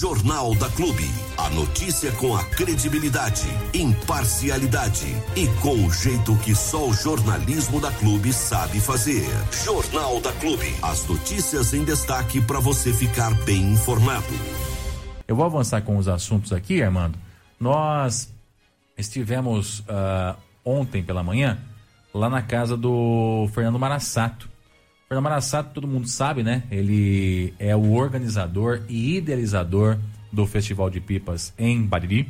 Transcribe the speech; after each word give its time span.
Jornal 0.00 0.54
da 0.54 0.70
Clube. 0.70 1.04
A 1.36 1.50
notícia 1.50 2.10
com 2.12 2.34
a 2.34 2.42
credibilidade, 2.42 3.46
imparcialidade 3.74 5.04
e 5.36 5.46
com 5.60 5.74
o 5.74 5.92
jeito 5.92 6.34
que 6.36 6.54
só 6.54 6.88
o 6.88 6.94
jornalismo 6.94 7.78
da 7.78 7.92
Clube 7.92 8.32
sabe 8.32 8.80
fazer. 8.80 9.26
Jornal 9.62 10.18
da 10.22 10.32
Clube. 10.32 10.74
As 10.80 11.06
notícias 11.06 11.74
em 11.74 11.84
destaque 11.84 12.40
para 12.40 12.58
você 12.60 12.94
ficar 12.94 13.30
bem 13.44 13.72
informado. 13.72 14.24
Eu 15.28 15.36
vou 15.36 15.44
avançar 15.44 15.82
com 15.82 15.98
os 15.98 16.08
assuntos 16.08 16.50
aqui, 16.50 16.82
Armando. 16.82 17.18
Nós 17.60 18.32
estivemos 18.96 19.80
uh, 19.80 20.34
ontem 20.64 21.02
pela 21.02 21.22
manhã 21.22 21.58
lá 22.14 22.30
na 22.30 22.40
casa 22.40 22.74
do 22.74 23.50
Fernando 23.52 23.78
Marassato. 23.78 24.48
Fernando 25.12 25.24
Marassato, 25.24 25.74
todo 25.74 25.88
mundo 25.88 26.06
sabe, 26.06 26.44
né? 26.44 26.62
Ele 26.70 27.52
é 27.58 27.74
o 27.74 27.94
organizador 27.94 28.82
e 28.88 29.16
idealizador 29.16 29.98
do 30.32 30.46
Festival 30.46 30.88
de 30.88 31.00
Pipas 31.00 31.52
em 31.58 31.82
Bariri 31.82 32.28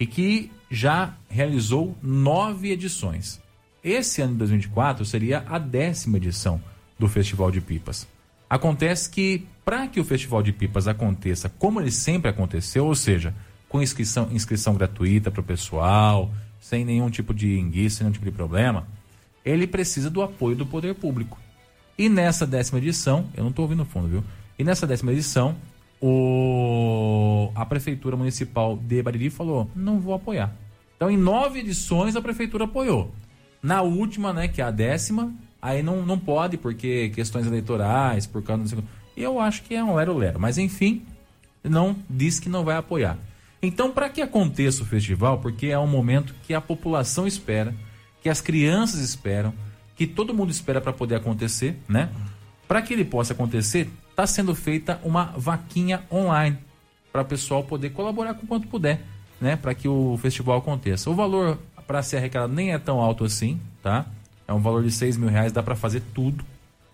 e 0.00 0.06
que 0.06 0.50
já 0.70 1.14
realizou 1.28 1.94
nove 2.02 2.70
edições. 2.70 3.38
Esse 3.84 4.22
ano 4.22 4.32
de 4.32 4.38
2024 4.38 5.04
seria 5.04 5.44
a 5.46 5.58
décima 5.58 6.16
edição 6.16 6.58
do 6.98 7.06
Festival 7.06 7.50
de 7.50 7.60
Pipas. 7.60 8.08
Acontece 8.48 9.10
que, 9.10 9.46
para 9.62 9.86
que 9.86 10.00
o 10.00 10.04
Festival 10.04 10.42
de 10.42 10.54
Pipas 10.54 10.88
aconteça 10.88 11.50
como 11.50 11.82
ele 11.82 11.90
sempre 11.90 12.30
aconteceu, 12.30 12.86
ou 12.86 12.94
seja, 12.94 13.34
com 13.68 13.82
inscrição, 13.82 14.30
inscrição 14.32 14.72
gratuita 14.72 15.30
para 15.30 15.42
o 15.42 15.44
pessoal, 15.44 16.32
sem 16.62 16.82
nenhum 16.82 17.10
tipo 17.10 17.34
de 17.34 17.58
enguiça, 17.58 18.02
nenhum 18.02 18.12
tipo 18.14 18.24
de 18.24 18.32
problema, 18.32 18.88
ele 19.44 19.66
precisa 19.66 20.08
do 20.08 20.22
apoio 20.22 20.56
do 20.56 20.64
poder 20.64 20.94
público. 20.94 21.44
E 21.98 22.08
nessa 22.08 22.46
décima 22.46 22.78
edição, 22.78 23.26
eu 23.34 23.42
não 23.42 23.50
estou 23.50 23.64
ouvindo 23.64 23.78
no 23.78 23.84
fundo, 23.84 24.08
viu? 24.08 24.24
E 24.58 24.64
nessa 24.64 24.86
décima 24.86 25.12
edição, 25.12 25.56
o... 26.00 27.50
a 27.54 27.64
Prefeitura 27.64 28.16
Municipal 28.16 28.76
de 28.76 29.02
Bariri 29.02 29.30
falou: 29.30 29.70
não 29.74 29.98
vou 29.98 30.14
apoiar. 30.14 30.54
Então, 30.96 31.10
em 31.10 31.16
nove 31.16 31.60
edições, 31.60 32.16
a 32.16 32.22
Prefeitura 32.22 32.64
apoiou. 32.64 33.10
Na 33.62 33.82
última, 33.82 34.32
né, 34.32 34.48
que 34.48 34.60
é 34.60 34.64
a 34.64 34.70
décima, 34.70 35.32
aí 35.60 35.82
não, 35.82 36.04
não 36.04 36.18
pode, 36.18 36.56
porque 36.56 37.10
questões 37.10 37.46
eleitorais, 37.46 38.26
por 38.26 38.42
causa 38.42 38.76
do. 38.76 38.84
Eu 39.16 39.40
acho 39.40 39.62
que 39.62 39.74
é 39.74 39.82
um 39.82 39.94
lero-lero. 39.94 40.38
Mas, 40.38 40.58
enfim, 40.58 41.02
não 41.64 41.96
diz 42.08 42.38
que 42.38 42.48
não 42.48 42.64
vai 42.64 42.76
apoiar. 42.76 43.18
Então, 43.62 43.90
para 43.90 44.08
que 44.08 44.20
aconteça 44.20 44.82
o 44.82 44.86
festival, 44.86 45.38
porque 45.38 45.66
é 45.66 45.78
um 45.78 45.86
momento 45.86 46.34
que 46.42 46.54
a 46.54 46.60
população 46.60 47.26
espera, 47.26 47.74
que 48.22 48.28
as 48.28 48.40
crianças 48.40 49.00
esperam, 49.00 49.52
que 49.96 50.06
todo 50.06 50.34
mundo 50.34 50.50
espera 50.50 50.80
para 50.80 50.92
poder 50.92 51.16
acontecer, 51.16 51.76
né? 51.88 52.10
Para 52.68 52.82
que 52.82 52.92
ele 52.92 53.04
possa 53.04 53.32
acontecer, 53.32 53.90
está 54.10 54.26
sendo 54.26 54.54
feita 54.54 55.00
uma 55.02 55.32
vaquinha 55.36 56.04
online 56.12 56.58
para 57.12 57.22
o 57.22 57.24
pessoal 57.24 57.64
poder 57.64 57.90
colaborar 57.90 58.34
com 58.34 58.46
quanto 58.46 58.68
puder, 58.68 59.02
né? 59.40 59.56
Para 59.56 59.74
que 59.74 59.88
o 59.88 60.18
festival 60.18 60.58
aconteça. 60.58 61.08
O 61.08 61.14
valor 61.14 61.58
para 61.86 62.02
ser 62.02 62.18
arrecadado 62.18 62.52
nem 62.52 62.72
é 62.72 62.78
tão 62.78 63.00
alto 63.00 63.24
assim, 63.24 63.58
tá? 63.82 64.06
É 64.46 64.52
um 64.52 64.60
valor 64.60 64.82
de 64.82 64.90
6 64.90 65.16
mil 65.16 65.28
reais, 65.28 65.52
dá 65.52 65.62
para 65.62 65.74
fazer 65.74 66.02
tudo, 66.14 66.44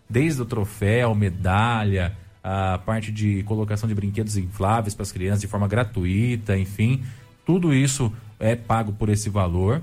desde 0.09 0.41
o 0.41 0.45
troféu, 0.45 1.15
medalha, 1.15 2.17
a 2.43 2.79
parte 2.79 3.11
de 3.11 3.43
colocação 3.45 3.89
de 3.89 3.95
brinquedos 3.95 4.37
infláveis 4.37 4.95
para 4.95 5.03
as 5.03 5.13
crianças 5.13 5.41
de 5.41 5.47
forma 5.47 5.69
gratuita, 5.69 6.57
enfim, 6.57 7.03
tudo 7.45 7.73
isso 7.73 8.13
é 8.39 8.57
pago 8.57 8.93
por 8.93 9.09
esse 9.09 9.31
valor, 9.31 9.83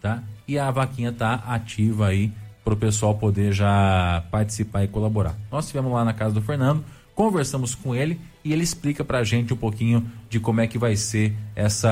tá? 0.00 0.22
E 0.46 0.58
a 0.58 0.70
vaquinha 0.70 1.12
tá 1.12 1.34
ativa 1.46 2.08
aí 2.08 2.32
para 2.64 2.74
o 2.74 2.76
pessoal 2.76 3.14
poder 3.14 3.52
já 3.52 4.24
participar 4.30 4.84
e 4.84 4.88
colaborar. 4.88 5.36
Nós 5.50 5.66
estivemos 5.66 5.92
lá 5.92 6.04
na 6.04 6.12
casa 6.12 6.34
do 6.34 6.42
Fernando, 6.42 6.84
conversamos 7.14 7.74
com 7.74 7.94
ele 7.94 8.20
e 8.44 8.52
ele 8.52 8.62
explica 8.62 9.04
para 9.04 9.18
a 9.18 9.24
gente 9.24 9.54
um 9.54 9.56
pouquinho 9.56 10.04
de 10.28 10.38
como 10.40 10.60
é 10.60 10.66
que 10.66 10.78
vai 10.78 10.96
ser 10.96 11.32
essa 11.54 11.90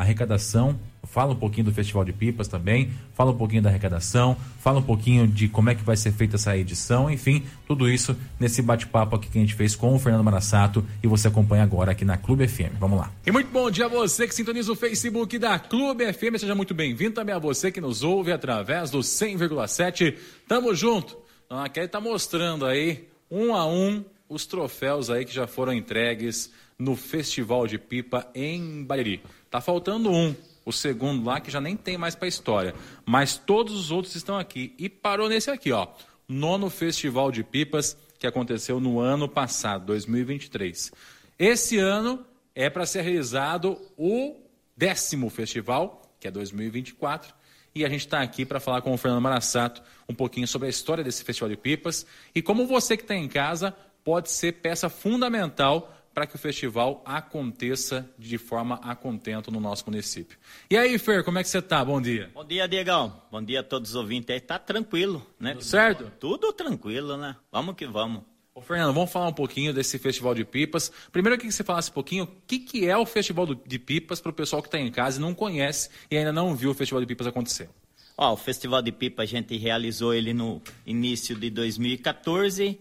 arrecadação 0.00 0.78
fala 1.06 1.32
um 1.32 1.36
pouquinho 1.36 1.64
do 1.64 1.72
Festival 1.72 2.04
de 2.04 2.12
Pipas 2.12 2.48
também, 2.48 2.90
fala 3.14 3.30
um 3.30 3.36
pouquinho 3.36 3.62
da 3.62 3.68
arrecadação, 3.68 4.36
fala 4.60 4.78
um 4.78 4.82
pouquinho 4.82 5.26
de 5.26 5.48
como 5.48 5.70
é 5.70 5.74
que 5.74 5.82
vai 5.82 5.96
ser 5.96 6.12
feita 6.12 6.36
essa 6.36 6.56
edição, 6.56 7.10
enfim, 7.10 7.44
tudo 7.66 7.88
isso 7.88 8.16
nesse 8.38 8.62
bate-papo 8.62 9.16
aqui 9.16 9.28
que 9.28 9.38
a 9.38 9.40
gente 9.40 9.54
fez 9.54 9.74
com 9.74 9.94
o 9.94 9.98
Fernando 9.98 10.24
Marassato 10.24 10.84
e 11.02 11.06
você 11.06 11.28
acompanha 11.28 11.62
agora 11.62 11.92
aqui 11.92 12.04
na 12.04 12.16
Clube 12.16 12.46
FM. 12.46 12.78
Vamos 12.78 12.98
lá. 12.98 13.10
E 13.26 13.30
muito 13.30 13.50
bom 13.50 13.70
dia 13.70 13.86
a 13.86 13.88
você 13.88 14.26
que 14.26 14.34
sintoniza 14.34 14.72
o 14.72 14.76
Facebook 14.76 15.38
da 15.38 15.58
Clube 15.58 16.12
FM, 16.12 16.38
seja 16.38 16.54
muito 16.54 16.74
bem-vindo 16.74 17.14
também 17.14 17.34
a 17.34 17.38
você 17.38 17.70
que 17.70 17.80
nos 17.80 18.02
ouve 18.02 18.32
através 18.32 18.90
do 18.90 18.98
100,7. 18.98 20.16
Tamo 20.46 20.74
junto. 20.74 21.16
Dona 21.48 21.68
Kelly 21.68 21.88
tá 21.88 22.00
mostrando 22.00 22.66
aí, 22.66 23.08
um 23.30 23.54
a 23.54 23.66
um, 23.66 24.04
os 24.28 24.46
troféus 24.46 25.10
aí 25.10 25.24
que 25.24 25.32
já 25.32 25.46
foram 25.46 25.72
entregues 25.72 26.50
no 26.78 26.96
Festival 26.96 27.66
de 27.66 27.78
Pipa 27.78 28.28
em 28.34 28.84
Bariri. 28.84 29.22
Tá 29.50 29.60
faltando 29.60 30.10
um, 30.10 30.34
o 30.66 30.72
segundo 30.72 31.24
lá 31.24 31.40
que 31.40 31.50
já 31.50 31.60
nem 31.60 31.76
tem 31.76 31.96
mais 31.96 32.16
para 32.16 32.26
história. 32.26 32.74
Mas 33.06 33.38
todos 33.38 33.72
os 33.74 33.90
outros 33.92 34.16
estão 34.16 34.36
aqui. 34.36 34.74
E 34.76 34.88
parou 34.88 35.28
nesse 35.28 35.50
aqui, 35.50 35.70
ó. 35.70 35.86
Nono 36.28 36.68
Festival 36.68 37.30
de 37.30 37.44
Pipas 37.44 37.96
que 38.18 38.26
aconteceu 38.26 38.80
no 38.80 38.98
ano 38.98 39.28
passado, 39.28 39.86
2023. 39.86 40.90
Esse 41.38 41.78
ano 41.78 42.26
é 42.54 42.68
para 42.68 42.86
ser 42.86 43.02
realizado 43.02 43.78
o 43.96 44.36
décimo 44.76 45.30
festival, 45.30 46.02
que 46.18 46.26
é 46.26 46.30
2024. 46.30 47.34
E 47.74 47.84
a 47.84 47.88
gente 47.88 48.00
está 48.00 48.22
aqui 48.22 48.44
para 48.46 48.58
falar 48.58 48.80
com 48.80 48.92
o 48.92 48.96
Fernando 48.96 49.20
Marassato 49.20 49.82
um 50.08 50.14
pouquinho 50.14 50.48
sobre 50.48 50.66
a 50.66 50.70
história 50.70 51.04
desse 51.04 51.22
Festival 51.22 51.50
de 51.50 51.56
Pipas 51.56 52.06
e 52.34 52.40
como 52.40 52.66
você 52.66 52.96
que 52.96 53.02
está 53.02 53.14
em 53.14 53.28
casa 53.28 53.74
pode 54.02 54.30
ser 54.30 54.52
peça 54.52 54.88
fundamental 54.88 55.92
para 56.16 56.26
que 56.26 56.34
o 56.34 56.38
festival 56.38 57.02
aconteça 57.04 58.08
de 58.18 58.38
forma 58.38 58.76
a 58.76 58.96
contento 58.96 59.50
no 59.50 59.60
nosso 59.60 59.84
município. 59.86 60.38
E 60.70 60.74
aí, 60.74 60.96
Fer, 60.96 61.22
como 61.22 61.38
é 61.38 61.42
que 61.42 61.48
você 61.50 61.58
está? 61.58 61.84
Bom 61.84 62.00
dia. 62.00 62.30
Bom 62.32 62.42
dia, 62.42 62.66
Diegão. 62.66 63.20
Bom 63.30 63.42
dia 63.42 63.60
a 63.60 63.62
todos 63.62 63.90
os 63.90 63.96
ouvintes 63.96 64.30
aí. 64.30 64.40
Tá 64.40 64.58
tranquilo, 64.58 65.26
né? 65.38 65.52
Tudo 65.52 65.64
certo? 65.64 66.10
Tudo 66.18 66.54
tranquilo, 66.54 67.18
né? 67.18 67.36
Vamos 67.52 67.76
que 67.76 67.86
vamos. 67.86 68.22
Ô, 68.54 68.62
Fernando, 68.62 68.94
vamos 68.94 69.12
falar 69.12 69.28
um 69.28 69.32
pouquinho 69.34 69.74
desse 69.74 69.98
Festival 69.98 70.34
de 70.34 70.42
Pipas. 70.42 70.90
Primeiro, 71.12 71.34
eu 71.34 71.38
queria 71.38 71.50
que 71.50 71.54
você 71.54 71.62
falasse 71.62 71.90
um 71.90 71.92
pouquinho 71.92 72.24
o 72.24 72.28
que, 72.46 72.60
que 72.60 72.88
é 72.88 72.96
o 72.96 73.04
Festival 73.04 73.54
de 73.54 73.78
Pipas 73.78 74.18
para 74.18 74.30
o 74.30 74.34
pessoal 74.34 74.62
que 74.62 74.68
está 74.68 74.78
em 74.78 74.90
casa 74.90 75.18
e 75.18 75.20
não 75.20 75.34
conhece 75.34 75.90
e 76.10 76.16
ainda 76.16 76.32
não 76.32 76.56
viu 76.56 76.70
o 76.70 76.74
Festival 76.74 77.02
de 77.02 77.06
Pipas 77.06 77.26
acontecer. 77.26 77.68
Ó, 78.16 78.32
o 78.32 78.36
Festival 78.38 78.80
de 78.80 78.90
Pipas 78.90 79.24
a 79.24 79.26
gente 79.26 79.54
realizou 79.58 80.14
ele 80.14 80.32
no 80.32 80.62
início 80.86 81.36
de 81.36 81.50
2014 81.50 82.80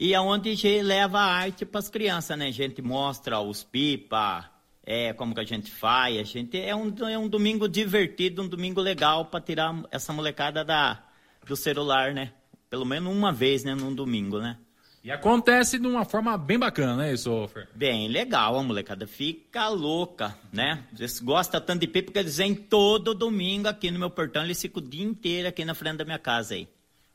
e 0.00 0.14
aonde 0.14 0.48
a 0.48 0.54
gente 0.54 0.82
leva 0.82 1.18
a 1.18 1.26
arte 1.26 1.66
para 1.66 1.78
as 1.78 1.90
crianças, 1.90 2.36
né? 2.38 2.46
A 2.46 2.50
gente 2.50 2.80
mostra 2.80 3.38
os 3.38 3.62
pipa, 3.62 4.50
é, 4.82 5.12
como 5.12 5.34
que 5.34 5.40
a 5.40 5.44
gente 5.44 5.70
faz. 5.70 6.16
A 6.16 6.22
gente 6.22 6.58
é 6.58 6.74
um, 6.74 6.90
é 7.06 7.18
um 7.18 7.28
domingo 7.28 7.68
divertido, 7.68 8.40
um 8.40 8.48
domingo 8.48 8.80
legal 8.80 9.26
para 9.26 9.42
tirar 9.42 9.78
essa 9.90 10.10
molecada 10.10 10.64
da, 10.64 11.04
do 11.46 11.54
celular, 11.54 12.14
né? 12.14 12.32
Pelo 12.70 12.86
menos 12.86 13.14
uma 13.14 13.30
vez, 13.30 13.62
né? 13.62 13.74
Num 13.74 13.94
domingo, 13.94 14.38
né? 14.38 14.56
E 15.04 15.10
acontece 15.10 15.78
de 15.78 15.86
uma 15.86 16.06
forma 16.06 16.36
bem 16.38 16.58
bacana, 16.58 16.96
né, 16.96 17.12
isso, 17.12 17.48
Fer? 17.48 17.68
Bem 17.74 18.08
legal, 18.08 18.58
a 18.58 18.62
molecada 18.62 19.06
fica 19.06 19.68
louca, 19.68 20.36
né? 20.50 20.84
Eles 20.98 21.20
gostam 21.20 21.60
tanto 21.60 21.80
de 21.80 21.86
pipa 21.86 22.10
que 22.12 22.18
eles 22.18 22.38
vêm 22.38 22.54
todo 22.54 23.14
domingo 23.14 23.68
aqui 23.68 23.90
no 23.90 23.98
meu 23.98 24.10
portão, 24.10 24.44
eles 24.44 24.60
ficam 24.60 24.82
o 24.82 24.86
dia 24.86 25.04
inteiro 25.04 25.48
aqui 25.48 25.64
na 25.64 25.74
frente 25.74 25.96
da 25.98 26.04
minha 26.04 26.18
casa 26.18 26.54
aí. 26.54 26.68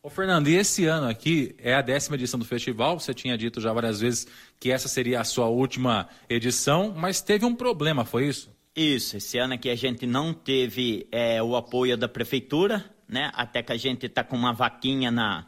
Ô 0.05 0.09
Fernando, 0.11 0.47
e 0.47 0.55
esse 0.55 0.85
ano 0.85 1.07
aqui 1.07 1.55
é 1.57 1.73
a 1.73 1.81
décima 1.81 2.15
edição 2.15 2.39
do 2.39 2.45
festival. 2.45 2.99
Você 2.99 3.11
tinha 3.11 3.35
dito 3.35 3.59
já 3.59 3.73
várias 3.73 4.01
vezes 4.01 4.27
que 4.59 4.69
essa 4.69 4.87
seria 4.87 5.19
a 5.19 5.23
sua 5.23 5.47
última 5.47 6.07
edição, 6.29 6.93
mas 6.95 7.21
teve 7.21 7.43
um 7.43 7.55
problema, 7.55 8.05
foi 8.05 8.27
isso? 8.27 8.55
Isso, 8.75 9.17
esse 9.17 9.39
ano 9.39 9.55
aqui 9.55 9.67
a 9.67 9.75
gente 9.75 10.05
não 10.05 10.31
teve 10.31 11.07
é, 11.11 11.41
o 11.41 11.55
apoio 11.55 11.97
da 11.97 12.07
prefeitura, 12.07 12.85
né? 13.07 13.31
Até 13.33 13.63
que 13.63 13.71
a 13.71 13.77
gente 13.77 14.05
está 14.05 14.23
com 14.23 14.35
uma 14.35 14.53
vaquinha 14.53 15.09
na 15.09 15.47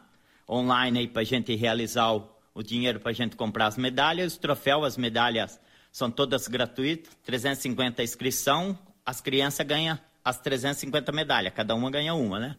online 0.50 0.98
aí 0.98 1.06
para 1.06 1.22
gente 1.22 1.54
realizar 1.54 2.12
o, 2.12 2.28
o 2.52 2.60
dinheiro 2.60 2.98
para 2.98 3.12
gente 3.12 3.36
comprar 3.36 3.68
as 3.68 3.76
medalhas, 3.76 4.32
os 4.32 4.38
troféus, 4.38 4.84
as 4.84 4.96
medalhas 4.96 5.60
são 5.92 6.10
todas 6.10 6.48
gratuitas, 6.48 7.16
350 7.22 8.02
inscrição, 8.02 8.76
as 9.06 9.20
crianças 9.20 9.64
ganham 9.64 9.96
as 10.24 10.40
350 10.40 11.12
medalhas, 11.12 11.54
cada 11.54 11.76
uma 11.76 11.92
ganha 11.92 12.12
uma, 12.12 12.40
né? 12.40 12.56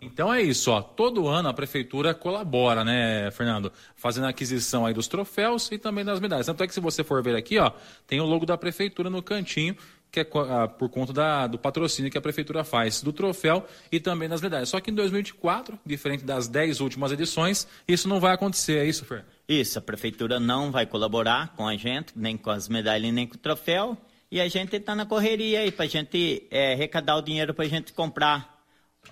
Então 0.00 0.32
é 0.32 0.40
isso, 0.40 0.70
ó. 0.70 0.80
Todo 0.80 1.26
ano 1.26 1.48
a 1.48 1.54
prefeitura 1.54 2.14
colabora, 2.14 2.84
né, 2.84 3.30
Fernando? 3.32 3.72
Fazendo 3.96 4.26
a 4.26 4.28
aquisição 4.28 4.86
aí 4.86 4.94
dos 4.94 5.08
troféus 5.08 5.70
e 5.72 5.78
também 5.78 6.04
das 6.04 6.20
medalhas. 6.20 6.46
Tanto 6.46 6.62
é 6.62 6.66
que 6.68 6.74
se 6.74 6.80
você 6.80 7.02
for 7.02 7.22
ver 7.22 7.34
aqui, 7.34 7.58
ó, 7.58 7.72
tem 8.06 8.20
o 8.20 8.24
logo 8.24 8.46
da 8.46 8.56
prefeitura 8.56 9.10
no 9.10 9.20
cantinho, 9.20 9.76
que 10.10 10.20
é 10.20 10.26
ah, 10.50 10.68
por 10.68 10.88
conta 10.88 11.12
da, 11.12 11.46
do 11.48 11.58
patrocínio 11.58 12.10
que 12.10 12.16
a 12.16 12.20
prefeitura 12.20 12.62
faz 12.62 13.02
do 13.02 13.12
troféu 13.12 13.66
e 13.90 13.98
também 13.98 14.28
das 14.28 14.40
medalhas. 14.40 14.68
Só 14.68 14.80
que 14.80 14.90
em 14.90 14.94
2024, 14.94 15.78
diferente 15.84 16.24
das 16.24 16.46
10 16.46 16.80
últimas 16.80 17.10
edições, 17.10 17.66
isso 17.86 18.08
não 18.08 18.20
vai 18.20 18.32
acontecer, 18.32 18.78
é 18.78 18.84
isso, 18.84 19.04
Fer? 19.04 19.24
Isso, 19.48 19.80
a 19.80 19.82
prefeitura 19.82 20.38
não 20.38 20.70
vai 20.70 20.86
colaborar 20.86 21.54
com 21.56 21.66
a 21.66 21.76
gente, 21.76 22.12
nem 22.14 22.36
com 22.36 22.50
as 22.50 22.68
medalhas, 22.68 23.12
nem 23.12 23.26
com 23.26 23.34
o 23.34 23.38
troféu. 23.38 23.98
E 24.30 24.40
a 24.40 24.48
gente 24.48 24.76
está 24.76 24.94
na 24.94 25.06
correria 25.06 25.60
aí 25.60 25.72
para 25.72 25.86
a 25.86 25.88
gente 25.88 26.46
é, 26.50 26.74
arrecadar 26.74 27.16
o 27.16 27.22
dinheiro 27.22 27.52
para 27.52 27.64
a 27.64 27.68
gente 27.68 27.92
comprar 27.92 28.57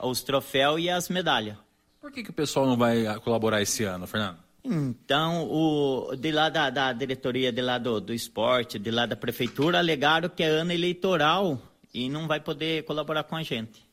os 0.01 0.23
troféus 0.23 0.81
e 0.81 0.91
as 0.91 1.09
medalhas. 1.09 1.57
Por 2.01 2.13
que, 2.13 2.23
que 2.23 2.31
o 2.31 2.35
pessoal 2.35 2.67
não 2.67 2.77
vai 2.77 3.19
colaborar 3.21 3.61
esse 3.63 3.85
ano, 3.85 4.07
Fernando? 4.07 4.39
Então, 4.65 5.45
o, 5.49 6.17
de 6.17 6.33
lá 6.33 6.49
da, 6.49 6.71
da 6.71 6.93
diretoria, 6.93 7.53
de 7.53 7.63
lá 7.63 7.79
do, 7.79 8.01
do 8.01 8.13
esporte, 8.13 8.79
de 8.79 8.91
lá 8.91 9.07
da 9.07 9.15
prefeitura, 9.15 9.79
alegaram 9.79 10.29
que 10.29 10.43
é 10.43 10.49
ano 10.49 10.73
eleitoral 10.73 11.61
e 11.95 12.09
não 12.09 12.27
vai 12.27 12.41
poder 12.41 12.85
colaborar 12.85 13.25
com 13.25 13.37
a 13.37 13.43
gente. 13.43 13.87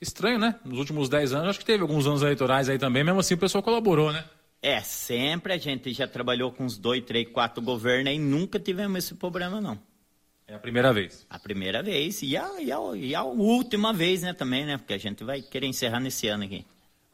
Estranho, 0.00 0.38
né? 0.38 0.54
Nos 0.64 0.78
últimos 0.78 1.08
10 1.08 1.32
anos, 1.34 1.48
acho 1.48 1.58
que 1.58 1.64
teve 1.64 1.82
alguns 1.82 2.06
anos 2.06 2.22
eleitorais 2.22 2.68
aí 2.68 2.78
também, 2.78 3.02
mesmo 3.02 3.18
assim 3.18 3.34
o 3.34 3.38
pessoal 3.38 3.62
colaborou, 3.62 4.12
né? 4.12 4.24
É, 4.62 4.80
sempre 4.80 5.52
a 5.52 5.58
gente 5.58 5.92
já 5.92 6.06
trabalhou 6.06 6.52
com 6.52 6.64
uns 6.64 6.78
dois, 6.78 7.04
três, 7.04 7.28
quatro 7.28 7.62
governos 7.62 8.12
e 8.12 8.18
nunca 8.18 8.58
tivemos 8.58 9.04
esse 9.04 9.14
problema, 9.14 9.60
não. 9.60 9.78
É 10.48 10.54
a 10.54 10.58
primeira 10.58 10.94
vez. 10.94 11.26
A 11.28 11.38
primeira 11.38 11.82
vez 11.82 12.22
e 12.22 12.34
a, 12.34 12.58
e 12.58 12.72
a, 12.72 12.78
e 12.96 13.14
a 13.14 13.22
última 13.22 13.92
vez, 13.92 14.22
né, 14.22 14.32
também, 14.32 14.64
né? 14.64 14.78
Porque 14.78 14.94
a 14.94 14.98
gente 14.98 15.22
vai 15.22 15.42
querer 15.42 15.66
encerrar 15.66 16.00
nesse 16.00 16.26
ano 16.26 16.44
aqui. 16.44 16.64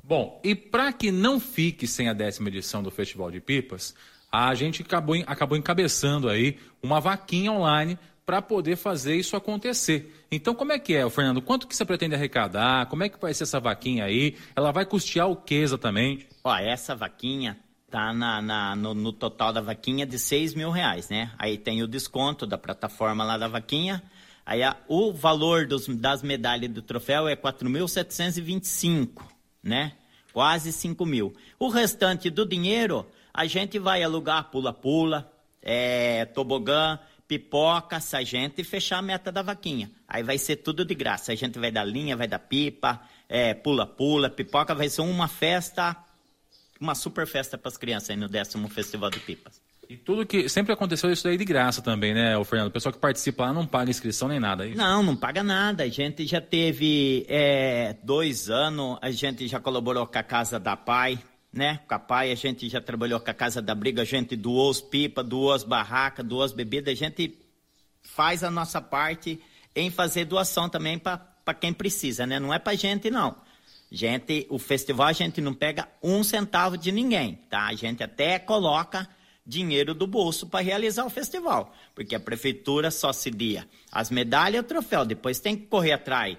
Bom, 0.05 0.41
e 0.45 0.55
para 0.55 0.93
que 0.93 1.11
não 1.11 1.41
fique 1.41 1.85
sem 1.87 2.09
a 2.09 2.13
décima 2.13 2.49
edição 2.49 2.81
do 2.81 2.93
Festival 2.93 3.33
de 3.33 3.41
Pipas, 3.41 3.93
a 4.31 4.55
gente 4.55 4.83
acabou, 4.83 5.17
acabou 5.27 5.59
encabeçando 5.59 6.29
aí 6.29 6.59
uma 6.81 7.01
vaquinha 7.01 7.51
online 7.51 7.99
para 8.25 8.41
poder 8.41 8.77
fazer 8.77 9.17
isso 9.17 9.35
acontecer. 9.35 10.15
Então, 10.31 10.55
como 10.55 10.73
é 10.73 10.79
que 10.79 10.95
é, 10.95 11.09
Fernando? 11.11 11.43
Quanto 11.43 11.67
que 11.67 11.75
você 11.75 11.85
pretende 11.85 12.15
arrecadar? 12.15 12.87
Como 12.87 13.03
é 13.03 13.09
que 13.09 13.21
vai 13.21 13.35
ser 13.35 13.43
essa 13.43 13.59
vaquinha 13.59 14.05
aí? 14.05 14.37
Ela 14.55 14.71
vai 14.71 14.87
custear 14.87 15.29
o 15.29 15.35
que 15.37 15.57
exatamente? 15.57 16.29
Ó, 16.45 16.57
essa 16.57 16.95
vaquinha 16.95 17.59
tá 17.91 18.13
na, 18.13 18.43
na 18.43 18.77
no, 18.77 18.95
no, 18.95 19.13
total 19.13 19.53
da 19.53 19.61
vaquinha 19.61 20.05
de 20.07 20.19
6 20.19 20.55
mil 20.55 20.71
reais, 20.71 21.09
né? 21.09 21.33
Aí 21.39 21.57
tem 21.59 21.83
o 21.83 21.89
desconto 21.89 22.47
da 22.47 22.59
plataforma 22.59 23.25
lá 23.25 23.39
da 23.39 23.49
vaquinha. 23.49 24.03
Aí 24.45 24.63
a, 24.63 24.77
o 24.89 25.13
valor 25.13 25.67
dos, 25.67 25.87
das 25.89 26.23
medalhas 26.23 26.71
do 26.71 26.83
troféu 26.83 27.27
é 27.29 27.37
4.725 27.37 29.35
né? 29.65 29.93
Quase 30.33 30.71
5 30.73 31.07
mil. 31.07 31.33
O 31.59 31.69
restante 31.69 32.29
do 32.29 32.45
dinheiro, 32.45 33.07
a 33.33 33.47
gente 33.47 33.79
vai 33.79 34.03
alugar 34.03 34.51
pula-pula, 34.51 35.33
é, 35.63 36.27
tobogã, 36.27 36.99
pipoca, 37.27 37.99
se 37.99 38.17
a 38.17 38.23
gente 38.23 38.63
fechar 38.63 38.99
a 38.99 39.03
meta 39.03 39.33
da 39.33 39.41
vaquinha. 39.41 39.91
Aí 40.07 40.23
vai 40.23 40.37
ser 40.37 40.57
tudo 40.57 40.85
de 40.85 40.95
graça. 40.95 41.33
A 41.33 41.35
gente 41.35 41.59
vai 41.59 41.71
dar 41.71 41.85
linha, 41.85 42.17
vai 42.17 42.29
dar 42.29 42.41
pipa, 42.41 43.01
pula-pula, 43.63 44.27
é, 44.27 44.31
pipoca. 44.31 44.75
Vai 44.75 44.89
ser 44.89 45.01
uma 45.01 45.29
festa, 45.29 45.97
uma 46.81 46.95
super 46.95 47.27
festa 47.27 47.57
para 47.57 47.69
as 47.69 47.77
crianças 47.77 48.11
aí 48.11 48.17
no 48.17 48.29
décimo 48.29 48.69
Festival 48.69 49.11
de 49.11 49.21
Pipas. 49.21 49.61
E 49.89 49.97
tudo 49.97 50.25
que. 50.25 50.49
Sempre 50.49 50.73
aconteceu 50.73 51.13
isso 51.13 51.25
daí 51.25 51.37
de 51.37 51.45
graça 51.45 51.83
também, 51.83 52.15
né, 52.15 52.37
o 52.37 52.45
Fernando? 52.45 52.69
O 52.69 52.71
pessoal 52.71 52.93
que 52.93 52.99
participa 52.99 53.45
lá 53.45 53.53
não 53.53 53.67
paga 53.67 53.91
inscrição 53.91 54.29
nem 54.29 54.41
nada. 54.41 54.67
É 54.67 54.75
não, 54.75 55.03
não 55.03 55.17
paga 55.17 55.43
nada. 55.43 55.85
A 55.85 55.89
gente 55.89 56.27
já 56.27 56.41
teve 56.41 57.27
é, 57.29 57.97
dois 58.03 58.49
anos, 58.49 58.99
a 59.03 59.11
gente 59.11 59.47
já 59.47 59.61
colaborou 59.61 60.07
com 60.07 60.19
a 60.19 60.23
Casa 60.23 60.59
da 60.59 60.77
Pai, 60.77 61.19
né? 61.53 61.81
Com 61.87 61.95
a 61.95 61.99
Pai, 61.99 62.33
a 62.33 62.35
gente 62.35 62.69
já 62.69 62.81
trabalhou 62.81 63.21
com 63.21 63.31
a 63.31 63.35
Casa 63.35 63.61
da 63.61 63.75
Briga, 63.75 64.03
a 64.03 64.07
gente 64.07 64.37
doou 64.37 64.71
os 64.71 64.81
pipa, 64.81 65.23
doou 65.23 65.53
as 65.53 65.63
barracas, 65.63 66.25
doou 66.25 66.43
as 66.43 66.53
bebidas, 66.53 66.93
a 66.93 66.97
gente 66.97 67.39
faz 68.03 68.43
a 68.43 68.51
nossa 68.51 68.81
parte 68.81 69.41
em 69.75 69.91
fazer 69.91 70.25
doação 70.25 70.69
também 70.69 70.99
para 70.99 71.55
quem 71.61 71.73
precisa, 71.73 72.27
né? 72.27 72.39
Não 72.39 72.55
é 72.55 72.59
para 72.59 72.75
gente, 72.75 73.11
não. 73.11 73.37
Gente, 73.91 74.47
o 74.51 74.59
festival 74.59 75.09
a 75.09 75.13
gente 75.13 75.41
não 75.41 75.55
pega 75.55 75.89
um 76.03 76.25
centavo 76.25 76.77
de 76.77 76.91
ninguém, 76.91 77.37
tá? 77.49 77.67
A 77.67 77.75
gente 77.75 78.03
até 78.03 78.39
coloca 78.39 79.09
dinheiro 79.47 79.95
do 79.95 80.07
bolso 80.07 80.47
para 80.47 80.65
realizar 80.65 81.05
o 81.05 81.11
festival, 81.11 81.75
porque 81.95 82.15
a 82.15 82.21
prefeitura 82.21 82.91
só 82.91 83.13
se 83.13 83.31
dia 83.31 83.69
as 83.93 84.11
medalhas 84.11 84.57
e 84.57 84.65
o 84.65 84.69
troféu, 84.69 85.05
depois 85.05 85.39
tem 85.39 85.57
que 85.57 85.67
correr 85.67 85.93
atrás 85.93 86.39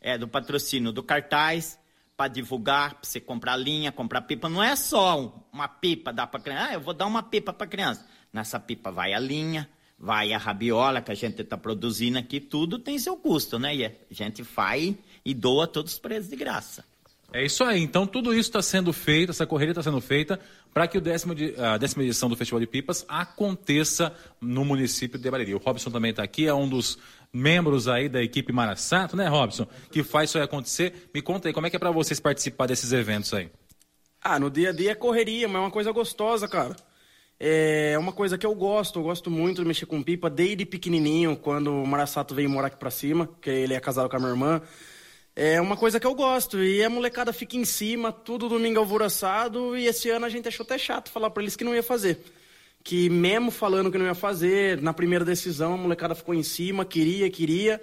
é, 0.00 0.16
do 0.16 0.26
patrocínio 0.26 0.90
do 0.90 1.02
cartaz 1.02 1.78
para 2.16 2.28
divulgar, 2.28 2.94
para 2.94 3.04
você 3.04 3.20
comprar 3.20 3.56
linha, 3.56 3.92
comprar 3.92 4.22
pipa, 4.22 4.48
não 4.48 4.62
é 4.62 4.74
só 4.74 5.46
uma 5.52 5.68
pipa 5.68 6.12
dar 6.12 6.26
para 6.26 6.40
criança, 6.40 6.66
ah, 6.70 6.74
eu 6.74 6.80
vou 6.80 6.94
dar 6.94 7.06
uma 7.06 7.22
pipa 7.22 7.52
para 7.52 7.66
criança. 7.66 8.04
Nessa 8.32 8.58
pipa 8.58 8.90
vai 8.90 9.12
a 9.12 9.20
linha, 9.20 9.68
vai 9.98 10.32
a 10.32 10.38
rabiola 10.38 11.02
que 11.02 11.10
a 11.10 11.14
gente 11.14 11.42
está 11.42 11.56
produzindo 11.56 12.18
aqui, 12.18 12.40
tudo 12.40 12.78
tem 12.78 12.98
seu 12.98 13.16
custo, 13.16 13.58
né? 13.58 13.74
E 13.74 13.84
a 13.84 13.92
gente 14.10 14.44
faz 14.44 14.94
e 15.24 15.34
doa 15.34 15.66
todos 15.66 15.94
os 15.94 15.98
preços 15.98 16.30
de 16.30 16.36
graça. 16.36 16.84
É 17.32 17.44
isso 17.44 17.62
aí. 17.62 17.82
Então, 17.82 18.06
tudo 18.06 18.32
isso 18.32 18.48
está 18.48 18.62
sendo 18.62 18.90
feito, 18.90 19.30
essa 19.30 19.46
correria 19.46 19.72
está 19.72 19.82
sendo 19.82 20.00
feita 20.00 20.40
para 20.72 20.88
que 20.88 20.96
o 20.96 21.00
décimo, 21.00 21.34
a 21.58 21.76
décima 21.76 22.02
edição 22.02 22.28
do 22.28 22.36
Festival 22.36 22.60
de 22.60 22.66
Pipas 22.66 23.04
aconteça 23.06 24.14
no 24.40 24.64
município 24.64 25.18
de 25.18 25.30
Bariri. 25.30 25.54
O 25.54 25.58
Robson 25.58 25.90
também 25.90 26.10
está 26.10 26.22
aqui, 26.22 26.46
é 26.46 26.54
um 26.54 26.66
dos 26.66 26.96
membros 27.30 27.86
aí 27.86 28.08
da 28.08 28.22
equipe 28.22 28.50
Marasato, 28.50 29.14
né, 29.14 29.28
Robson? 29.28 29.66
Que 29.90 30.02
faz 30.02 30.30
isso 30.30 30.38
aí 30.38 30.44
acontecer. 30.44 31.10
Me 31.12 31.20
conta 31.20 31.48
aí, 31.48 31.52
como 31.52 31.66
é 31.66 31.70
que 31.70 31.76
é 31.76 31.78
para 31.78 31.90
vocês 31.90 32.18
participar 32.18 32.66
desses 32.66 32.92
eventos 32.92 33.34
aí? 33.34 33.50
Ah, 34.22 34.38
no 34.38 34.50
dia 34.50 34.70
a 34.70 34.72
dia 34.72 34.92
é 34.92 34.94
correria, 34.94 35.46
mas 35.48 35.56
é 35.56 35.60
uma 35.60 35.70
coisa 35.70 35.92
gostosa, 35.92 36.48
cara. 36.48 36.74
É 37.40 37.96
uma 37.98 38.12
coisa 38.12 38.36
que 38.36 38.44
eu 38.44 38.54
gosto, 38.54 38.98
eu 38.98 39.04
gosto 39.04 39.30
muito 39.30 39.62
de 39.62 39.68
mexer 39.68 39.86
com 39.86 40.02
pipa 40.02 40.28
desde 40.28 40.66
pequenininho, 40.66 41.36
quando 41.36 41.72
o 41.72 41.86
Marasato 41.86 42.34
veio 42.34 42.50
morar 42.50 42.66
aqui 42.66 42.76
pra 42.76 42.90
cima, 42.90 43.28
que 43.40 43.48
ele 43.48 43.74
é 43.74 43.80
casado 43.80 44.08
com 44.08 44.16
a 44.16 44.18
minha 44.18 44.32
irmã. 44.32 44.62
É 45.36 45.60
uma 45.60 45.76
coisa 45.76 46.00
que 46.00 46.06
eu 46.06 46.16
gosto. 46.16 46.60
E 46.60 46.82
a 46.82 46.90
molecada 46.90 47.32
fica 47.32 47.56
em 47.56 47.64
cima, 47.64 48.10
tudo 48.10 48.48
domingo 48.48 48.80
alvoroçado. 48.80 49.76
E 49.76 49.86
esse 49.86 50.10
ano 50.10 50.26
a 50.26 50.28
gente 50.28 50.48
achou 50.48 50.64
até 50.64 50.76
chato 50.76 51.12
falar 51.12 51.30
para 51.30 51.44
eles 51.44 51.54
que 51.54 51.62
não 51.62 51.72
ia 51.72 51.82
fazer. 51.82 52.18
Que 52.82 53.08
mesmo 53.08 53.52
falando 53.52 53.92
que 53.92 53.98
não 53.98 54.06
ia 54.06 54.16
fazer, 54.16 54.82
na 54.82 54.92
primeira 54.92 55.24
decisão 55.24 55.74
a 55.74 55.76
molecada 55.76 56.16
ficou 56.16 56.34
em 56.34 56.42
cima, 56.42 56.84
queria, 56.84 57.30
queria. 57.30 57.80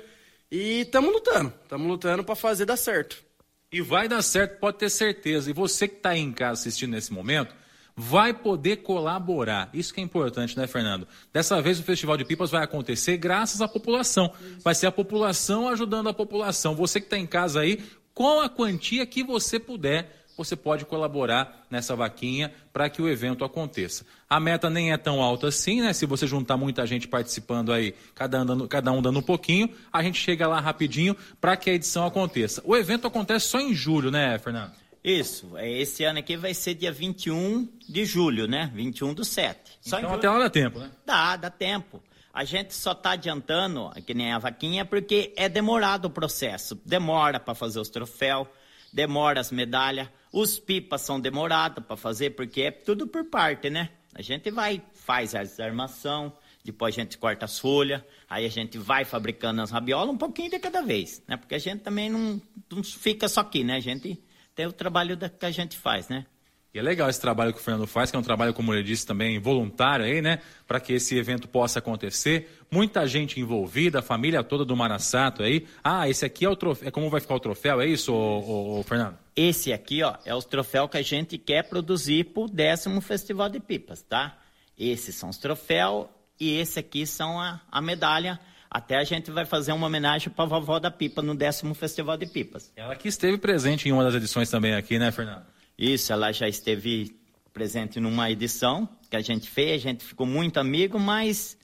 E 0.51 0.81
estamos 0.81 1.13
lutando. 1.13 1.53
Estamos 1.63 1.87
lutando 1.87 2.25
para 2.25 2.35
fazer 2.35 2.65
dar 2.65 2.75
certo. 2.75 3.23
E 3.71 3.81
vai 3.81 4.09
dar 4.09 4.21
certo, 4.21 4.59
pode 4.59 4.77
ter 4.77 4.89
certeza. 4.89 5.49
E 5.49 5.53
você 5.53 5.87
que 5.87 5.95
está 5.95 6.09
aí 6.09 6.19
em 6.19 6.33
casa 6.33 6.59
assistindo 6.59 6.91
nesse 6.91 7.13
momento, 7.13 7.55
vai 7.95 8.33
poder 8.33 8.77
colaborar. 8.77 9.69
Isso 9.73 9.93
que 9.93 10.01
é 10.01 10.03
importante, 10.03 10.57
né, 10.57 10.67
Fernando? 10.67 11.07
Dessa 11.31 11.61
vez 11.61 11.79
o 11.79 11.83
Festival 11.83 12.17
de 12.17 12.25
Pipas 12.25 12.51
vai 12.51 12.63
acontecer 12.63 13.17
graças 13.17 13.61
à 13.61 13.67
população. 13.67 14.31
Vai 14.63 14.75
ser 14.75 14.87
a 14.87 14.91
população 14.91 15.67
ajudando 15.69 16.09
a 16.09 16.13
população. 16.13 16.75
Você 16.75 16.99
que 16.99 17.05
está 17.05 17.17
em 17.17 17.27
casa 17.27 17.61
aí, 17.61 17.83
com 18.13 18.41
a 18.41 18.49
quantia 18.49 19.05
que 19.05 19.23
você 19.23 19.59
puder, 19.59 20.25
você 20.37 20.55
pode 20.55 20.85
colaborar 20.85 21.65
nessa 21.69 21.95
vaquinha 21.95 22.51
para 22.73 22.89
que 22.89 23.01
o 23.01 23.07
evento 23.07 23.45
aconteça. 23.45 24.05
A 24.29 24.39
meta 24.39 24.69
nem 24.69 24.91
é 24.91 24.97
tão 24.97 25.21
alta 25.21 25.47
assim, 25.47 25.81
né? 25.81 25.93
Se 25.93 26.05
você 26.05 26.27
juntar 26.27 26.57
muita 26.57 26.85
gente 26.85 27.07
participando 27.07 27.71
aí, 27.71 27.95
cada 28.13 28.41
um 28.41 28.45
dando, 28.45 28.67
cada 28.67 28.91
um 28.91 29.01
dando 29.01 29.19
um 29.19 29.23
pouquinho, 29.23 29.69
a 29.91 30.03
gente 30.03 30.19
chega 30.19 30.47
lá 30.47 30.59
rapidinho 30.59 31.15
para 31.39 31.55
que 31.55 31.69
a 31.69 31.73
edição 31.73 32.05
aconteça. 32.05 32.61
O 32.65 32.75
evento 32.75 33.07
acontece 33.07 33.47
só 33.47 33.59
em 33.59 33.73
julho, 33.73 34.11
né, 34.11 34.37
Fernando? 34.37 34.73
Isso, 35.05 35.55
é, 35.55 35.71
esse 35.71 36.03
ano 36.03 36.17
aqui 36.17 36.35
vai 36.35 36.51
ser 36.55 36.73
dia 36.73 36.91
21 36.91 37.69
de 37.87 38.05
julho, 38.05 38.47
né? 38.47 38.71
21 38.73 39.13
do 39.13 39.23
7. 39.23 39.77
Só 39.79 39.99
então 39.99 40.11
até 40.11 40.27
lá 40.27 40.39
dá 40.39 40.49
tempo, 40.49 40.79
né? 40.79 40.89
Dá, 41.05 41.35
dá 41.35 41.49
tempo. 41.51 42.01
A 42.33 42.43
gente 42.43 42.73
só 42.73 42.93
está 42.93 43.11
adiantando, 43.11 43.91
que 44.03 44.15
nem 44.15 44.33
a 44.33 44.39
vaquinha, 44.39 44.83
porque 44.83 45.31
é 45.37 45.47
demorado 45.47 46.05
o 46.05 46.09
processo. 46.09 46.81
Demora 46.83 47.39
para 47.39 47.53
fazer 47.53 47.79
os 47.79 47.87
troféus, 47.87 48.47
demora 48.91 49.39
as 49.39 49.51
medalhas, 49.51 50.09
os 50.33 50.57
pipas 50.57 51.01
são 51.01 51.19
demorados 51.19 51.85
para 51.85 51.95
fazer, 51.95 52.31
porque 52.31 52.63
é 52.63 52.71
tudo 52.71 53.05
por 53.05 53.25
parte, 53.25 53.69
né? 53.69 53.91
A 54.15 54.23
gente 54.23 54.49
vai, 54.49 54.81
faz 54.95 55.35
as 55.35 55.59
armação, 55.59 56.33
depois 56.63 56.95
a 56.95 57.01
gente 57.01 57.15
corta 57.19 57.45
as 57.45 57.59
folhas, 57.59 58.01
aí 58.27 58.43
a 58.43 58.49
gente 58.49 58.79
vai 58.79 59.05
fabricando 59.05 59.61
as 59.61 59.69
rabiolas 59.69 60.09
um 60.09 60.17
pouquinho 60.17 60.49
de 60.49 60.57
cada 60.57 60.81
vez, 60.81 61.21
né? 61.27 61.37
Porque 61.37 61.53
a 61.53 61.59
gente 61.59 61.81
também 61.81 62.09
não, 62.09 62.41
não 62.71 62.83
fica 62.83 63.29
só 63.29 63.41
aqui, 63.41 63.63
né? 63.63 63.75
A 63.75 63.79
gente 63.79 64.19
tem 64.55 64.65
o 64.65 64.71
trabalho 64.71 65.17
da, 65.17 65.29
que 65.29 65.45
a 65.45 65.51
gente 65.51 65.77
faz, 65.77 66.07
né? 66.07 66.25
E 66.73 66.79
é 66.79 66.81
legal 66.81 67.09
esse 67.09 67.21
trabalho 67.21 67.53
que 67.53 67.59
o 67.59 67.63
Fernando 67.63 67.87
faz, 67.87 68.11
que 68.11 68.17
é 68.17 68.19
um 68.19 68.23
trabalho, 68.23 68.53
como 68.53 68.73
ele 68.73 68.83
disse, 68.83 69.05
também 69.05 69.39
voluntário 69.39 70.03
aí, 70.03 70.21
né? 70.21 70.39
Para 70.67 70.77
que 70.77 70.91
esse 70.91 71.17
evento 71.17 71.47
possa 71.47 71.79
acontecer. 71.79 72.49
Muita 72.69 73.07
gente 73.07 73.39
envolvida, 73.39 73.99
a 73.99 74.01
família 74.01 74.43
toda 74.43 74.65
do 74.65 74.75
Marasato 74.75 75.41
aí. 75.41 75.65
Ah, 75.81 76.09
esse 76.09 76.25
aqui 76.25 76.43
é 76.43 76.49
o 76.49 76.55
troféu. 76.55 76.89
É 76.89 76.91
como 76.91 77.09
vai 77.09 77.21
ficar 77.21 77.35
o 77.35 77.39
troféu, 77.39 77.79
é 77.79 77.87
isso, 77.87 78.13
ô, 78.13 78.39
ô, 78.39 78.79
ô, 78.79 78.83
Fernando? 78.83 79.17
Esse 79.33 79.71
aqui, 79.71 80.03
ó, 80.03 80.17
é 80.25 80.35
o 80.35 80.41
troféu 80.41 80.89
que 80.89 80.97
a 80.97 81.01
gente 81.01 81.37
quer 81.37 81.63
produzir 81.63 82.25
para 82.25 82.43
o 82.43 82.47
décimo 82.49 82.99
Festival 82.99 83.47
de 83.47 83.61
Pipas, 83.61 84.01
tá? 84.01 84.37
Esses 84.77 85.15
são 85.15 85.29
os 85.29 85.37
troféus 85.37 86.07
e 86.37 86.57
esse 86.57 86.77
aqui 86.77 87.07
são 87.07 87.39
a, 87.39 87.61
a 87.71 87.81
medalha 87.81 88.37
até 88.75 88.97
a 88.97 89.05
gente 89.05 89.31
vai 89.31 89.45
fazer 89.45 89.71
uma 89.71 89.87
homenagem 89.87 90.29
para 90.29 90.43
a 90.43 90.47
vovó 90.47 90.79
da 90.79 90.91
Pipa 90.91 91.21
no 91.21 91.33
décimo 91.33 91.73
Festival 91.73 92.17
de 92.17 92.25
Pipas. 92.25 92.73
Ela 92.75 92.93
que 92.93 93.07
esteve 93.07 93.37
presente 93.37 93.87
em 93.87 93.93
uma 93.93 94.03
das 94.03 94.13
edições 94.13 94.49
também 94.49 94.75
aqui, 94.75 94.99
né, 94.99 95.13
Fernando? 95.13 95.45
Isso, 95.79 96.11
ela 96.11 96.29
já 96.33 96.45
esteve 96.45 97.17
presente 97.53 98.01
numa 98.01 98.29
edição 98.29 98.89
que 99.09 99.15
a 99.15 99.21
gente 99.21 99.49
fez, 99.49 99.75
a 99.75 99.89
gente 99.89 100.03
ficou 100.03 100.27
muito 100.27 100.59
amigo, 100.59 100.99
mas 100.99 101.57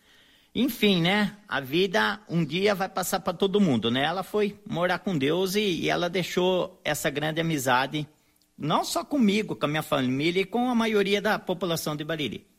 enfim, 0.56 1.02
né? 1.02 1.36
A 1.50 1.60
vida 1.60 2.18
um 2.30 2.46
dia 2.46 2.74
vai 2.74 2.88
passar 2.88 3.20
para 3.20 3.34
todo 3.34 3.60
mundo, 3.60 3.92
né? 3.92 4.06
Ela 4.06 4.24
foi 4.24 4.58
morar 4.66 5.00
com 5.00 5.18
Deus 5.18 5.56
e, 5.56 5.82
e, 5.82 5.90
ela 5.90 6.10
deixou 6.10 6.80
essa 6.82 7.10
grande 7.10 7.42
amizade, 7.42 8.08
não 8.58 8.86
só 8.86 9.04
comigo, 9.04 9.54
com 9.54 9.66
a 9.66 9.70
minha 9.70 9.84
família 9.84 10.44
e 10.44 10.46
com 10.46 10.70
a 10.70 10.76
maioria 10.76 11.22
da 11.22 11.38
população 11.38 11.94
de 11.94 12.06
Bariri. 12.06 12.51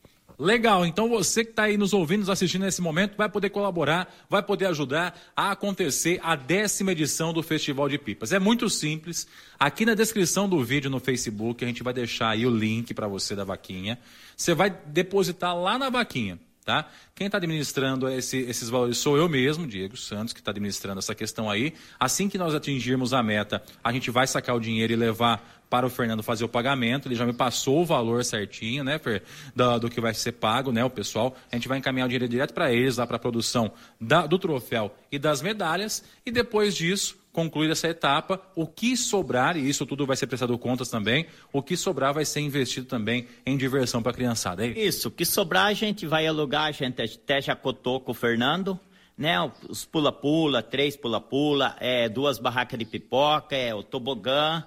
Legal, 0.43 0.85
então 0.85 1.07
você 1.07 1.45
que 1.45 1.51
está 1.51 1.63
aí 1.63 1.77
nos 1.77 1.93
ouvindo, 1.93 2.19
nos 2.19 2.29
assistindo 2.29 2.63
nesse 2.63 2.81
momento, 2.81 3.15
vai 3.15 3.29
poder 3.29 3.49
colaborar, 3.49 4.13
vai 4.29 4.43
poder 4.43 4.65
ajudar 4.65 5.17
a 5.33 5.51
acontecer 5.51 6.19
a 6.21 6.35
décima 6.35 6.91
edição 6.91 7.31
do 7.31 7.41
Festival 7.41 7.87
de 7.87 7.97
Pipas. 7.97 8.33
É 8.33 8.39
muito 8.39 8.69
simples. 8.69 9.25
Aqui 9.57 9.85
na 9.85 9.93
descrição 9.93 10.49
do 10.49 10.61
vídeo 10.61 10.91
no 10.91 10.99
Facebook, 10.99 11.63
a 11.63 11.67
gente 11.69 11.81
vai 11.81 11.93
deixar 11.93 12.31
aí 12.31 12.45
o 12.45 12.49
link 12.49 12.93
para 12.93 13.07
você 13.07 13.37
da 13.37 13.45
vaquinha. 13.45 13.97
Você 14.35 14.53
vai 14.53 14.69
depositar 14.87 15.57
lá 15.57 15.77
na 15.77 15.89
vaquinha. 15.89 16.37
Tá? 16.65 16.89
Quem 17.13 17.27
está 17.27 17.37
administrando 17.37 18.07
esse, 18.09 18.37
esses 18.37 18.69
valores 18.69 18.97
sou 18.97 19.17
eu 19.17 19.27
mesmo, 19.27 19.67
Diego 19.67 19.97
Santos, 19.97 20.33
que 20.33 20.39
está 20.39 20.51
administrando 20.51 20.99
essa 20.99 21.13
questão 21.13 21.49
aí. 21.49 21.73
Assim 21.99 22.29
que 22.29 22.37
nós 22.37 22.53
atingirmos 22.53 23.13
a 23.13 23.21
meta, 23.21 23.61
a 23.83 23.91
gente 23.91 24.09
vai 24.09 24.25
sacar 24.27 24.55
o 24.55 24.61
dinheiro 24.61 24.91
e 24.93 24.95
levar 24.95 25.62
para 25.73 25.87
o 25.87 25.89
Fernando 25.89 26.21
fazer 26.21 26.45
o 26.45 26.47
pagamento. 26.47 27.07
Ele 27.07 27.15
já 27.15 27.25
me 27.25 27.33
passou 27.33 27.81
o 27.81 27.85
valor 27.85 28.23
certinho, 28.23 28.83
né, 28.83 28.99
Fer, 28.99 29.23
do, 29.55 29.79
do 29.79 29.89
que 29.89 29.99
vai 29.99 30.13
ser 30.13 30.33
pago, 30.33 30.71
né, 30.71 30.85
o 30.85 30.89
pessoal. 30.89 31.35
A 31.51 31.55
gente 31.55 31.67
vai 31.67 31.79
encaminhar 31.79 32.05
o 32.05 32.09
dinheiro 32.09 32.27
direto 32.27 32.53
para 32.53 32.71
eles, 32.71 32.97
lá 32.97 33.07
para 33.07 33.15
a 33.15 33.19
produção 33.19 33.71
da, 33.99 34.27
do 34.27 34.37
troféu 34.37 34.93
e 35.11 35.17
das 35.17 35.41
medalhas. 35.41 36.03
E 36.23 36.29
depois 36.29 36.75
disso, 36.75 37.17
concluída 37.31 37.71
essa 37.71 37.87
etapa, 37.87 38.39
o 38.55 38.67
que 38.67 38.95
sobrar, 38.95 39.57
e 39.57 39.67
isso 39.67 39.83
tudo 39.83 40.05
vai 40.05 40.15
ser 40.15 40.27
prestado 40.27 40.55
contas 40.59 40.89
também, 40.89 41.25
o 41.51 41.59
que 41.63 41.75
sobrar 41.75 42.13
vai 42.13 42.23
ser 42.23 42.41
investido 42.41 42.85
também 42.85 43.25
em 43.43 43.57
diversão 43.57 44.03
para 44.03 44.11
a 44.11 44.15
criançada. 44.15 44.63
É 44.63 44.69
isso, 44.69 45.07
o 45.07 45.11
que 45.11 45.25
sobrar 45.25 45.65
a 45.65 45.73
gente 45.73 46.05
vai 46.05 46.27
alugar, 46.27 46.65
a 46.65 46.71
gente 46.71 47.01
até 47.01 47.41
já 47.41 47.55
cotou 47.55 47.99
com 47.99 48.11
o 48.11 48.13
Fernando, 48.13 48.79
né? 49.17 49.37
Os 49.67 49.85
pula-pula, 49.85 50.61
três 50.61 50.95
pula-pula, 50.95 51.75
é, 51.79 52.07
duas 52.07 52.37
barracas 52.37 52.77
de 52.77 52.85
pipoca, 52.85 53.55
é, 53.55 53.73
o 53.73 53.81
tobogã. 53.81 54.63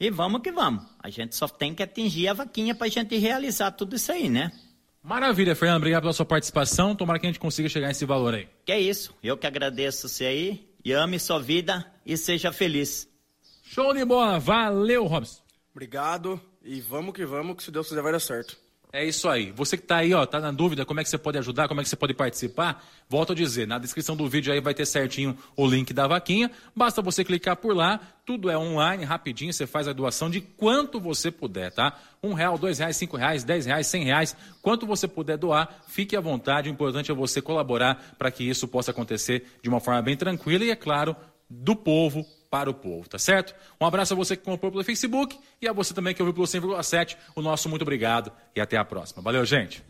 E 0.00 0.10
vamos 0.10 0.42
que 0.42 0.52
vamos. 0.52 0.84
A 1.02 1.10
gente 1.10 1.34
só 1.34 1.48
tem 1.48 1.74
que 1.74 1.82
atingir 1.82 2.28
a 2.28 2.32
vaquinha 2.32 2.74
para 2.74 2.86
a 2.86 2.90
gente 2.90 3.16
realizar 3.16 3.72
tudo 3.72 3.96
isso 3.96 4.12
aí, 4.12 4.28
né? 4.28 4.52
Maravilha, 5.02 5.56
Fernando. 5.56 5.78
Obrigado 5.78 6.02
pela 6.02 6.12
sua 6.12 6.26
participação. 6.26 6.94
Tomara 6.94 7.18
que 7.18 7.26
a 7.26 7.30
gente 7.30 7.40
consiga 7.40 7.68
chegar 7.68 7.88
nesse 7.88 8.04
valor 8.04 8.34
aí. 8.34 8.48
Que 8.64 8.72
é 8.72 8.80
isso. 8.80 9.14
Eu 9.22 9.36
que 9.36 9.46
agradeço 9.46 10.08
você 10.08 10.26
aí 10.26 10.68
e 10.84 10.92
ame 10.92 11.18
sua 11.18 11.40
vida 11.40 11.90
e 12.06 12.16
seja 12.16 12.52
feliz. 12.52 13.08
Show 13.64 13.92
de 13.92 14.04
bola, 14.04 14.38
valeu, 14.38 15.06
Robson. 15.06 15.42
Obrigado 15.72 16.40
e 16.62 16.80
vamos 16.80 17.12
que 17.12 17.24
vamos, 17.24 17.56
que 17.56 17.62
se 17.62 17.70
Deus 17.70 17.88
quiser 17.88 18.02
vai 18.02 18.12
dar 18.12 18.20
certo. 18.20 18.56
É 18.90 19.04
isso 19.04 19.28
aí. 19.28 19.52
Você 19.52 19.76
que 19.76 19.82
está 19.82 19.98
aí, 19.98 20.14
ó, 20.14 20.24
tá 20.24 20.40
na 20.40 20.50
dúvida 20.50 20.84
como 20.86 20.98
é 20.98 21.04
que 21.04 21.10
você 21.10 21.18
pode 21.18 21.36
ajudar, 21.36 21.68
como 21.68 21.80
é 21.80 21.84
que 21.84 21.90
você 21.90 21.96
pode 21.96 22.14
participar, 22.14 22.82
volto 23.06 23.32
a 23.32 23.36
dizer, 23.36 23.66
na 23.66 23.78
descrição 23.78 24.16
do 24.16 24.26
vídeo 24.26 24.50
aí 24.50 24.60
vai 24.60 24.72
ter 24.72 24.86
certinho 24.86 25.36
o 25.54 25.66
link 25.66 25.92
da 25.92 26.06
vaquinha. 26.06 26.50
Basta 26.74 27.02
você 27.02 27.22
clicar 27.22 27.56
por 27.56 27.76
lá, 27.76 28.00
tudo 28.24 28.48
é 28.48 28.56
online, 28.56 29.04
rapidinho, 29.04 29.52
você 29.52 29.66
faz 29.66 29.86
a 29.88 29.92
doação 29.92 30.30
de 30.30 30.40
quanto 30.40 30.98
você 30.98 31.30
puder, 31.30 31.70
tá? 31.70 31.98
Um 32.22 32.32
real, 32.32 32.56
dois 32.56 32.78
reais, 32.78 32.96
cinco 32.96 33.18
reais, 33.18 33.44
dez 33.44 33.66
reais, 33.66 33.86
cem 33.86 34.04
reais, 34.04 34.34
quanto 34.62 34.86
você 34.86 35.06
puder 35.06 35.36
doar, 35.36 35.82
fique 35.86 36.16
à 36.16 36.20
vontade. 36.20 36.70
O 36.70 36.72
importante 36.72 37.10
é 37.10 37.14
você 37.14 37.42
colaborar 37.42 38.14
para 38.16 38.30
que 38.30 38.42
isso 38.42 38.66
possa 38.66 38.90
acontecer 38.90 39.58
de 39.62 39.68
uma 39.68 39.80
forma 39.80 40.00
bem 40.00 40.16
tranquila 40.16 40.64
e, 40.64 40.70
é 40.70 40.76
claro, 40.76 41.14
do 41.50 41.76
povo 41.76 42.24
para 42.50 42.70
o 42.70 42.74
povo, 42.74 43.08
tá 43.08 43.18
certo? 43.18 43.54
Um 43.80 43.86
abraço 43.86 44.14
a 44.14 44.16
você 44.16 44.36
que 44.36 44.42
comprou 44.42 44.72
pelo 44.72 44.84
Facebook 44.84 45.38
e 45.60 45.68
a 45.68 45.72
você 45.72 45.92
também 45.92 46.14
que 46.14 46.22
ouviu 46.22 46.34
pelo 46.34 46.46
100,7. 46.46 47.16
O 47.34 47.42
nosso 47.42 47.68
muito 47.68 47.82
obrigado 47.82 48.32
e 48.56 48.60
até 48.60 48.76
a 48.76 48.84
próxima. 48.84 49.22
Valeu, 49.22 49.44
gente. 49.44 49.82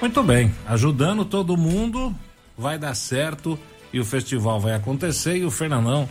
Muito 0.00 0.22
bem, 0.22 0.54
ajudando 0.66 1.24
todo 1.24 1.56
mundo, 1.56 2.14
vai 2.58 2.78
dar 2.78 2.94
certo 2.94 3.58
e 3.92 3.98
o 3.98 4.04
festival 4.04 4.60
vai 4.60 4.74
acontecer 4.74 5.36
e 5.36 5.44
o 5.44 5.50
Fernandão 5.50 6.08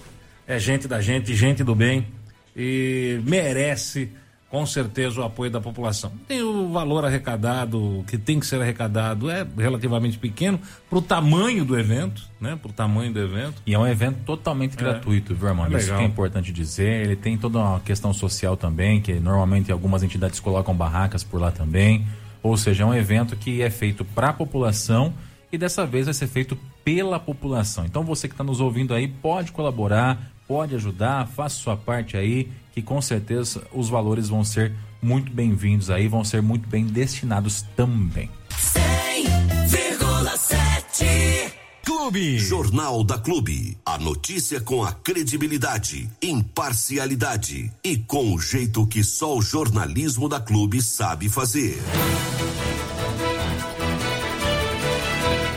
é 0.48 0.58
gente 0.58 0.88
da 0.88 1.00
gente, 1.00 1.36
gente 1.36 1.64
do 1.64 1.76
bem 1.76 2.08
e 2.56 3.22
merece 3.24 4.12
com 4.54 4.68
certeza 4.68 5.20
o 5.20 5.24
apoio 5.24 5.50
da 5.50 5.60
população. 5.60 6.12
Tem 6.28 6.44
o 6.44 6.70
valor 6.72 7.04
arrecadado, 7.04 8.06
que 8.08 8.20
tem 8.20 8.40
que 8.40 8.46
ser 8.46 8.62
arrecadado, 8.62 9.28
é 9.28 9.44
relativamente 9.58 10.20
pequeno 10.20 10.60
para 10.88 11.00
o 11.00 11.02
tamanho 11.02 11.66
do 11.66 11.76
evento, 11.76 12.22
né? 12.40 12.56
Para 12.62 12.70
o 12.70 12.72
tamanho 12.72 13.12
do 13.12 13.20
evento. 13.20 13.64
E 13.66 13.74
é 13.74 13.80
um 13.80 13.88
evento 13.88 14.20
totalmente 14.24 14.74
é. 14.74 14.78
gratuito, 14.78 15.34
viu, 15.34 15.48
irmão? 15.48 15.68
Isso 15.76 15.88
que 15.88 16.00
é 16.00 16.06
importante 16.06 16.52
dizer. 16.52 17.04
Ele 17.04 17.16
tem 17.16 17.36
toda 17.36 17.58
uma 17.58 17.80
questão 17.80 18.14
social 18.14 18.56
também, 18.56 19.02
que 19.02 19.20
normalmente 19.20 19.72
algumas 19.72 20.04
entidades 20.04 20.40
colocam 20.40 20.76
barracas 20.76 21.24
por 21.24 21.42
lá 21.42 21.50
também. 21.50 22.06
Ou 22.44 22.56
seja, 22.56 22.84
é 22.84 22.86
um 22.86 22.94
evento 22.94 23.36
que 23.36 23.60
é 23.64 23.72
feito 23.72 24.06
para 24.06 24.30
a 24.30 24.34
população 24.34 25.16
e 25.52 25.58
dessa 25.58 25.84
vez 25.84 26.06
vai 26.06 26.14
ser 26.14 26.28
feito 26.28 26.56
pela 26.84 27.20
população. 27.20 27.86
Então 27.86 28.04
você 28.04 28.28
que 28.28 28.36
está 28.36 28.44
nos 28.44 28.60
ouvindo 28.60 28.94
aí 28.94 29.08
pode 29.08 29.52
colaborar, 29.52 30.33
pode 30.54 30.76
ajudar, 30.76 31.28
faça 31.30 31.56
sua 31.56 31.76
parte 31.76 32.16
aí 32.16 32.48
que 32.72 32.80
com 32.80 33.02
certeza 33.02 33.64
os 33.74 33.90
valores 33.90 34.30
vão 34.30 34.44
ser 34.44 34.72
muito 35.02 35.34
bem-vindos 35.34 35.90
aí, 35.90 36.08
vão 36.08 36.24
ser 36.24 36.44
muito 36.44 36.70
bem 36.70 36.86
destinados 36.86 37.64
também. 37.76 38.30
100,7 38.52 41.52
Clube. 41.84 42.38
Jornal 42.38 43.04
da 43.04 43.18
Clube. 43.18 43.76
A 43.84 43.98
notícia 43.98 44.62
com 44.62 44.84
a 44.84 44.92
credibilidade, 44.92 46.08
imparcialidade 46.22 47.74
e 47.84 47.98
com 47.98 48.32
o 48.32 48.40
jeito 48.40 48.86
que 48.86 49.04
só 49.04 49.36
o 49.36 49.42
jornalismo 49.42 50.30
da 50.30 50.40
Clube 50.40 50.84
sabe 50.84 51.30
fazer. 51.30 51.82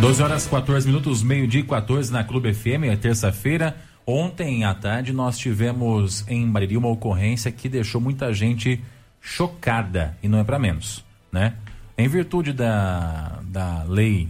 12 0.01 0.23
horas 0.23 0.47
14 0.47 0.87
minutos, 0.87 1.23
meio-dia 1.23 1.63
14 1.63 2.11
na 2.11 2.25
Clube 2.25 2.55
FM, 2.55 2.85
é 2.85 2.97
terça-feira. 2.97 3.77
Ontem 4.07 4.65
à 4.65 4.73
tarde 4.73 5.13
nós 5.13 5.37
tivemos 5.37 6.25
em 6.29 6.49
Bariri 6.49 6.77
uma 6.77 6.89
ocorrência 6.89 7.51
que 7.51 7.69
deixou 7.69 8.01
muita 8.01 8.33
gente 8.33 8.81
chocada 9.21 10.17
e 10.23 10.29
não 10.29 10.39
é 10.39 10.45
para 10.45 10.61
menos, 10.61 11.05
né? 11.33 11.55
Em 11.99 12.07
virtude 12.07 12.53
da, 12.53 13.41
da 13.43 13.83
lei 13.83 14.29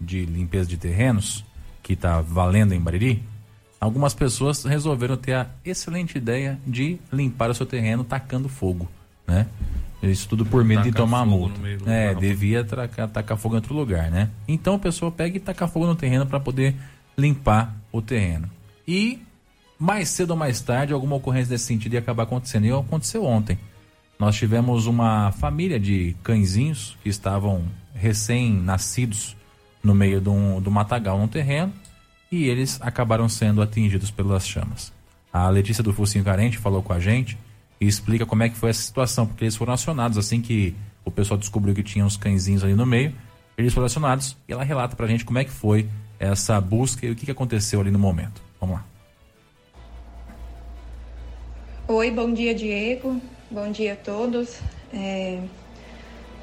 de 0.00 0.24
limpeza 0.24 0.68
de 0.68 0.76
terrenos 0.76 1.44
que 1.82 1.94
está 1.94 2.20
valendo 2.20 2.74
em 2.74 2.80
Bariri, 2.80 3.24
algumas 3.80 4.14
pessoas 4.14 4.62
resolveram 4.62 5.16
ter 5.16 5.32
a 5.32 5.46
excelente 5.64 6.16
ideia 6.16 6.56
de 6.64 7.00
limpar 7.12 7.50
o 7.50 7.54
seu 7.54 7.66
terreno 7.66 8.04
tacando 8.04 8.48
fogo, 8.48 8.88
né? 9.26 9.48
Isso 10.00 10.28
tudo 10.28 10.46
por 10.46 10.62
medo 10.62 10.82
de 10.84 10.92
tomar 10.92 11.26
multa. 11.26 11.58
É, 11.86 12.14
devia 12.14 12.62
tacar, 12.62 13.08
tacar 13.08 13.36
fogo 13.36 13.56
em 13.56 13.58
outro 13.58 13.74
lugar, 13.74 14.12
né? 14.12 14.30
Então 14.46 14.76
a 14.76 14.78
pessoa 14.78 15.10
pega 15.10 15.36
e 15.36 15.40
taca 15.40 15.66
fogo 15.66 15.86
no 15.86 15.96
terreno 15.96 16.24
para 16.24 16.38
poder 16.38 16.76
limpar 17.16 17.74
o 17.90 18.00
terreno. 18.00 18.48
E 18.88 19.20
mais 19.78 20.08
cedo 20.08 20.30
ou 20.30 20.36
mais 20.36 20.62
tarde, 20.62 20.94
alguma 20.94 21.16
ocorrência 21.16 21.50
desse 21.50 21.66
sentido 21.66 21.92
ia 21.92 21.98
acabar 21.98 22.22
acontecendo. 22.22 22.64
E 22.64 22.72
aconteceu 22.72 23.22
ontem. 23.22 23.58
Nós 24.18 24.34
tivemos 24.34 24.86
uma 24.86 25.30
família 25.32 25.78
de 25.78 26.16
cãezinhos 26.24 26.96
que 27.02 27.10
estavam 27.10 27.64
recém-nascidos 27.94 29.36
no 29.84 29.94
meio 29.94 30.20
do, 30.20 30.58
do 30.60 30.70
matagal 30.70 31.18
no 31.18 31.28
terreno 31.28 31.72
e 32.32 32.44
eles 32.44 32.80
acabaram 32.82 33.28
sendo 33.28 33.62
atingidos 33.62 34.10
pelas 34.10 34.46
chamas. 34.46 34.92
A 35.32 35.48
Letícia 35.50 35.84
do 35.84 35.92
Focinho 35.92 36.24
Carente 36.24 36.58
falou 36.58 36.82
com 36.82 36.92
a 36.92 36.98
gente 36.98 37.38
e 37.80 37.86
explica 37.86 38.26
como 38.26 38.42
é 38.42 38.48
que 38.48 38.56
foi 38.56 38.70
essa 38.70 38.82
situação, 38.82 39.26
porque 39.26 39.44
eles 39.44 39.54
foram 39.54 39.72
acionados 39.72 40.18
assim 40.18 40.40
que 40.40 40.74
o 41.04 41.10
pessoal 41.10 41.38
descobriu 41.38 41.74
que 41.74 41.82
tinha 41.82 42.04
uns 42.04 42.16
cãezinhos 42.16 42.64
ali 42.64 42.74
no 42.74 42.84
meio, 42.84 43.14
eles 43.56 43.72
foram 43.72 43.86
acionados 43.86 44.36
e 44.48 44.52
ela 44.52 44.64
relata 44.64 44.96
pra 44.96 45.06
gente 45.06 45.24
como 45.24 45.38
é 45.38 45.44
que 45.44 45.50
foi 45.50 45.88
essa 46.18 46.60
busca 46.60 47.06
e 47.06 47.10
o 47.10 47.14
que 47.14 47.30
aconteceu 47.30 47.80
ali 47.80 47.90
no 47.90 47.98
momento. 47.98 48.47
Vamos 48.60 48.76
lá. 48.76 48.84
Oi, 51.86 52.10
bom 52.10 52.32
dia, 52.32 52.54
Diego. 52.54 53.20
Bom 53.50 53.70
dia 53.70 53.94
a 53.94 53.96
todos. 53.96 54.58
É... 54.92 55.40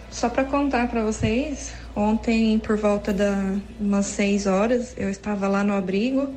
Só 0.10 0.30
para 0.30 0.46
contar 0.46 0.88
para 0.88 1.04
vocês, 1.04 1.74
ontem 1.96 2.58
por 2.60 2.78
volta 2.78 3.12
das 3.12 3.60
umas 3.80 4.06
6 4.06 4.48
horas, 4.48 4.96
eu 4.98 5.10
estava 5.10 5.48
lá 5.48 5.64
no 5.64 5.74
abrigo 5.74 6.34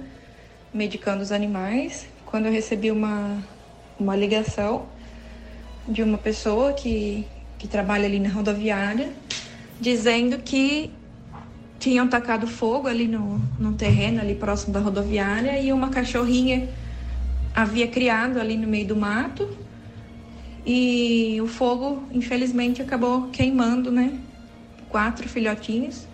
medicando 0.74 1.22
os 1.22 1.32
animais, 1.32 2.06
quando 2.26 2.46
eu 2.46 2.52
recebi 2.52 2.90
uma, 2.90 3.42
uma 3.98 4.16
ligação 4.16 4.86
de 5.86 6.02
uma 6.02 6.18
pessoa 6.18 6.72
que, 6.72 7.26
que 7.56 7.66
trabalha 7.66 8.04
ali 8.04 8.18
na 8.18 8.28
rodoviária, 8.28 9.10
dizendo 9.80 10.38
que 10.38 10.90
tinham 11.78 12.08
tacado 12.08 12.46
fogo 12.46 12.88
ali 12.88 13.06
no, 13.06 13.40
no 13.58 13.72
terreno, 13.74 14.20
ali 14.20 14.34
próximo 14.34 14.72
da 14.72 14.80
rodoviária, 14.80 15.58
e 15.60 15.72
uma 15.72 15.88
cachorrinha 15.90 16.68
havia 17.54 17.86
criado 17.86 18.40
ali 18.40 18.56
no 18.56 18.66
meio 18.66 18.86
do 18.86 18.96
mato. 18.96 19.48
E 20.66 21.38
o 21.40 21.46
fogo, 21.46 22.02
infelizmente, 22.12 22.82
acabou 22.82 23.28
queimando, 23.28 23.90
né? 23.90 24.18
Quatro 24.88 25.28
filhotinhos. 25.28 26.06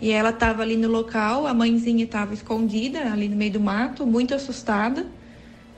E 0.00 0.10
ela 0.10 0.30
estava 0.30 0.62
ali 0.62 0.76
no 0.76 0.88
local, 0.88 1.46
a 1.46 1.54
mãezinha 1.54 2.04
estava 2.04 2.34
escondida 2.34 3.12
ali 3.12 3.28
no 3.28 3.36
meio 3.36 3.52
do 3.52 3.60
mato, 3.60 4.04
muito 4.04 4.34
assustada. 4.34 5.06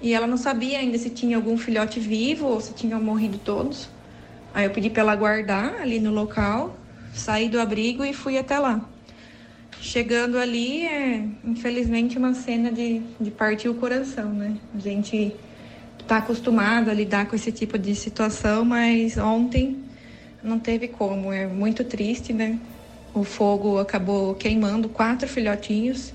E 0.00 0.14
ela 0.14 0.26
não 0.26 0.37
sabia 0.37 0.79
ainda 0.79 0.97
se 0.97 1.11
tinha 1.11 1.37
algum 1.37 1.59
filhote 1.59 2.00
vivo 2.00 2.47
ou 2.47 2.61
se 2.61 2.73
tinham 2.73 3.03
morrido 3.03 3.38
todos. 3.38 3.88
Aí 4.55 4.64
eu 4.64 4.71
pedi 4.71 4.88
para 4.88 5.03
ela 5.03 5.17
guardar 5.17 5.75
ali 5.81 5.99
no 5.99 6.11
local, 6.11 6.76
saí 7.12 7.49
do 7.49 7.61
abrigo 7.61 8.05
e 8.05 8.14
fui 8.14 8.38
até 8.38 8.59
lá. 8.59 8.88
Chegando 9.81 10.38
ali, 10.38 10.87
é 10.87 11.28
infelizmente 11.45 12.19
uma 12.19 12.35
cena 12.35 12.73
de, 12.73 13.00
de 13.21 13.31
partir 13.31 13.69
o 13.69 13.75
coração, 13.75 14.33
né? 14.33 14.57
A 14.75 14.78
gente 14.78 15.35
está 16.00 16.19
acostumado 16.19 16.90
a 16.90 16.95
lidar 16.95 17.26
com 17.26 17.37
esse 17.37 17.50
tipo 17.52 17.78
de 17.78 17.95
situação, 17.95 18.64
mas 18.64 19.16
ontem 19.16 19.83
não 20.43 20.59
teve 20.59 20.88
como, 20.88 21.33
é 21.33 21.47
muito 21.47 21.85
triste, 21.85 22.33
né? 22.33 22.59
O 23.14 23.25
fogo 23.25 23.78
acabou 23.78 24.35
queimando 24.35 24.88
quatro 24.88 25.28
filhotinhos, 25.28 26.12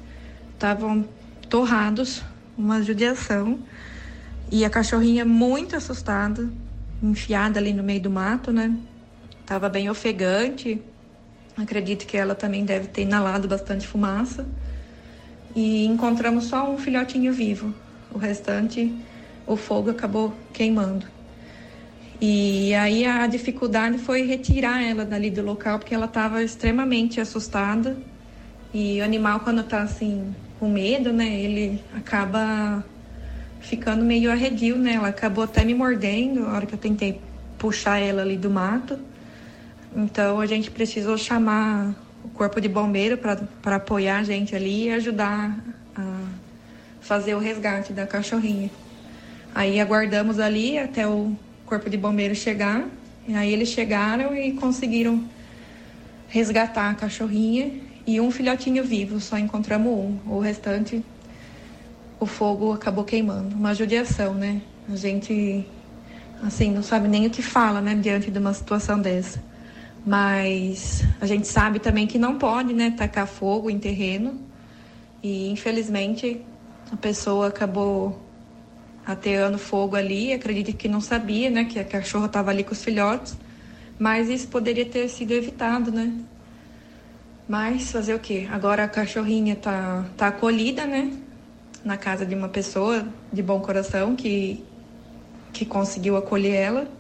estavam 0.54 1.08
torrados, 1.50 2.22
uma 2.58 2.84
judiação. 2.84 3.60
E 4.52 4.66
a 4.66 4.70
cachorrinha 4.70 5.26
muito 5.26 5.76
assustada, 5.76 6.50
enfiada 7.02 7.60
ali 7.60 7.72
no 7.74 7.84
meio 7.84 8.02
do 8.02 8.10
mato, 8.10 8.52
né? 8.52 8.76
Tava 9.46 9.70
bem 9.70 9.90
ofegante. 9.90 10.82
Acredito 11.62 12.06
que 12.06 12.16
ela 12.16 12.34
também 12.34 12.64
deve 12.64 12.88
ter 12.88 13.02
inalado 13.02 13.48
bastante 13.48 13.86
fumaça. 13.86 14.46
E 15.56 15.86
encontramos 15.86 16.46
só 16.46 16.72
um 16.72 16.78
filhotinho 16.78 17.34
vivo. 17.34 17.74
O 18.14 18.18
restante, 18.18 18.96
o 19.46 19.56
fogo 19.56 19.90
acabou 19.90 20.34
queimando. 20.54 21.06
E 22.22 22.74
aí 22.76 23.06
a 23.06 23.28
dificuldade 23.28 23.98
foi 23.98 24.24
retirar 24.24 24.82
ela 24.82 25.06
dali 25.06 25.30
do 25.30 25.42
local, 25.42 25.80
porque 25.80 25.94
ela 25.94 26.06
estava 26.06 26.44
extremamente 26.44 27.20
assustada. 27.20 27.98
E 28.74 29.02
o 29.02 29.04
animal, 29.04 29.42
quando 29.42 29.62
está 29.62 29.82
assim, 29.82 30.34
com 30.60 30.70
medo, 30.70 31.12
né, 31.12 31.40
ele 31.40 31.82
acaba 31.96 32.84
ficando 33.60 34.04
meio 34.04 34.32
arredio, 34.32 34.78
né? 34.78 34.94
Ela 34.94 35.10
acabou 35.10 35.44
até 35.44 35.64
me 35.66 35.74
mordendo 35.74 36.46
a 36.46 36.54
hora 36.54 36.66
que 36.66 36.74
eu 36.74 36.80
tentei 36.80 37.20
puxar 37.58 38.00
ela 38.00 38.22
ali 38.22 38.38
do 38.38 38.50
mato. 38.50 38.98
Então 39.96 40.40
a 40.40 40.46
gente 40.46 40.70
precisou 40.70 41.18
chamar 41.18 41.96
o 42.24 42.30
corpo 42.30 42.62
de 42.62 42.68
bombeiro 42.68 43.18
para 43.18 43.76
apoiar 43.76 44.20
a 44.20 44.24
gente 44.24 44.56
ali 44.56 44.86
e 44.86 44.92
ajudar 44.92 45.58
a 45.96 46.24
fazer 47.02 47.36
o 47.36 47.40
resgate 47.40 47.94
da 47.94 48.06
cachorrinha. 48.06 48.70
Aí 49.54 49.80
aguardamos 49.80 50.40
ali 50.40 50.78
até 50.78 51.08
o 51.08 51.36
corpo 51.66 51.90
de 51.90 51.98
bombeiros 51.98 52.38
chegar. 52.38 52.88
E 53.28 53.36
aí 53.36 53.52
eles 53.52 53.70
chegaram 53.70 54.36
e 54.36 54.54
conseguiram 54.54 55.24
resgatar 56.28 56.92
a 56.92 56.96
cachorrinha 56.96 57.72
e 58.06 58.20
um 58.20 58.32
filhotinho 58.32 58.84
vivo, 58.84 59.20
só 59.20 59.38
encontramos 59.38 59.92
um. 59.92 60.18
O 60.26 60.40
restante, 60.40 61.04
o 62.20 62.26
fogo 62.26 62.74
acabou 62.74 63.04
queimando. 63.04 63.56
Uma 63.56 63.74
judiação, 63.74 64.34
né? 64.34 64.62
A 64.92 64.96
gente, 64.96 65.66
assim, 66.44 66.72
não 66.72 66.82
sabe 66.82 67.08
nem 67.08 67.28
o 67.28 67.30
que 67.30 67.42
fala, 67.44 67.82
né, 67.82 67.94
diante 67.96 68.32
de 68.32 68.40
uma 68.40 68.54
situação 68.54 69.00
dessa. 69.00 69.40
Mas 70.06 71.04
a 71.20 71.26
gente 71.26 71.48
sabe 71.48 71.80
também 71.80 72.08
que 72.08 72.18
não 72.18 72.38
pode, 72.38 72.74
né, 72.74 72.92
tacar 72.92 73.28
fogo 73.28 73.70
em 73.70 73.80
terreno. 73.80 74.40
E 75.22 75.50
infelizmente 75.50 76.46
a 76.92 76.96
pessoa 76.96 77.48
acabou 77.48 78.26
ateando 79.06 79.58
fogo 79.58 79.96
ali. 79.96 80.34
Acredito 80.34 80.76
que 80.76 80.88
não 80.88 81.02
sabia, 81.02 81.50
né, 81.50 81.66
que 81.66 81.80
a 81.80 81.84
cachorra 81.84 82.28
estava 82.28 82.52
ali 82.52 82.64
com 82.64 82.72
os 82.72 82.84
filhotes, 82.84 83.36
mas 83.98 84.30
isso 84.30 84.48
poderia 84.48 84.86
ter 84.86 85.08
sido 85.10 85.32
evitado, 85.32 85.92
né? 85.92 86.14
Mas 87.48 87.92
fazer 87.92 88.14
o 88.14 88.20
quê? 88.20 88.48
Agora 88.52 88.84
a 88.84 88.88
cachorrinha 88.88 89.56
tá, 89.56 90.06
tá 90.16 90.28
acolhida, 90.28 90.86
né? 90.86 91.12
Na 91.84 91.98
casa 91.98 92.26
de 92.26 92.36
uma 92.36 92.48
pessoa 92.48 93.08
de 93.34 93.42
bom 93.42 93.60
coração 93.60 94.16
que, 94.16 94.64
que 95.52 95.66
conseguiu 95.66 96.16
acolher 96.16 96.54
ela 96.54 96.99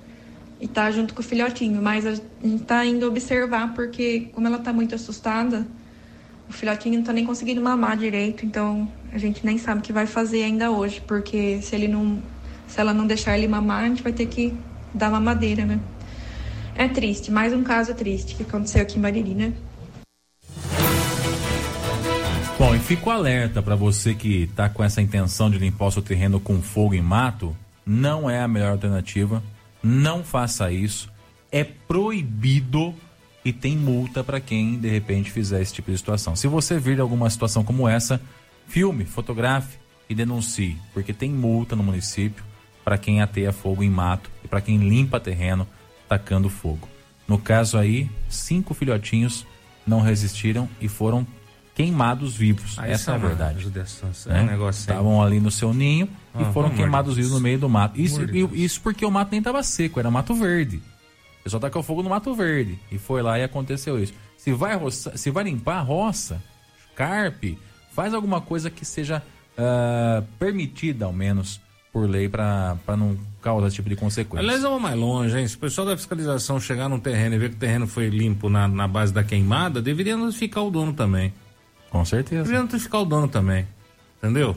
e 0.59 0.67
tá 0.67 0.91
junto 0.91 1.13
com 1.13 1.21
o 1.21 1.23
filhotinho. 1.23 1.81
Mas 1.81 2.05
a 2.05 2.15
gente 2.43 2.63
tá 2.63 2.85
indo 2.85 3.07
observar 3.07 3.73
porque, 3.73 4.29
como 4.33 4.47
ela 4.47 4.59
tá 4.59 4.73
muito 4.73 4.95
assustada, 4.95 5.65
o 6.49 6.53
filhotinho 6.53 6.97
não 6.97 7.03
tá 7.03 7.13
nem 7.13 7.25
conseguindo 7.25 7.61
mamar 7.61 7.95
direito, 7.95 8.45
então 8.45 8.91
a 9.13 9.17
gente 9.17 9.45
nem 9.45 9.57
sabe 9.57 9.79
o 9.79 9.83
que 9.83 9.93
vai 9.93 10.05
fazer 10.05 10.43
ainda 10.43 10.71
hoje, 10.71 11.01
porque 11.05 11.61
se 11.61 11.75
ele 11.75 11.87
não, 11.87 12.21
se 12.67 12.79
ela 12.79 12.93
não 12.93 13.05
deixar 13.05 13.37
ele 13.37 13.47
mamar, 13.47 13.83
a 13.83 13.87
gente 13.87 14.01
vai 14.01 14.11
ter 14.11 14.25
que 14.25 14.53
dar 14.93 15.09
mamadeira, 15.11 15.65
né? 15.65 15.79
É 16.75 16.87
triste, 16.87 17.31
mais 17.31 17.53
um 17.53 17.63
caso 17.63 17.93
triste 17.93 18.35
que 18.35 18.43
aconteceu 18.43 18.81
aqui 18.81 18.97
em 18.97 19.01
Bariri, 19.01 19.35
né? 19.35 19.53
Bom, 22.57 22.75
e 22.75 22.79
fico 22.79 23.09
alerta 23.09 23.61
para 23.61 23.75
você 23.75 24.13
que 24.13 24.49
tá 24.55 24.67
com 24.67 24.83
essa 24.83 25.01
intenção 25.01 25.49
de 25.49 25.57
limpar 25.57 25.85
o 25.85 25.91
seu 25.91 26.01
terreno 26.01 26.39
com 26.39 26.61
fogo 26.61 26.93
e 26.93 27.01
mato, 27.01 27.55
não 27.85 28.29
é 28.29 28.41
a 28.41 28.47
melhor 28.47 28.71
alternativa. 28.71 29.41
Não 29.81 30.23
faça 30.23 30.71
isso. 30.71 31.11
É 31.51 31.63
proibido 31.63 32.93
e 33.43 33.53
tem 33.53 33.75
multa 33.75 34.23
para 34.23 34.39
quem 34.39 34.77
de 34.77 34.89
repente 34.89 35.31
fizer 35.31 35.61
esse 35.61 35.73
tipo 35.73 35.91
de 35.91 35.97
situação. 35.97 36.35
Se 36.35 36.47
você 36.47 36.77
vir 36.77 36.99
alguma 36.99 37.29
situação 37.29 37.63
como 37.63 37.87
essa, 37.87 38.21
filme, 38.67 39.05
fotografe 39.05 39.77
e 40.09 40.15
denuncie, 40.15 40.77
porque 40.93 41.13
tem 41.13 41.31
multa 41.31 41.75
no 41.75 41.83
município 41.83 42.43
para 42.83 42.97
quem 42.97 43.21
ateia 43.21 43.51
fogo 43.51 43.83
em 43.83 43.89
mato 43.89 44.29
e 44.43 44.47
para 44.47 44.61
quem 44.61 44.77
limpa 44.77 45.19
terreno 45.19 45.67
tacando 46.07 46.49
fogo. 46.49 46.87
No 47.27 47.37
caso 47.37 47.77
aí, 47.77 48.09
cinco 48.27 48.73
filhotinhos 48.73 49.45
não 49.85 50.01
resistiram 50.01 50.67
e 50.81 50.87
foram 50.87 51.25
queimados 51.75 52.35
vivos. 52.35 52.77
Essa 52.79 53.11
é 53.11 53.15
a 53.15 53.17
verdade. 53.17 53.61
judiação, 53.61 54.09
isso 54.11 54.27
né? 54.27 54.39
é 54.39 54.41
um 54.41 54.45
negócio. 54.47 54.79
Estavam 54.79 55.21
ali 55.21 55.39
no 55.39 55.51
seu 55.51 55.73
ninho 55.73 56.09
Ah, 56.33 56.41
e 56.41 56.45
foram 56.45 56.53
pelo 56.53 56.65
amor 56.65 56.75
queimados 56.77 57.15
vivos 57.15 57.31
no 57.31 57.39
meio 57.39 57.57
do 57.59 57.67
mato. 57.69 57.99
Isso, 57.99 58.21
e- 58.23 58.63
isso 58.63 58.81
porque 58.81 59.05
o 59.05 59.11
mato 59.11 59.31
nem 59.31 59.39
estava 59.39 59.61
seco, 59.63 59.99
era 59.99 60.09
mato 60.11 60.33
verde. 60.35 60.77
O 61.39 61.43
pessoal 61.43 61.59
tacou 61.59 61.81
fogo 61.81 62.03
no 62.03 62.09
mato 62.09 62.33
verde. 62.35 62.77
E 62.91 62.97
foi 62.97 63.21
lá 63.21 63.39
e 63.39 63.43
aconteceu 63.43 64.01
isso. 64.01 64.13
Se 64.37 64.51
vai, 64.53 64.75
roça, 64.75 65.17
se 65.17 65.31
vai 65.31 65.43
limpar, 65.45 65.81
roça, 65.81 66.41
carpe, 66.95 67.57
faz 67.93 68.13
alguma 68.13 68.41
coisa 68.41 68.69
que 68.69 68.85
seja 68.85 69.23
ah, 69.57 70.23
permitida, 70.37 71.05
ao 71.05 71.13
menos, 71.13 71.59
por 71.91 72.07
lei, 72.09 72.29
para 72.29 72.77
não 72.89 73.17
causar 73.41 73.67
esse 73.67 73.77
tipo 73.77 73.89
de 73.89 73.95
consequência. 73.95 74.43
Aliás, 74.45 74.61
vou 74.63 74.79
mais 74.79 74.95
longe, 74.97 75.37
hein? 75.39 75.47
Se 75.47 75.55
o 75.55 75.59
pessoal 75.59 75.87
da 75.87 75.97
fiscalização 75.97 76.59
chegar 76.59 76.87
num 76.89 76.99
terreno 76.99 77.35
e 77.35 77.39
ver 77.39 77.49
que 77.49 77.55
o 77.55 77.59
terreno 77.59 77.87
foi 77.87 78.09
limpo 78.09 78.49
na, 78.49 78.67
na 78.67 78.87
base 78.87 79.11
da 79.13 79.23
queimada, 79.23 79.81
deveria 79.81 80.15
notificar 80.15 80.63
o 80.63 80.69
dono 80.69 80.93
também. 80.93 81.33
Com 81.89 82.05
certeza. 82.05 82.43
Deveria 82.43 82.61
notificar 82.61 83.01
o 83.01 83.05
dono 83.05 83.27
também. 83.27 83.65
Entendeu? 84.17 84.55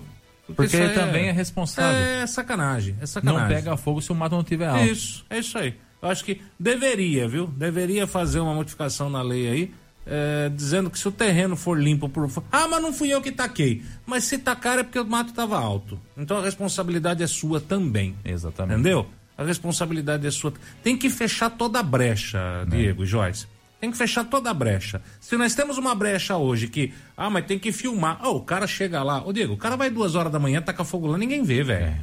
Porque 0.55 0.77
ele 0.77 0.93
também 0.95 1.29
é 1.29 1.33
responsável. 1.33 1.99
É 2.01 2.27
sacanagem. 2.27 2.95
É 2.99 3.01
Não 3.01 3.07
sacanagem. 3.07 3.49
pega 3.57 3.77
fogo 3.77 4.03
se 4.03 4.11
o 4.11 4.15
mato 4.15 4.35
não 4.35 4.45
tiver 4.45 4.67
alto. 4.69 4.85
Isso, 4.85 5.25
é 5.31 5.39
isso 5.39 5.57
aí. 5.57 5.75
Eu 6.01 6.09
acho 6.09 6.25
que 6.25 6.41
deveria, 6.59 7.29
viu? 7.29 7.47
Deveria 7.47 8.07
fazer 8.07 8.41
uma 8.41 8.53
modificação 8.53 9.09
na 9.09 9.23
lei 9.23 9.49
aí, 9.49 9.75
é, 10.05 10.49
dizendo 10.49 10.91
que 10.91 10.99
se 10.99 11.07
o 11.07 11.13
terreno 11.13 11.55
for 11.55 11.81
limpo 11.81 12.09
por. 12.09 12.29
Ah, 12.51 12.67
mas 12.67 12.83
não 12.83 12.93
fui 12.93 13.09
eu 13.09 13.23
que 13.23 13.31
taquei. 13.31 13.83
Mas 14.05 14.25
se 14.25 14.37
tacar 14.37 14.81
é 14.81 14.83
porque 14.83 14.99
o 14.99 15.07
mato 15.07 15.31
estava 15.31 15.57
alto. 15.59 15.99
Então 16.17 16.39
a 16.39 16.43
responsabilidade 16.43 17.23
é 17.23 17.27
sua 17.29 17.61
também. 17.61 18.17
Exatamente. 18.25 18.81
Entendeu? 18.81 19.07
A 19.39 19.45
responsabilidade 19.45 20.27
é 20.27 20.31
sua. 20.31 20.53
Tem 20.83 20.97
que 20.97 21.09
fechar 21.09 21.51
toda 21.51 21.79
a 21.79 21.83
brecha, 21.83 22.67
Diego 22.69 23.05
e 23.05 23.07
Joyce. 23.07 23.47
Tem 23.83 23.91
que 23.91 23.97
fechar 23.97 24.23
toda 24.23 24.49
a 24.49 24.55
brecha. 24.55 25.03
Se 25.21 25.37
nós 25.37 25.57
temos 25.57 25.77
uma 25.77 25.93
brecha 25.93 26.37
hoje 26.37 26.69
que, 26.69 26.95
ah, 27.17 27.29
mas 27.29 27.45
tem 27.47 27.59
que 27.59 27.73
filmar. 27.73 28.21
Oh, 28.23 28.37
o 28.37 28.41
cara 28.41 28.65
chega 28.65 29.03
lá. 29.03 29.27
Ô, 29.27 29.33
Diego, 29.33 29.55
o 29.55 29.57
cara 29.57 29.77
vai 29.77 29.91
duas 29.91 30.15
horas 30.15 30.31
da 30.31 30.39
manhã, 30.39 30.63
taca 30.63 30.85
fogo 30.85 31.09
lá, 31.09 31.19
ninguém 31.19 31.43
vê, 31.43 31.65
velho. 31.65 31.97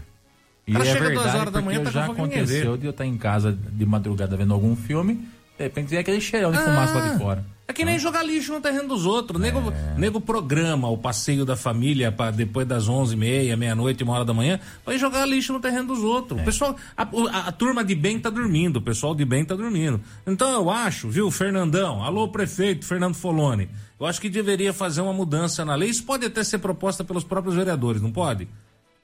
E 0.67 0.73
cara 0.73 0.83
é 0.83 0.87
chega 0.91 0.99
duas 1.05 1.13
verdade 1.23 1.37
horas 1.37 1.53
da 1.53 1.61
manhã, 1.61 1.81
tá 1.81 1.89
já 1.89 2.05
fogo, 2.05 2.21
aconteceu 2.21 2.75
de 2.75 2.85
eu 2.85 2.89
estar 2.89 3.05
em 3.05 3.17
casa 3.17 3.53
de 3.53 3.85
madrugada 3.85 4.35
vendo 4.35 4.53
algum 4.53 4.75
filme, 4.75 5.25
de 5.57 5.63
repente 5.63 5.87
vem 5.87 5.99
aquele 5.99 6.19
cheirão 6.19 6.51
de 6.51 6.57
fumaça 6.57 6.93
lá 6.95 7.07
de 7.13 7.17
fora. 7.17 7.45
É 7.69 7.73
que 7.73 7.85
nem 7.85 7.99
jogar 7.99 8.23
lixo 8.23 8.51
no 8.51 8.59
terreno 8.59 8.87
dos 8.87 9.05
outros. 9.05 9.39
Nego, 9.39 9.61
nego 9.95 10.19
programa 10.19 10.89
o 10.89 10.97
passeio 10.97 11.45
da 11.45 11.55
família 11.55 12.11
para 12.11 12.31
depois 12.31 12.67
das 12.67 12.89
onze 12.89 13.13
e 13.13 13.17
meia, 13.17 13.55
meia-noite, 13.55 14.03
uma 14.03 14.13
hora 14.13 14.25
da 14.25 14.33
manhã, 14.33 14.59
vai 14.83 14.97
jogar 14.97 15.23
lixo 15.27 15.53
no 15.53 15.59
terreno 15.59 15.89
dos 15.89 15.99
outros. 16.03 16.41
O 16.41 16.43
pessoal, 16.43 16.75
a, 16.97 17.03
a- 17.03 17.47
a 17.47 17.51
turma 17.51 17.83
de 17.83 17.93
bem 17.93 18.19
tá 18.19 18.31
dormindo, 18.31 18.77
o 18.77 18.81
pessoal 18.81 19.13
de 19.13 19.23
bem 19.23 19.45
tá 19.45 19.53
dormindo. 19.55 20.01
Então 20.25 20.51
eu 20.51 20.67
acho, 20.67 21.09
viu, 21.09 21.29
Fernandão, 21.29 22.03
alô 22.03 22.27
prefeito 22.29 22.85
Fernando 22.87 23.13
Foloni, 23.13 23.69
eu 23.99 24.07
acho 24.07 24.19
que 24.19 24.29
deveria 24.29 24.73
fazer 24.73 25.01
uma 25.01 25.13
mudança 25.13 25.63
na 25.63 25.75
lei. 25.75 25.89
Isso 25.89 26.03
pode 26.03 26.25
até 26.25 26.43
ser 26.43 26.57
proposta 26.57 27.03
pelos 27.03 27.23
próprios 27.23 27.55
vereadores, 27.55 28.01
não 28.01 28.11
pode? 28.11 28.47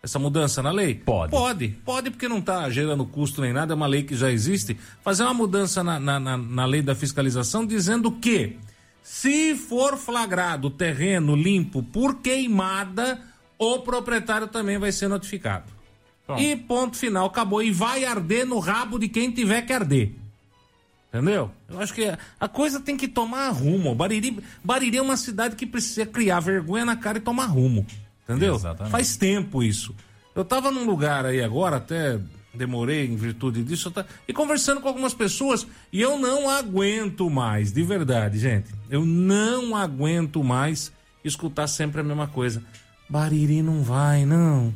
Essa 0.06 0.20
mudança 0.20 0.62
na 0.62 0.70
lei? 0.70 0.94
Pode. 0.94 1.32
Pode, 1.32 1.68
pode 1.84 2.12
porque 2.12 2.28
não 2.28 2.38
está 2.38 2.70
gerando 2.70 3.04
custo 3.08 3.42
nem 3.42 3.52
nada, 3.52 3.74
é 3.74 3.76
uma 3.76 3.88
lei 3.88 4.04
que 4.04 4.16
já 4.16 4.32
existe. 4.32 4.78
Fazer 5.02 5.24
uma 5.24 5.34
mudança 5.34 5.84
na, 5.84 6.00
na, 6.00 6.20
na, 6.20 6.38
na 6.38 6.66
lei 6.68 6.84
da 6.84 6.94
fiscalização 6.94 7.66
dizendo 7.66 8.12
que 8.12 8.56
se 9.02 9.56
for 9.56 9.98
flagrado 9.98 10.68
o 10.68 10.70
terreno 10.70 11.36
limpo 11.36 11.82
por 11.82 12.22
queimada, 12.22 13.20
o 13.58 13.80
proprietário 13.80 14.48
também 14.48 14.78
vai 14.78 14.92
ser 14.92 15.08
notificado. 15.08 15.74
Pronto. 16.28 16.40
E 16.40 16.56
ponto 16.56 16.98
final, 16.98 17.26
acabou. 17.26 17.64
E 17.64 17.72
vai 17.72 18.06
arder 18.06 18.46
no 18.46 18.60
rabo 18.60 19.00
de 19.00 19.10
quem 19.10 19.32
tiver 19.32 19.64
que 19.64 19.74
arder. 19.74 20.12
Entendeu? 21.10 21.50
Eu 21.68 21.80
acho 21.80 21.96
que 21.96 22.16
a 22.40 22.48
coisa 22.48 22.80
tem 22.80 22.96
que 22.96 23.08
tomar 23.08 23.50
rumo. 23.50 23.96
Bariri, 23.96 24.38
Bariri 24.64 24.98
é 24.98 25.02
uma 25.02 25.18
cidade 25.18 25.56
que 25.56 25.66
precisa 25.66 26.06
criar 26.06 26.42
vergonha 26.42 26.86
na 26.86 26.96
cara 26.96 27.18
e 27.18 27.22
tomar 27.22 27.46
rumo. 27.46 27.88
Entendeu? 28.28 28.56
Exatamente. 28.56 28.92
Faz 28.92 29.16
tempo 29.18 29.62
isso. 29.64 29.96
Eu 30.36 30.44
tava 30.44 30.72
num 30.72 30.86
lugar 30.86 31.26
aí 31.26 31.42
agora, 31.42 31.78
até 31.78 32.20
demorei 32.54 33.06
em 33.06 33.16
virtude 33.16 33.64
disso, 33.64 33.92
ta- 33.92 34.06
e 34.28 34.34
conversando 34.34 34.82
com 34.82 34.88
algumas 34.88 35.14
pessoas, 35.14 35.66
e 35.92 36.02
eu 36.02 36.18
não 36.18 36.50
aguento 36.50 37.30
mais, 37.30 37.72
de 37.72 37.84
verdade, 37.84 38.40
gente. 38.40 38.70
Eu 38.90 39.06
não 39.06 39.76
aguento 39.76 40.44
mais 40.44 40.92
escutar 41.24 41.68
sempre 41.68 42.02
a 42.02 42.04
mesma 42.04 42.28
coisa. 42.28 42.64
Bariri 43.10 43.62
não 43.62 43.84
vai, 43.84 44.26
não. 44.26 44.74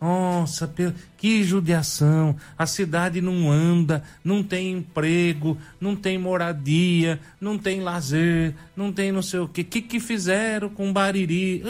Nossa, 0.00 0.72
que 1.16 1.44
judiação. 1.44 2.36
A 2.58 2.66
cidade 2.66 3.20
não 3.20 3.50
anda, 3.50 4.02
não 4.24 4.42
tem 4.42 4.72
emprego, 4.72 5.56
não 5.80 5.94
tem 5.94 6.18
moradia, 6.18 7.20
não 7.40 7.56
tem 7.56 7.80
lazer, 7.80 8.54
não 8.76 8.92
tem 8.92 9.12
não 9.12 9.22
sei 9.22 9.40
o 9.40 9.48
quê. 9.48 9.60
O 9.60 9.64
que, 9.64 9.80
que 9.80 10.00
fizeram 10.00 10.68
com 10.68 10.92
Bariri? 10.92 11.62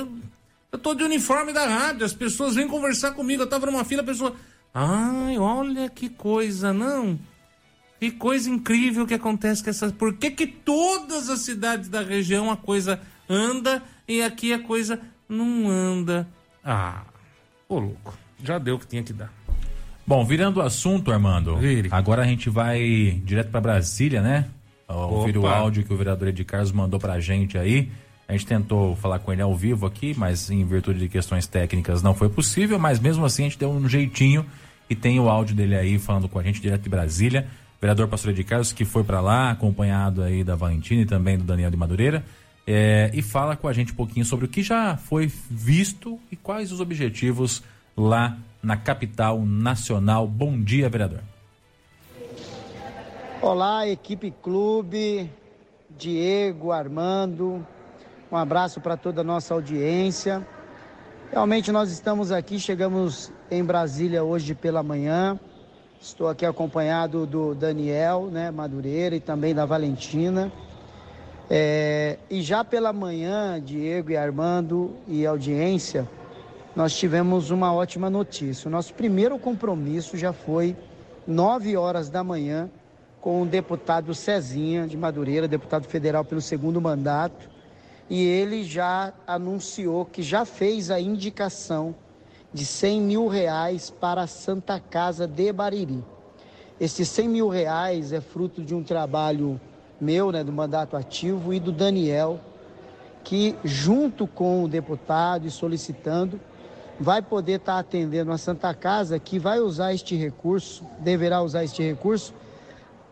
Eu, 0.72 0.78
tô 0.78 0.94
de 0.94 1.04
uniforme 1.04 1.52
da 1.52 1.66
rádio, 1.66 2.06
as 2.06 2.14
pessoas 2.14 2.54
vêm 2.54 2.66
conversar 2.66 3.12
comigo. 3.12 3.42
Eu 3.42 3.46
tava 3.46 3.66
numa 3.66 3.84
fila, 3.84 4.00
a 4.00 4.06
pessoa. 4.06 4.34
Ai, 4.72 5.36
olha 5.36 5.90
que 5.90 6.08
coisa, 6.08 6.72
não. 6.72 7.18
Que 8.00 8.10
coisa 8.10 8.48
incrível 8.48 9.06
que 9.06 9.12
acontece 9.12 9.62
com 9.62 9.68
essas. 9.68 9.92
Por 9.92 10.14
que, 10.14 10.30
que 10.30 10.46
todas 10.46 11.28
as 11.28 11.40
cidades 11.40 11.90
da 11.90 12.00
região 12.00 12.50
a 12.50 12.56
coisa 12.56 12.98
anda 13.28 13.82
e 14.08 14.22
aqui 14.22 14.54
a 14.54 14.58
coisa 14.58 14.98
não 15.28 15.68
anda? 15.68 16.26
Ah, 16.64 17.02
ô 17.68 17.78
louco. 17.78 18.18
Já 18.42 18.58
deu 18.58 18.76
o 18.76 18.78
que 18.78 18.86
tinha 18.86 19.02
que 19.02 19.12
dar. 19.12 19.30
Bom, 20.06 20.24
virando 20.24 20.58
o 20.58 20.62
assunto, 20.62 21.12
Armando. 21.12 21.56
Vire. 21.58 21.90
Agora 21.92 22.22
a 22.22 22.26
gente 22.26 22.48
vai 22.48 23.20
direto 23.24 23.50
para 23.50 23.60
Brasília, 23.60 24.22
né? 24.22 24.48
Ouvir 24.88 25.36
o 25.36 25.46
áudio 25.46 25.84
que 25.84 25.92
o 25.92 25.96
vereador 25.96 26.28
Ed 26.28 26.44
Carlos 26.44 26.72
mandou 26.72 26.98
pra 26.98 27.20
gente 27.20 27.56
aí. 27.58 27.90
A 28.28 28.32
gente 28.32 28.46
tentou 28.46 28.96
falar 28.96 29.18
com 29.18 29.32
ele 29.32 29.42
ao 29.42 29.54
vivo 29.54 29.84
aqui, 29.84 30.14
mas 30.16 30.50
em 30.50 30.64
virtude 30.64 30.98
de 30.98 31.08
questões 31.08 31.46
técnicas 31.46 32.02
não 32.02 32.14
foi 32.14 32.28
possível, 32.28 32.78
mas 32.78 32.98
mesmo 32.98 33.24
assim 33.24 33.42
a 33.42 33.48
gente 33.48 33.58
deu 33.58 33.70
um 33.70 33.88
jeitinho 33.88 34.46
e 34.88 34.94
tem 34.94 35.18
o 35.18 35.28
áudio 35.28 35.54
dele 35.54 35.74
aí 35.74 35.98
falando 35.98 36.28
com 36.28 36.38
a 36.38 36.42
gente 36.42 36.60
direto 36.60 36.82
de 36.82 36.88
Brasília. 36.88 37.46
Vereador 37.80 38.06
Pastor 38.08 38.30
Ed 38.30 38.44
Carlos 38.44 38.72
que 38.72 38.84
foi 38.84 39.02
para 39.02 39.20
lá, 39.20 39.50
acompanhado 39.50 40.22
aí 40.22 40.44
da 40.44 40.54
Valentina 40.54 41.02
e 41.02 41.06
também 41.06 41.36
do 41.36 41.44
Daniel 41.44 41.70
de 41.70 41.76
Madureira. 41.76 42.24
É, 42.66 43.10
e 43.12 43.20
fala 43.22 43.56
com 43.56 43.66
a 43.66 43.72
gente 43.72 43.92
um 43.92 43.96
pouquinho 43.96 44.24
sobre 44.24 44.46
o 44.46 44.48
que 44.48 44.62
já 44.62 44.96
foi 44.96 45.26
visto 45.50 46.18
e 46.30 46.36
quais 46.36 46.70
os 46.70 46.80
objetivos 46.80 47.62
lá 47.96 48.38
na 48.62 48.76
capital 48.76 49.44
nacional. 49.44 50.28
Bom 50.28 50.60
dia, 50.60 50.88
vereador. 50.88 51.20
Olá, 53.40 53.88
equipe 53.88 54.32
clube, 54.42 55.28
Diego, 55.98 56.70
Armando, 56.70 57.66
um 58.32 58.36
abraço 58.36 58.80
para 58.80 58.96
toda 58.96 59.20
a 59.20 59.24
nossa 59.24 59.52
audiência. 59.52 60.46
Realmente 61.30 61.70
nós 61.70 61.92
estamos 61.92 62.32
aqui, 62.32 62.58
chegamos 62.58 63.30
em 63.50 63.62
Brasília 63.62 64.24
hoje 64.24 64.54
pela 64.54 64.82
manhã. 64.82 65.38
Estou 66.00 66.30
aqui 66.30 66.46
acompanhado 66.46 67.26
do 67.26 67.54
Daniel, 67.54 68.30
né, 68.32 68.50
Madureira 68.50 69.14
e 69.14 69.20
também 69.20 69.54
da 69.54 69.66
Valentina. 69.66 70.50
É, 71.50 72.16
e 72.30 72.40
já 72.40 72.64
pela 72.64 72.90
manhã, 72.90 73.60
Diego 73.62 74.10
e 74.10 74.16
Armando 74.16 74.96
e 75.06 75.26
audiência, 75.26 76.08
nós 76.74 76.96
tivemos 76.96 77.50
uma 77.50 77.74
ótima 77.74 78.08
notícia. 78.08 78.66
O 78.66 78.72
nosso 78.72 78.94
primeiro 78.94 79.38
compromisso 79.38 80.16
já 80.16 80.32
foi 80.32 80.74
nove 81.26 81.76
horas 81.76 82.08
da 82.08 82.24
manhã 82.24 82.70
com 83.20 83.42
o 83.42 83.46
deputado 83.46 84.14
Cezinha 84.14 84.86
de 84.86 84.96
Madureira, 84.96 85.46
deputado 85.46 85.84
federal 85.86 86.24
pelo 86.24 86.40
segundo 86.40 86.80
mandato, 86.80 87.51
e 88.12 88.24
ele 88.24 88.62
já 88.62 89.10
anunciou 89.26 90.04
que 90.04 90.22
já 90.22 90.44
fez 90.44 90.90
a 90.90 91.00
indicação 91.00 91.94
de 92.52 92.66
100 92.66 93.00
mil 93.00 93.26
reais 93.26 93.88
para 93.88 94.20
a 94.20 94.26
Santa 94.26 94.78
Casa 94.78 95.26
de 95.26 95.50
Bariri. 95.50 96.04
Esses 96.78 97.08
100 97.08 97.28
mil 97.30 97.48
reais 97.48 98.12
é 98.12 98.20
fruto 98.20 98.62
de 98.62 98.74
um 98.74 98.82
trabalho 98.82 99.58
meu, 99.98 100.30
né, 100.30 100.44
do 100.44 100.52
mandato 100.52 100.94
ativo, 100.94 101.54
e 101.54 101.58
do 101.58 101.72
Daniel, 101.72 102.38
que 103.24 103.56
junto 103.64 104.26
com 104.26 104.62
o 104.62 104.68
deputado 104.68 105.46
e 105.46 105.50
solicitando, 105.50 106.38
vai 107.00 107.22
poder 107.22 107.60
estar 107.60 107.78
atendendo 107.78 108.30
a 108.30 108.36
Santa 108.36 108.74
Casa, 108.74 109.18
que 109.18 109.38
vai 109.38 109.58
usar 109.58 109.94
este 109.94 110.16
recurso, 110.16 110.84
deverá 110.98 111.40
usar 111.40 111.64
este 111.64 111.82
recurso, 111.82 112.34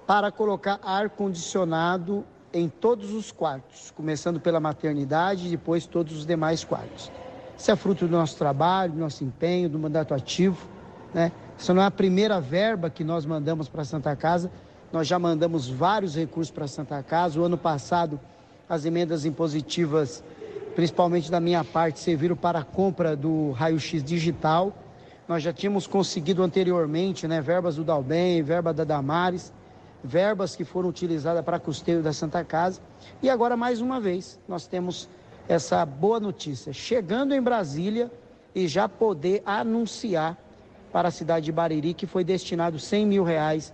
para 0.07 0.31
colocar 0.31 0.79
ar-condicionado 0.83 2.23
em 2.53 2.69
todos 2.69 3.13
os 3.13 3.31
quartos, 3.31 3.91
começando 3.91 4.41
pela 4.41 4.59
maternidade 4.59 5.47
e 5.47 5.51
depois 5.51 5.87
todos 5.87 6.17
os 6.17 6.27
demais 6.27 6.65
quartos. 6.65 7.11
Isso 7.57 7.71
é 7.71 7.77
fruto 7.77 8.07
do 8.07 8.13
nosso 8.13 8.37
trabalho, 8.37 8.93
do 8.93 8.99
nosso 8.99 9.23
empenho, 9.23 9.69
do 9.69 9.79
mandato 9.79 10.15
ativo. 10.15 10.67
Né? 11.13 11.31
Isso 11.59 11.73
não 11.75 11.83
é 11.83 11.87
a 11.87 11.91
primeira 11.91 12.41
verba 12.41 12.89
que 12.91 13.05
nós 13.05 13.27
mandamos 13.27 13.69
para 13.69 13.83
a 13.83 13.85
Santa 13.85 14.17
Casa, 14.17 14.51
nós 14.93 15.07
já 15.07 15.19
mandamos 15.19 15.69
vários 15.69 16.17
recursos 16.17 16.51
para 16.51 16.65
a 16.65 16.69
Santa 16.69 17.01
Casa. 17.03 17.41
O 17.41 17.45
ano 17.45 17.57
passado, 17.57 18.19
as 18.69 18.85
emendas 18.85 19.25
impositivas 19.25 20.25
principalmente 20.75 21.31
da 21.31 21.41
minha 21.41 21.65
parte, 21.65 22.01
serviram 22.01 22.37
para 22.37 22.61
a 22.61 22.65
compra 22.65 23.17
do 23.17 23.53
raio-x 23.53 24.03
digital. 24.03 24.73
Nós 25.29 25.43
já 25.43 25.53
tínhamos 25.53 25.87
conseguido 25.87 26.43
anteriormente, 26.43 27.29
né, 27.29 27.41
verbas 27.41 27.77
do 27.77 27.85
Dalbem, 27.85 28.43
verba 28.43 28.73
da 28.73 28.85
Damares, 28.85 29.53
verbas 30.03 30.57
que 30.57 30.65
foram 30.65 30.89
utilizadas 30.89 31.45
para 31.45 31.59
custeio 31.59 32.03
da 32.03 32.13
Santa 32.13 32.45
Casa. 32.45 32.81
E 33.23 33.29
agora, 33.29 33.57
mais 33.57 33.81
uma 33.81 34.01
vez, 34.01 34.39
nós 34.49 34.67
temos 34.67 35.09
essa 35.49 35.85
boa 35.85 36.21
notícia, 36.21 36.73
chegando 36.73 37.35
em 37.35 37.43
Brasília 37.43 38.11
e 38.55 38.67
já 38.67 38.89
poder 38.89 39.43
anunciar 39.45 40.37
para 40.93 41.09
a 41.09 41.11
cidade 41.11 41.47
de 41.47 41.53
Bariri 41.53 41.95
que 41.95 42.07
foi 42.07 42.25
destinado 42.25 42.79
100 42.79 43.07
mil 43.07 43.25
reais 43.25 43.73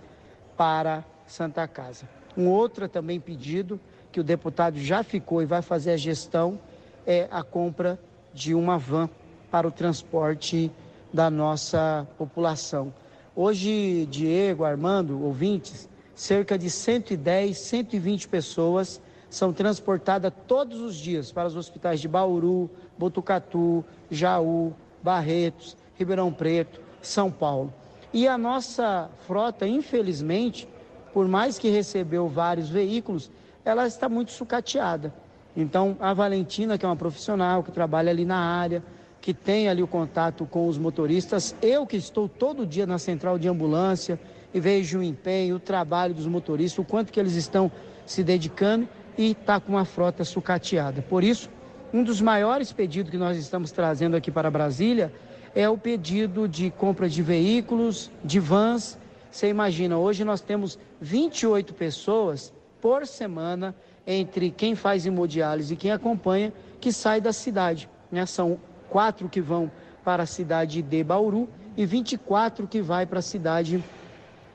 para 0.55 1.03
Santa 1.25 1.67
Casa. 1.67 2.07
Um 2.35 2.47
outro 2.47 2.87
também 2.87 3.19
pedido 3.19 3.79
que 4.11 4.19
o 4.19 4.23
deputado 4.23 4.79
já 4.79 5.03
ficou 5.03 5.41
e 5.41 5.45
vai 5.45 5.61
fazer 5.61 5.91
a 5.91 5.97
gestão 5.97 6.59
é 7.05 7.27
a 7.31 7.43
compra 7.43 7.99
de 8.33 8.53
uma 8.53 8.77
van 8.77 9.09
para 9.49 9.67
o 9.67 9.71
transporte 9.71 10.71
da 11.11 11.29
nossa 11.29 12.07
população. 12.17 12.93
Hoje, 13.35 14.05
Diego, 14.07 14.63
Armando, 14.63 15.23
ouvintes, 15.23 15.87
cerca 16.17 16.57
de 16.57 16.67
110, 16.67 17.55
120 17.55 18.27
pessoas 18.27 18.99
são 19.29 19.53
transportadas 19.53 20.33
todos 20.47 20.81
os 20.81 20.95
dias 20.95 21.31
para 21.31 21.47
os 21.47 21.55
hospitais 21.55 22.01
de 22.01 22.07
Bauru, 22.07 22.71
Botucatu, 22.97 23.85
Jaú, 24.09 24.73
Barretos, 25.03 25.77
Ribeirão 25.95 26.33
Preto, 26.33 26.81
São 27.03 27.29
Paulo. 27.29 27.71
E 28.11 28.27
a 28.27 28.35
nossa 28.35 29.11
frota, 29.27 29.67
infelizmente, 29.67 30.67
por 31.13 31.27
mais 31.27 31.59
que 31.59 31.69
recebeu 31.69 32.27
vários 32.27 32.67
veículos, 32.67 33.29
ela 33.63 33.85
está 33.85 34.09
muito 34.09 34.31
sucateada. 34.31 35.13
Então, 35.55 35.95
a 35.99 36.15
Valentina, 36.15 36.79
que 36.79 36.85
é 36.85 36.89
uma 36.89 36.95
profissional 36.95 37.61
que 37.61 37.71
trabalha 37.71 38.09
ali 38.09 38.25
na 38.25 38.39
área, 38.39 38.83
que 39.21 39.35
tem 39.35 39.69
ali 39.69 39.83
o 39.83 39.87
contato 39.87 40.47
com 40.47 40.67
os 40.67 40.79
motoristas, 40.79 41.55
eu 41.61 41.85
que 41.85 41.97
estou 41.97 42.27
todo 42.27 42.65
dia 42.65 42.87
na 42.87 42.97
central 42.97 43.37
de 43.37 43.47
ambulância 43.47 44.19
e 44.53 44.59
vejo 44.59 44.99
o 44.99 45.03
empenho, 45.03 45.55
o 45.55 45.59
trabalho 45.59 46.13
dos 46.13 46.25
motoristas, 46.25 46.79
o 46.79 46.83
quanto 46.83 47.11
que 47.11 47.19
eles 47.19 47.35
estão 47.35 47.71
se 48.05 48.23
dedicando 48.23 48.87
e 49.17 49.31
está 49.31 49.59
com 49.59 49.73
uma 49.73 49.85
frota 49.85 50.23
sucateada. 50.23 51.01
Por 51.01 51.23
isso, 51.23 51.49
um 51.93 52.03
dos 52.03 52.21
maiores 52.21 52.71
pedidos 52.71 53.11
que 53.11 53.17
nós 53.17 53.37
estamos 53.37 53.71
trazendo 53.71 54.15
aqui 54.15 54.31
para 54.31 54.51
Brasília 54.51 55.11
é 55.55 55.67
o 55.67 55.77
pedido 55.77 56.47
de 56.47 56.69
compra 56.69 57.09
de 57.09 57.21
veículos, 57.21 58.11
de 58.23 58.39
vans. 58.39 58.97
Você 59.31 59.49
imagina, 59.49 59.97
hoje 59.97 60.23
nós 60.23 60.41
temos 60.41 60.77
28 61.01 61.73
pessoas 61.73 62.53
por 62.81 63.07
semana 63.07 63.75
entre 64.05 64.51
quem 64.51 64.75
faz 64.75 65.05
hemodiálise 65.05 65.73
e 65.73 65.77
quem 65.77 65.91
acompanha, 65.91 66.53
que 66.79 66.91
sai 66.91 67.19
da 67.19 67.33
cidade. 67.33 67.89
Né? 68.11 68.25
São 68.25 68.59
quatro 68.89 69.27
que 69.27 69.41
vão 69.41 69.69
para 70.03 70.23
a 70.23 70.25
cidade 70.25 70.81
de 70.81 71.03
Bauru 71.03 71.49
e 71.75 71.85
24 71.85 72.67
que 72.67 72.81
vai 72.81 73.05
para 73.05 73.19
a 73.19 73.21
cidade 73.21 73.83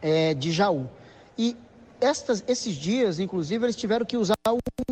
é, 0.02 0.34
de 0.34 0.50
Jaú. 0.50 0.86
E 1.38 1.56
estas, 2.00 2.44
esses 2.48 2.74
dias, 2.74 3.20
inclusive, 3.20 3.64
eles 3.64 3.76
tiveram 3.76 4.04
que 4.04 4.16
usar 4.16 4.34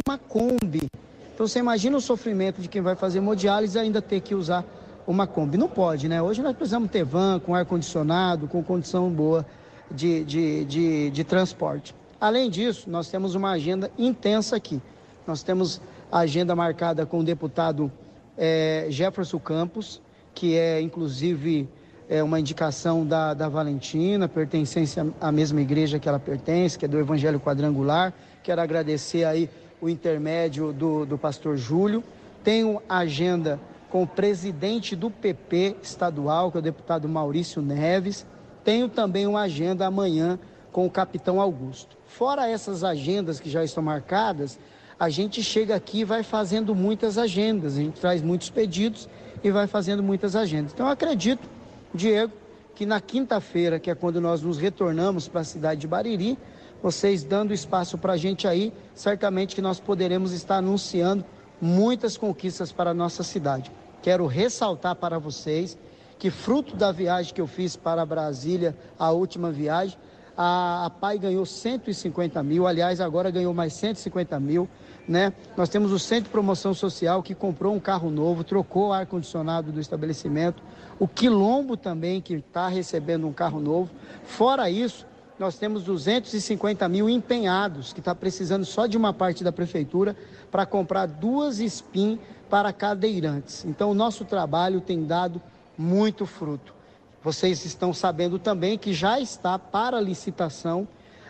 uma 0.07 0.17
Kombi. 0.17 0.89
Então 1.35 1.47
você 1.47 1.59
imagina 1.59 1.97
o 1.97 2.01
sofrimento 2.01 2.61
de 2.61 2.69
quem 2.69 2.81
vai 2.81 2.95
fazer 2.95 3.19
hemodiálise 3.19 3.79
ainda 3.79 4.01
ter 4.01 4.21
que 4.21 4.35
usar 4.35 4.65
uma 5.07 5.27
Kombi. 5.27 5.59
Não 5.59 5.69
pode, 5.69 6.09
né? 6.09 6.23
Hoje 6.23 6.43
nós 6.43 6.55
precisamos 6.55 6.91
ter 6.91 7.05
van 7.05 7.41
com 7.41 7.55
ar-condicionado, 7.55 8.47
com 8.47 8.63
condição 8.63 9.11
boa 9.11 9.45
de, 9.91 10.25
de, 10.25 10.65
de, 10.65 11.11
de 11.11 11.25
transporte. 11.25 11.95
Além 12.21 12.51
disso, 12.51 12.89
nós 12.89 13.09
temos 13.09 13.35
uma 13.35 13.51
agenda 13.53 13.91
intensa 13.99 14.55
aqui. 14.57 14.81
Nós 15.27 15.43
temos 15.43 15.81
a 16.13 16.19
agenda 16.21 16.55
marcada 16.55 17.07
com 17.07 17.21
o 17.21 17.25
deputado 17.25 17.91
é, 18.37 18.87
Jefferson 18.91 19.39
Campos, 19.39 20.01
que 20.35 20.57
é 20.57 20.81
inclusive 20.81 21.69
é, 22.11 22.25
uma 22.25 22.41
indicação 22.41 23.07
da, 23.07 23.33
da 23.33 23.49
Valentina, 23.49 24.29
pertencente 24.29 24.97
à 25.21 25.31
mesma 25.31 25.61
igreja 25.61 26.01
que 26.01 26.09
ela 26.09 26.19
pertence, 26.19 26.77
que 26.77 26.85
é 26.85 26.89
do 26.89 26.99
Evangelho 26.99 27.39
Quadrangular. 27.39 28.13
Quero 28.43 28.61
agradecer 28.61 29.23
aí 29.23 29.49
o 29.81 29.89
intermédio 29.89 30.73
do, 30.73 31.07
do 31.07 31.17
pastor 31.17 31.57
Júlio. 31.57 32.03
Tenho 32.43 32.83
agenda 32.89 33.61
com 33.89 34.03
o 34.03 34.07
presidente 34.09 34.97
do 34.97 35.09
PP 35.09 35.77
estadual, 35.81 36.51
que 36.51 36.59
é 36.59 36.61
o 36.61 36.63
deputado 36.63 37.09
Maurício 37.09 37.63
Neves. 37.63 38.27
Tenho 38.65 38.89
também 38.89 39.29
uma 39.29 39.43
agenda 39.43 39.87
amanhã 39.87 40.37
com 40.73 40.85
o 40.85 40.91
capitão 40.91 41.41
Augusto. 41.41 41.97
Fora 42.09 42.49
essas 42.49 42.83
agendas 42.83 43.39
que 43.39 43.49
já 43.49 43.63
estão 43.63 43.85
marcadas, 43.85 44.59
a 44.99 45.09
gente 45.09 45.45
chega 45.45 45.77
aqui 45.77 46.01
e 46.01 46.05
vai 46.05 46.25
fazendo 46.25 46.75
muitas 46.75 47.17
agendas, 47.17 47.75
a 47.75 47.81
gente 47.81 48.01
traz 48.01 48.21
muitos 48.21 48.51
pedidos 48.51 49.09
e 49.45 49.51
vai 49.51 49.69
fazendo 49.69 50.03
muitas 50.03 50.35
agendas. 50.35 50.73
Então, 50.73 50.87
eu 50.87 50.93
acredito 50.93 51.60
Diego, 51.95 52.33
que 52.75 52.87
na 52.87 53.01
quinta-feira, 53.01 53.79
que 53.79 53.91
é 53.91 53.95
quando 53.95 54.21
nós 54.21 54.43
nos 54.43 54.59
retornamos 54.59 55.29
para 55.29 55.41
a 55.41 55.45
cidade 55.45 55.81
de 55.81 55.87
Bariri, 55.87 56.39
vocês 56.83 57.23
dando 57.23 57.53
espaço 57.53 57.99
para 57.99 58.15
a 58.15 58.17
gente 58.17 58.49
aí, 58.49 58.73
certamente 58.95 59.55
que 59.55 59.61
nós 59.61 59.79
poderemos 59.79 60.33
estar 60.33 60.57
anunciando 60.57 61.25
muitas 61.61 62.17
conquistas 62.17 62.73
para 62.73 62.91
a 62.91 62.95
nossa 62.95 63.23
cidade. 63.23 63.71
Quero 64.03 64.27
ressaltar 64.27 64.97
para 64.97 65.19
vocês 65.19 65.77
que, 66.19 66.31
fruto 66.31 66.75
da 66.75 66.91
viagem 66.91 67.35
que 67.35 67.41
eu 67.41 67.47
fiz 67.47 67.77
para 67.77 68.07
Brasília, 68.07 68.75
a 68.99 69.11
última 69.11 69.51
viagem, 69.51 69.99
a, 70.37 70.87
a 70.87 70.91
PAI 70.91 71.19
ganhou 71.19 71.45
150 71.45 72.43
mil, 72.43 72.67
aliás, 72.67 73.01
agora 73.01 73.31
ganhou 73.31 73.53
mais 73.53 73.75
150 73.75 74.41
mil. 74.41 74.69
Né? 75.09 75.33
Nós 75.57 75.69
temos 75.69 75.93
o 75.93 75.99
Centro 75.99 76.25
de 76.25 76.31
Promoção 76.31 76.73
Social 76.73 77.23
que 77.23 77.35
comprou 77.35 77.75
um 77.75 77.81
carro 77.81 78.11
novo, 78.11 78.45
trocou 78.45 78.89
o 78.89 78.93
ar-condicionado 78.93 79.73
do 79.73 79.81
estabelecimento. 79.81 80.63
O 80.99 81.09
Quilombo 81.09 81.77
também, 81.77 82.21
que 82.21 82.35
está 82.35 82.69
recebendo 82.69 83.27
um 83.27 83.33
carro 83.33 83.61
novo. 83.61 83.91
Fora 84.25 84.71
isso, 84.71 85.07
nós 85.39 85.57
temos 85.57 85.83
250 85.85 86.87
mil 86.89 87.09
empenhados, 87.09 87.93
que 87.95 88.01
está 88.01 88.15
precisando 88.15 88.65
só 88.65 88.87
de 88.87 88.97
uma 88.97 89.13
parte 89.13 89.43
da 89.43 89.51
prefeitura 89.51 90.15
para 90.51 90.67
comprar 90.67 91.07
duas 91.07 91.57
SPIN 91.59 92.19
para 92.51 92.73
cadeirantes. 92.73 93.65
Então, 93.65 93.91
o 93.91 93.95
nosso 93.95 94.25
trabalho 94.25 94.81
tem 94.81 95.05
dado 95.05 95.41
muito 95.79 96.27
fruto. 96.27 96.75
Vocês 97.23 97.65
estão 97.65 97.95
sabendo 97.95 98.39
também 98.39 98.77
que 98.77 98.93
já 98.93 99.19
está 99.19 99.59
para 99.59 100.01
licitação 100.01 100.87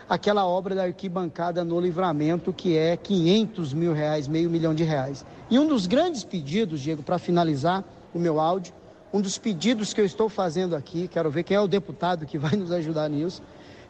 aquela 0.09 0.45
obra 0.45 0.75
da 0.75 0.83
arquibancada 0.83 1.63
no 1.63 1.79
livramento, 1.79 2.51
que 2.51 2.77
é 2.77 2.97
500 2.97 3.73
mil 3.73 3.93
reais, 3.93 4.27
meio 4.27 4.49
milhão 4.49 4.73
de 4.73 4.83
reais. 4.83 5.25
E 5.49 5.57
um 5.57 5.67
dos 5.67 5.87
grandes 5.87 6.23
pedidos, 6.23 6.81
Diego, 6.81 7.03
para 7.03 7.17
finalizar 7.17 7.83
o 8.13 8.19
meu 8.19 8.39
áudio, 8.39 8.73
um 9.13 9.19
dos 9.19 9.37
pedidos 9.37 9.93
que 9.93 10.01
eu 10.01 10.05
estou 10.05 10.29
fazendo 10.29 10.75
aqui, 10.75 11.07
quero 11.07 11.29
ver 11.29 11.43
quem 11.43 11.57
é 11.57 11.61
o 11.61 11.67
deputado 11.67 12.25
que 12.25 12.37
vai 12.37 12.55
nos 12.57 12.71
ajudar 12.71 13.09
nisso, 13.09 13.41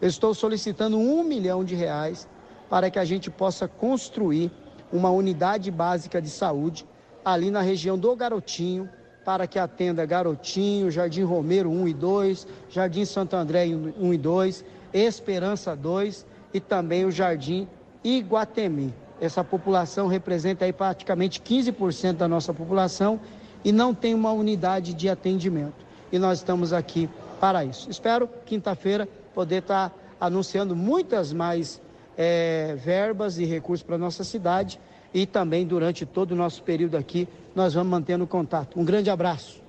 eu 0.02 0.08
estou 0.08 0.34
solicitando 0.34 0.97
um 0.97 1.24
milhão 1.24 1.63
de 1.63 1.76
reais 1.76 2.28
para 2.69 2.89
que 2.89 2.97
a 2.97 3.06
gente 3.06 3.30
possa 3.30 3.67
construir 3.67 4.52
uma 4.91 5.12
unidade 5.12 5.69
básica 5.69 6.21
de 6.21 6.30
saúde 6.30 6.86
ali 7.24 7.52
na 7.52 7.62
região 7.62 7.97
do 7.97 8.15
Garotinho, 8.15 8.89
para 9.24 9.45
que 9.45 9.60
atenda 9.60 10.06
Garotinho, 10.06 10.89
Jardim 10.89 11.24
Romero 11.24 11.69
1 11.69 11.88
e 11.88 11.93
2, 11.93 12.47
Jardim 12.69 13.06
Santo 13.06 13.36
André 13.36 13.67
1 13.67 14.13
e 14.13 14.17
2, 14.17 14.65
Esperança 14.93 15.75
2 15.75 16.25
e 16.54 16.60
também 16.60 17.06
o 17.06 17.12
Jardim 17.12 17.67
Iguatemi. 18.04 18.93
Essa 19.19 19.43
população 19.43 20.08
representa 20.08 20.65
aí 20.65 20.73
praticamente 20.73 21.41
15% 21.41 22.13
da 22.13 22.27
nossa 22.27 22.54
população 22.54 23.19
e 23.63 23.71
não 23.71 23.93
tem 23.93 24.13
uma 24.13 24.32
unidade 24.32 24.93
de 24.93 25.08
atendimento. 25.08 25.86
E 26.12 26.17
nós 26.17 26.39
estamos 26.39 26.73
aqui 26.73 27.08
para 27.39 27.63
isso. 27.63 27.89
Espero 27.89 28.27
quinta-feira 28.45 29.08
poder 29.34 29.60
estar 29.60 29.89
tá 29.89 29.95
anunciando 30.19 30.75
muitas 30.75 31.32
mais 31.32 31.82
é, 32.17 32.75
verbas 32.77 33.38
e 33.38 33.45
recursos 33.45 33.84
para 33.84 33.95
a 33.95 33.99
nossa 33.99 34.23
cidade 34.23 34.80
e 35.13 35.25
também 35.25 35.65
durante 35.65 36.06
todo 36.06 36.32
o 36.32 36.36
nosso 36.36 36.63
período 36.63 36.95
aqui 36.95 37.27
nós 37.56 37.73
vamos 37.73 37.89
mantendo 37.89 38.25
contato. 38.25 38.80
Um 38.80 38.86
grande 38.86 39.10
abraço. 39.10 39.62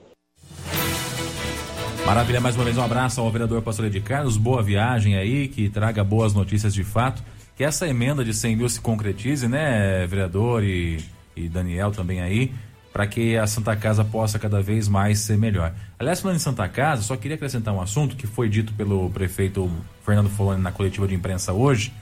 Maravilha, 2.06 2.40
mais 2.40 2.56
uma 2.56 2.64
vez 2.64 2.76
um 2.76 2.82
abraço 2.82 3.20
ao 3.20 3.30
vereador 3.30 3.62
Pastor 3.62 3.88
de 3.88 4.00
Carlos, 4.00 4.36
boa 4.36 4.62
viagem 4.62 5.16
aí, 5.16 5.46
que 5.46 5.68
traga 5.68 6.02
boas 6.02 6.34
notícias 6.34 6.74
de 6.74 6.82
fato, 6.82 7.22
que 7.56 7.62
essa 7.62 7.86
emenda 7.86 8.24
de 8.24 8.34
100 8.34 8.56
mil 8.56 8.68
se 8.68 8.80
concretize, 8.80 9.46
né, 9.46 10.04
vereador 10.06 10.64
e, 10.64 11.02
e 11.36 11.48
Daniel 11.48 11.92
também 11.92 12.20
aí, 12.20 12.52
para 12.92 13.06
que 13.06 13.36
a 13.36 13.46
Santa 13.46 13.74
Casa 13.76 14.04
possa 14.04 14.38
cada 14.38 14.60
vez 14.60 14.88
mais 14.88 15.20
ser 15.20 15.38
melhor. 15.38 15.72
Aliás, 15.98 16.20
falando 16.20 16.36
em 16.36 16.40
Santa 16.40 16.68
Casa, 16.68 17.02
só 17.02 17.16
queria 17.16 17.36
acrescentar 17.36 17.72
um 17.72 17.80
assunto 17.80 18.16
que 18.16 18.26
foi 18.26 18.48
dito 18.48 18.74
pelo 18.74 19.08
prefeito 19.10 19.70
Fernando 20.04 20.28
Foloni 20.28 20.60
na 20.60 20.72
coletiva 20.72 21.06
de 21.06 21.14
imprensa 21.14 21.52
hoje, 21.52 21.92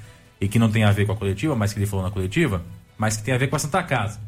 e 0.40 0.48
que 0.48 0.58
não 0.58 0.70
tem 0.70 0.82
a 0.82 0.90
ver 0.90 1.06
com 1.06 1.12
a 1.12 1.16
coletiva, 1.16 1.54
mas 1.54 1.72
que 1.72 1.78
ele 1.78 1.86
falou 1.86 2.04
na 2.04 2.10
coletiva, 2.10 2.62
mas 2.96 3.18
que 3.18 3.22
tem 3.22 3.34
a 3.34 3.38
ver 3.38 3.48
com 3.48 3.56
a 3.56 3.58
Santa 3.58 3.82
Casa, 3.82 4.18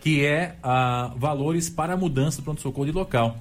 que 0.00 0.24
é 0.24 0.54
a 0.62 1.12
valores 1.16 1.68
para 1.68 1.94
a 1.94 1.96
mudança 1.96 2.40
do 2.40 2.44
pronto-socorro 2.44 2.86
de 2.86 2.92
local. 2.92 3.36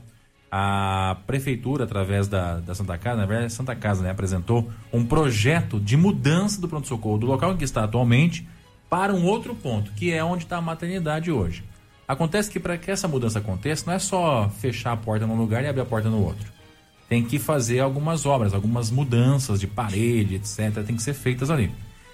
A 0.52 1.18
prefeitura, 1.28 1.84
através 1.84 2.28
da, 2.28 2.60
da 2.60 2.74
Santa 2.74 2.98
Casa, 2.98 3.18
na 3.18 3.26
verdade, 3.26 3.48
a 3.48 3.50
Santa 3.50 3.76
Casa 3.76 4.02
né, 4.02 4.10
apresentou 4.10 4.70
um 4.94 5.06
projeto 5.06 5.80
de 5.80 5.98
mudança 5.98 6.62
do 6.62 6.70
pronto-socorro 6.70 7.18
do 7.18 7.26
local 7.26 7.52
em 7.54 7.58
que 7.58 7.66
está 7.66 7.84
atualmente 7.84 8.48
para 8.90 9.14
um 9.14 9.26
outro 9.26 9.54
ponto, 9.54 9.92
que 9.92 10.14
é 10.14 10.24
onde 10.24 10.46
está 10.46 10.58
a 10.58 10.62
maternidade 10.62 11.32
hoje. 11.32 11.64
Acontece 12.08 12.50
que 12.50 12.60
para 12.60 12.78
que 12.78 12.90
essa 12.90 13.08
mudança 13.08 13.40
aconteça, 13.40 13.84
não 13.86 13.94
é 13.94 14.00
só 14.00 14.50
fechar 14.50 14.94
a 14.94 14.98
porta 14.98 15.28
num 15.28 15.36
lugar 15.36 15.64
e 15.64 15.68
abrir 15.68 15.82
a 15.82 15.86
porta 15.86 16.10
no 16.10 16.24
outro. 16.24 16.50
Tem 17.10 17.24
que 17.24 17.38
fazer 17.38 17.82
algumas 17.82 18.26
obras, 18.26 18.54
algumas 18.54 18.90
mudanças 18.90 19.60
de 19.60 19.68
parede, 19.68 20.36
etc. 20.36 20.84
Tem 20.86 20.96
que 20.96 21.04
ser 21.04 21.14
feitas 21.14 21.50
ali. 21.50 21.70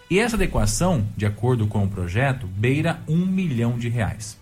E 0.09 0.19
essa 0.19 0.35
adequação, 0.35 1.07
de 1.15 1.25
acordo 1.25 1.67
com 1.67 1.83
o 1.83 1.89
projeto, 1.89 2.47
beira 2.47 3.01
um 3.07 3.25
milhão 3.25 3.77
de 3.77 3.89
reais. 3.89 4.37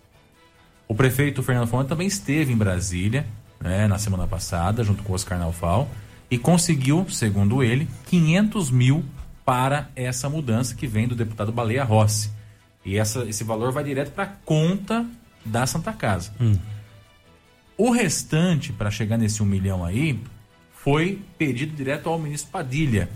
O 0.88 0.96
prefeito 0.96 1.44
Fernando 1.44 1.68
Fonte 1.68 1.90
também 1.90 2.08
esteve 2.08 2.52
em 2.52 2.58
Brasília 2.58 3.26
né, 3.62 3.88
na 3.88 3.98
semana 3.98 4.28
passada, 4.28 4.84
junto 4.84 5.04
com 5.04 5.12
o 5.12 5.16
Oscar 5.16 5.38
Naufal, 5.38 5.90
e 6.30 6.38
conseguiu, 6.38 7.06
segundo 7.10 7.62
ele, 7.62 7.88
500 8.08 8.72
mil 8.72 9.06
para 9.46 9.90
essa 9.96 10.30
mudança 10.30 10.76
que 10.76 10.88
vem 10.88 11.08
do 11.08 11.16
deputado 11.16 11.52
Baleia 11.52 11.84
Rossi. 11.84 12.32
E 12.86 12.98
essa, 12.98 13.24
esse 13.26 13.44
valor 13.44 13.72
vai 13.72 13.84
direto 13.84 14.12
para 14.12 14.24
a 14.24 14.28
conta 14.28 15.06
da 15.46 15.66
Santa 15.66 15.94
Casa. 15.94 16.32
Hum. 16.40 16.58
O 17.78 17.92
restante, 17.92 18.72
para 18.72 18.92
chegar 18.92 19.18
nesse 19.18 19.42
um 19.42 19.46
milhão 19.46 19.84
aí, 19.84 20.20
foi 20.72 21.22
pedido 21.38 21.76
direto 21.76 22.10
ao 22.10 22.18
ministro 22.20 22.52
Padilha, 22.52 23.10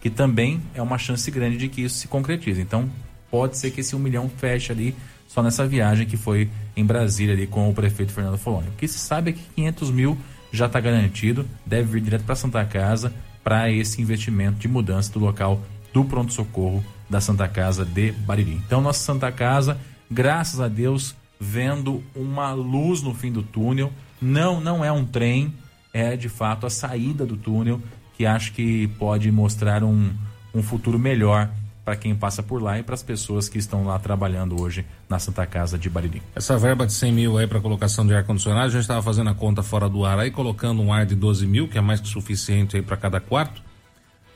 que 0.00 0.10
também 0.10 0.60
é 0.74 0.82
uma 0.82 0.98
chance 0.98 1.30
grande 1.30 1.56
de 1.56 1.68
que 1.68 1.82
isso 1.82 1.96
se 1.96 2.08
concretize. 2.08 2.60
Então, 2.60 2.90
pode 3.30 3.56
ser 3.56 3.70
que 3.70 3.80
esse 3.80 3.96
um 3.96 3.98
milhão 3.98 4.28
feche 4.28 4.72
ali 4.72 4.94
só 5.26 5.42
nessa 5.42 5.66
viagem 5.66 6.06
que 6.06 6.16
foi 6.16 6.50
em 6.78 6.84
Brasília 6.84 7.34
ali 7.34 7.46
com 7.46 7.68
o 7.68 7.74
prefeito 7.74 8.12
Fernando 8.12 8.38
Foloni. 8.38 8.68
O 8.68 8.72
que 8.72 8.86
se 8.86 8.98
sabe 8.98 9.30
é 9.30 9.32
que 9.34 9.42
500 9.56 9.90
mil 9.90 10.16
já 10.52 10.66
está 10.66 10.80
garantido, 10.80 11.44
deve 11.66 11.92
vir 11.92 12.02
direto 12.02 12.24
para 12.24 12.34
Santa 12.34 12.64
Casa 12.64 13.12
para 13.42 13.70
esse 13.70 14.00
investimento 14.00 14.58
de 14.58 14.68
mudança 14.68 15.12
do 15.12 15.18
local 15.18 15.60
do 15.92 16.04
pronto-socorro 16.04 16.84
da 17.10 17.20
Santa 17.20 17.48
Casa 17.48 17.84
de 17.84 18.12
Bariri. 18.12 18.60
Então, 18.66 18.80
nossa 18.80 19.00
Santa 19.00 19.32
Casa, 19.32 19.78
graças 20.10 20.60
a 20.60 20.68
Deus, 20.68 21.16
vendo 21.40 22.02
uma 22.14 22.52
luz 22.52 23.02
no 23.02 23.14
fim 23.14 23.32
do 23.32 23.42
túnel. 23.42 23.92
Não, 24.20 24.60
não 24.60 24.84
é 24.84 24.92
um 24.92 25.04
trem, 25.04 25.52
é 25.92 26.16
de 26.16 26.28
fato 26.28 26.66
a 26.66 26.70
saída 26.70 27.26
do 27.26 27.36
túnel 27.36 27.80
que 28.16 28.26
acho 28.26 28.52
que 28.52 28.88
pode 28.98 29.30
mostrar 29.30 29.84
um, 29.84 30.10
um 30.54 30.62
futuro 30.62 30.98
melhor 30.98 31.50
para 31.88 31.96
quem 31.96 32.14
passa 32.14 32.42
por 32.42 32.62
lá 32.62 32.78
e 32.78 32.82
para 32.82 32.94
as 32.94 33.02
pessoas 33.02 33.48
que 33.48 33.56
estão 33.56 33.86
lá 33.86 33.98
trabalhando 33.98 34.60
hoje 34.60 34.84
na 35.08 35.18
Santa 35.18 35.46
Casa 35.46 35.78
de 35.78 35.88
Bariri. 35.88 36.20
Essa 36.34 36.58
verba 36.58 36.86
de 36.86 36.92
100 36.92 37.12
mil 37.14 37.38
aí 37.38 37.46
para 37.46 37.62
colocação 37.62 38.06
de 38.06 38.14
ar-condicionado, 38.14 38.66
a 38.66 38.68
gente 38.68 38.82
estava 38.82 39.00
fazendo 39.00 39.30
a 39.30 39.34
conta 39.34 39.62
fora 39.62 39.88
do 39.88 40.04
ar 40.04 40.18
aí, 40.18 40.30
colocando 40.30 40.82
um 40.82 40.92
ar 40.92 41.06
de 41.06 41.14
12 41.14 41.46
mil, 41.46 41.66
que 41.66 41.78
é 41.78 41.80
mais 41.80 41.98
que 41.98 42.06
suficiente 42.06 42.76
aí 42.76 42.82
para 42.82 42.94
cada 42.98 43.20
quarto. 43.20 43.62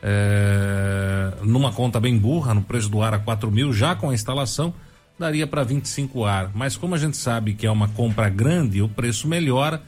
É, 0.03 1.35
numa 1.43 1.71
conta 1.71 2.01
bem 2.01 2.17
burra, 2.17 2.55
no 2.55 2.63
preço 2.63 2.89
do 2.89 3.03
ar 3.03 3.13
a 3.13 3.19
4 3.19 3.51
mil, 3.51 3.71
já 3.71 3.95
com 3.95 4.09
a 4.09 4.15
instalação, 4.15 4.73
daria 5.19 5.47
para 5.47 5.63
25 5.63 6.25
ar. 6.25 6.51
Mas 6.55 6.75
como 6.75 6.95
a 6.95 6.99
gente 6.99 7.19
sabe 7.19 7.53
que 7.53 7.67
é 7.67 7.71
uma 7.71 7.89
compra 7.89 8.31
grande, 8.31 8.81
o 8.81 8.89
preço 8.89 9.29
melhora. 9.29 9.83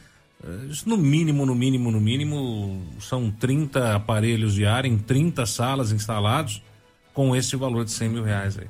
É, 0.47 0.49
no 0.85 0.99
mínimo, 0.99 1.47
no 1.47 1.55
mínimo, 1.55 1.91
no 1.91 1.99
mínimo, 1.99 2.83
são 3.01 3.31
30 3.31 3.95
aparelhos 3.95 4.53
de 4.53 4.67
ar 4.67 4.85
em 4.85 4.99
30 4.99 5.47
salas 5.47 5.93
instalados 5.93 6.63
com 7.15 7.35
esse 7.35 7.57
valor 7.57 7.85
de 7.85 7.93
100 7.93 8.09
mil 8.11 8.25
reais 8.25 8.59
aí, 8.59 8.67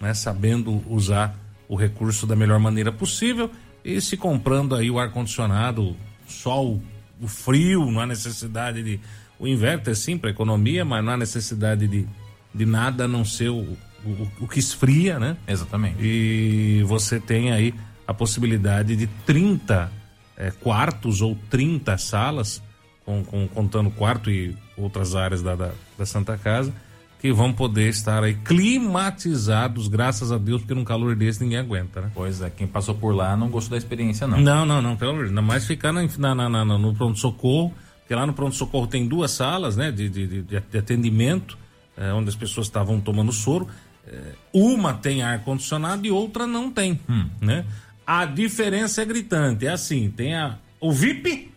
né? 0.00 0.14
Sabendo 0.14 0.82
usar 0.90 1.36
o 1.68 1.76
recurso 1.76 2.26
da 2.26 2.34
melhor 2.34 2.58
maneira 2.58 2.90
possível 2.90 3.50
e 3.84 4.00
se 4.00 4.16
comprando 4.16 4.74
aí 4.74 4.90
o 4.90 4.98
ar 4.98 5.10
condicionado, 5.10 5.94
sol, 6.26 6.80
o 7.20 7.28
frio, 7.28 7.90
não 7.90 8.00
há 8.00 8.06
necessidade 8.06 8.82
de 8.82 9.00
o 9.38 9.46
inverter 9.46 9.94
sim 9.94 10.16
para 10.16 10.30
economia, 10.30 10.84
mas 10.84 11.04
não 11.04 11.12
há 11.12 11.16
necessidade 11.16 11.86
de, 11.86 12.08
de 12.54 12.66
nada 12.66 13.04
a 13.04 13.08
não 13.08 13.24
ser 13.24 13.50
o, 13.50 13.76
o, 14.04 14.28
o 14.40 14.48
que 14.48 14.58
esfria, 14.58 15.18
né? 15.18 15.36
Exatamente. 15.46 15.96
E 16.00 16.82
você 16.84 17.20
tem 17.20 17.52
aí 17.52 17.74
a 18.06 18.14
possibilidade 18.14 18.96
de 18.96 19.06
30 19.26 19.92
é, 20.36 20.50
quartos 20.50 21.20
ou 21.20 21.36
30 21.50 21.98
salas, 21.98 22.62
com, 23.04 23.24
com, 23.24 23.48
contando 23.48 23.90
quarto 23.90 24.30
e 24.30 24.56
outras 24.76 25.14
áreas 25.14 25.42
da, 25.42 25.54
da, 25.54 25.72
da 25.96 26.06
Santa 26.06 26.36
Casa, 26.36 26.72
que 27.18 27.32
vão 27.32 27.52
poder 27.52 27.88
estar 27.88 28.22
aí 28.22 28.34
climatizados, 28.34 29.88
graças 29.88 30.30
a 30.30 30.38
Deus, 30.38 30.60
porque 30.62 30.74
num 30.74 30.84
calor 30.84 31.16
desse 31.16 31.42
ninguém 31.42 31.58
aguenta, 31.58 32.00
né? 32.00 32.10
Pois 32.14 32.40
é, 32.40 32.48
quem 32.48 32.66
passou 32.66 32.94
por 32.94 33.14
lá 33.14 33.36
não 33.36 33.48
gostou 33.48 33.72
da 33.72 33.76
experiência, 33.76 34.26
não. 34.26 34.40
Não, 34.40 34.64
não, 34.64 34.80
não, 34.80 34.96
pelo 34.96 35.12
amor 35.12 35.26
ainda 35.26 35.42
mais 35.42 35.66
ficar 35.66 35.92
na, 35.92 36.02
na, 36.34 36.48
na, 36.48 36.64
no 36.64 36.94
pronto-socorro, 36.94 37.74
porque 38.00 38.14
lá 38.14 38.24
no 38.24 38.32
pronto-socorro 38.32 38.86
tem 38.86 39.06
duas 39.06 39.32
salas, 39.32 39.76
né, 39.76 39.90
de, 39.90 40.08
de, 40.08 40.42
de 40.42 40.78
atendimento, 40.78 41.58
é, 41.96 42.12
onde 42.12 42.28
as 42.28 42.36
pessoas 42.36 42.68
estavam 42.68 43.00
tomando 43.00 43.32
soro. 43.32 43.66
É, 44.06 44.32
uma 44.52 44.94
tem 44.94 45.22
ar-condicionado 45.22 46.06
e 46.06 46.10
outra 46.10 46.46
não 46.46 46.70
tem, 46.70 46.98
hum. 47.08 47.28
né? 47.40 47.66
A 48.06 48.24
diferença 48.24 49.02
é 49.02 49.04
gritante, 49.04 49.66
é 49.66 49.70
assim, 49.70 50.10
tem 50.10 50.34
a, 50.34 50.56
o 50.80 50.90
VIP 50.92 51.50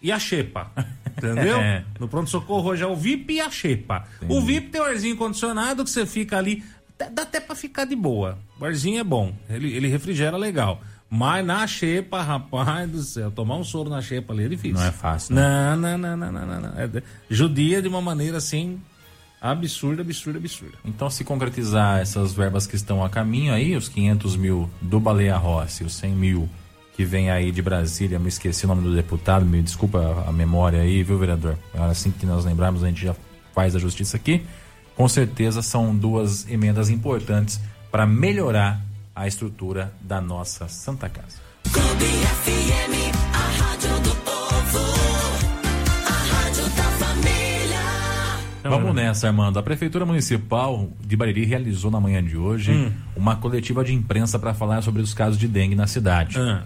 e 0.00 0.12
a 0.12 0.18
xepa. 0.18 0.70
Entendeu? 1.18 1.58
É. 1.58 1.84
No 1.98 2.08
pronto-socorro 2.08 2.70
hoje 2.70 2.82
é 2.82 2.86
o 2.86 2.96
VIP 2.96 3.34
e 3.34 3.40
a 3.40 3.50
xepa. 3.50 4.04
O 4.28 4.40
VIP 4.40 4.70
tem 4.70 4.80
o 4.80 4.84
arzinho 4.84 5.16
condicionado 5.16 5.84
que 5.84 5.90
você 5.90 6.06
fica 6.06 6.38
ali. 6.38 6.64
Dá 6.96 7.08
dá 7.08 7.22
até 7.22 7.40
pra 7.40 7.54
ficar 7.54 7.84
de 7.84 7.94
boa. 7.94 8.38
O 8.58 8.64
arzinho 8.64 8.98
é 8.98 9.04
bom. 9.04 9.34
Ele, 9.50 9.72
ele 9.72 9.88
refrigera 9.88 10.36
legal. 10.36 10.80
Mas 11.10 11.44
na 11.44 11.66
xepa, 11.66 12.22
rapaz 12.22 12.90
do 12.90 13.02
céu, 13.02 13.30
tomar 13.30 13.56
um 13.56 13.64
soro 13.64 13.88
na 13.88 14.02
xepa 14.02 14.32
ali 14.32 14.44
é 14.44 14.48
difícil. 14.48 14.78
Não 14.78 14.84
é 14.84 14.92
fácil, 14.92 15.34
né? 15.34 15.42
Não, 15.74 15.76
não, 15.76 15.98
não, 15.98 16.16
não, 16.16 16.32
não, 16.32 16.46
não. 16.46 16.60
não. 16.60 16.68
É, 16.78 17.02
judia 17.30 17.80
de 17.80 17.88
uma 17.88 18.00
maneira 18.00 18.36
assim 18.36 18.78
absurda, 19.40 20.02
absurda, 20.02 20.38
absurda. 20.38 20.76
Então, 20.84 21.08
se 21.08 21.24
concretizar 21.24 22.00
essas 22.00 22.32
verbas 22.32 22.66
que 22.66 22.76
estão 22.76 23.04
a 23.04 23.08
caminho 23.08 23.54
aí, 23.54 23.76
os 23.76 23.88
500 23.88 24.36
mil 24.36 24.70
do 24.82 25.00
Baleia 25.00 25.36
Rossi, 25.36 25.84
os 25.84 25.94
100 25.94 26.10
mil 26.14 26.48
que 26.98 27.04
vem 27.04 27.30
aí 27.30 27.52
de 27.52 27.62
Brasília, 27.62 28.18
me 28.18 28.26
esqueci 28.26 28.64
o 28.64 28.68
nome 28.68 28.82
do 28.82 28.92
deputado, 28.92 29.46
me 29.46 29.62
desculpa 29.62 30.24
a 30.26 30.32
memória 30.32 30.80
aí, 30.80 31.04
viu, 31.04 31.16
vereador? 31.16 31.56
Assim 31.72 32.10
que 32.10 32.26
nós 32.26 32.44
lembrarmos, 32.44 32.82
a 32.82 32.88
gente 32.88 33.04
já 33.04 33.14
faz 33.54 33.76
a 33.76 33.78
justiça 33.78 34.16
aqui. 34.16 34.44
Com 34.96 35.06
certeza 35.06 35.62
são 35.62 35.94
duas 35.94 36.50
emendas 36.50 36.90
importantes 36.90 37.60
para 37.88 38.04
melhorar 38.04 38.80
a 39.14 39.28
estrutura 39.28 39.92
da 40.00 40.20
nossa 40.20 40.66
Santa 40.66 41.08
Casa. 41.08 41.36
Clube 41.72 42.04
FM, 42.42 43.14
a 43.32 43.62
rádio 43.62 44.00
do 44.00 44.16
povo. 44.16 44.84
A 46.04 46.34
rádio 46.34 46.64
da 46.64 46.82
família. 46.82 47.80
Vamos 48.64 48.92
nessa, 48.92 49.28
Armando. 49.28 49.56
A 49.56 49.62
Prefeitura 49.62 50.04
Municipal 50.04 50.88
de 51.00 51.16
Bariri 51.16 51.44
realizou 51.44 51.92
na 51.92 52.00
manhã 52.00 52.20
de 52.24 52.36
hoje 52.36 52.92
uma 53.14 53.36
coletiva 53.36 53.84
de 53.84 53.94
imprensa 53.94 54.36
para 54.36 54.52
falar 54.52 54.82
sobre 54.82 55.00
os 55.00 55.14
casos 55.14 55.38
de 55.38 55.46
dengue 55.46 55.76
na 55.76 55.86
cidade. 55.86 56.36
Ah, 56.40 56.64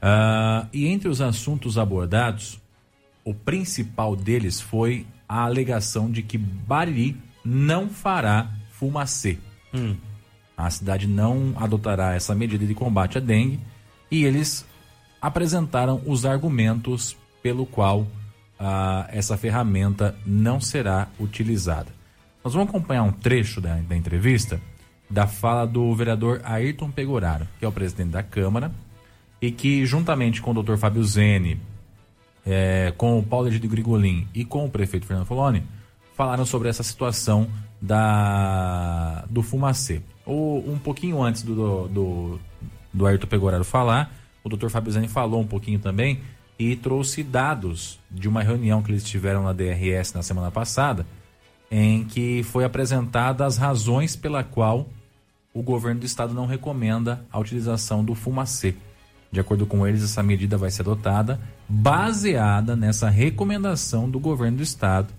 Ah, 0.00 0.66
e 0.72 0.86
entre 0.86 1.08
os 1.08 1.20
assuntos 1.20 1.76
abordados, 1.76 2.60
o 3.24 3.34
principal 3.34 4.16
deles 4.16 4.60
foi 4.60 5.06
a 5.28 5.44
alegação 5.44 6.10
de 6.10 6.22
que 6.22 6.38
Bariri 6.38 7.16
não 7.44 7.88
fará 7.88 8.50
fumacê. 8.70 9.38
A 10.56 10.68
cidade 10.70 11.06
não 11.06 11.54
adotará 11.56 12.14
essa 12.14 12.34
medida 12.34 12.66
de 12.66 12.74
combate 12.74 13.18
à 13.18 13.20
dengue 13.20 13.60
e 14.10 14.24
eles 14.24 14.66
apresentaram 15.20 16.02
os 16.06 16.24
argumentos 16.24 17.16
pelo 17.42 17.66
qual 17.66 18.06
ah, 18.58 19.06
essa 19.10 19.36
ferramenta 19.36 20.16
não 20.26 20.60
será 20.60 21.08
utilizada. 21.18 21.88
Nós 22.42 22.54
vamos 22.54 22.70
acompanhar 22.70 23.02
um 23.02 23.12
trecho 23.12 23.60
da, 23.60 23.76
da 23.76 23.96
entrevista 23.96 24.60
da 25.08 25.26
fala 25.26 25.66
do 25.66 25.94
vereador 25.94 26.40
Ayrton 26.44 26.90
Pegoraro, 26.90 27.46
que 27.58 27.64
é 27.64 27.68
o 27.68 27.72
presidente 27.72 28.10
da 28.10 28.22
Câmara, 28.22 28.70
e 29.40 29.50
que, 29.50 29.86
juntamente 29.86 30.42
com 30.42 30.50
o 30.52 30.62
Dr. 30.62 30.76
Fábio 30.76 31.02
Zene, 31.04 31.60
eh, 32.44 32.92
com 32.96 33.18
o 33.18 33.22
Paulo 33.22 33.48
Egidio 33.48 33.70
Grigolin 33.70 34.26
e 34.34 34.44
com 34.44 34.64
o 34.64 34.70
prefeito 34.70 35.06
Fernando 35.06 35.26
Foloni, 35.26 35.62
falaram 36.14 36.44
sobre 36.44 36.68
essa 36.68 36.82
situação 36.82 37.48
da 37.80 39.24
do 39.30 39.42
fumacê. 39.42 40.02
O, 40.26 40.62
um 40.66 40.78
pouquinho 40.78 41.22
antes 41.22 41.42
do, 41.42 41.88
do, 41.88 42.40
do 42.92 43.06
Ayrton 43.06 43.26
Pegoraro 43.26 43.64
falar, 43.64 44.12
o 44.44 44.48
Dr. 44.48 44.68
Fábio 44.68 44.92
Zene 44.92 45.08
falou 45.08 45.40
um 45.40 45.46
pouquinho 45.46 45.78
também 45.78 46.20
e 46.58 46.76
trouxe 46.76 47.22
dados 47.22 47.98
de 48.10 48.28
uma 48.28 48.42
reunião 48.42 48.82
que 48.82 48.92
eles 48.92 49.02
tiveram 49.02 49.42
na 49.42 49.52
DRS 49.52 50.12
na 50.12 50.22
semana 50.22 50.50
passada, 50.50 51.06
em 51.70 52.04
que 52.04 52.42
foi 52.42 52.64
apresentada 52.64 53.46
as 53.46 53.56
razões 53.56 54.14
pela 54.14 54.44
qual 54.44 54.86
o 55.54 55.62
governo 55.62 56.00
do 56.00 56.06
estado 56.06 56.34
não 56.34 56.46
recomenda 56.46 57.24
a 57.32 57.38
utilização 57.38 58.04
do 58.04 58.14
fumacê. 58.14 58.74
De 59.30 59.38
acordo 59.40 59.66
com 59.66 59.86
eles, 59.86 60.02
essa 60.02 60.22
medida 60.22 60.56
vai 60.56 60.70
ser 60.70 60.82
adotada 60.82 61.40
baseada 61.68 62.74
nessa 62.74 63.08
recomendação 63.08 64.10
do 64.10 64.18
governo 64.18 64.56
do 64.56 64.62
estado 64.62 65.14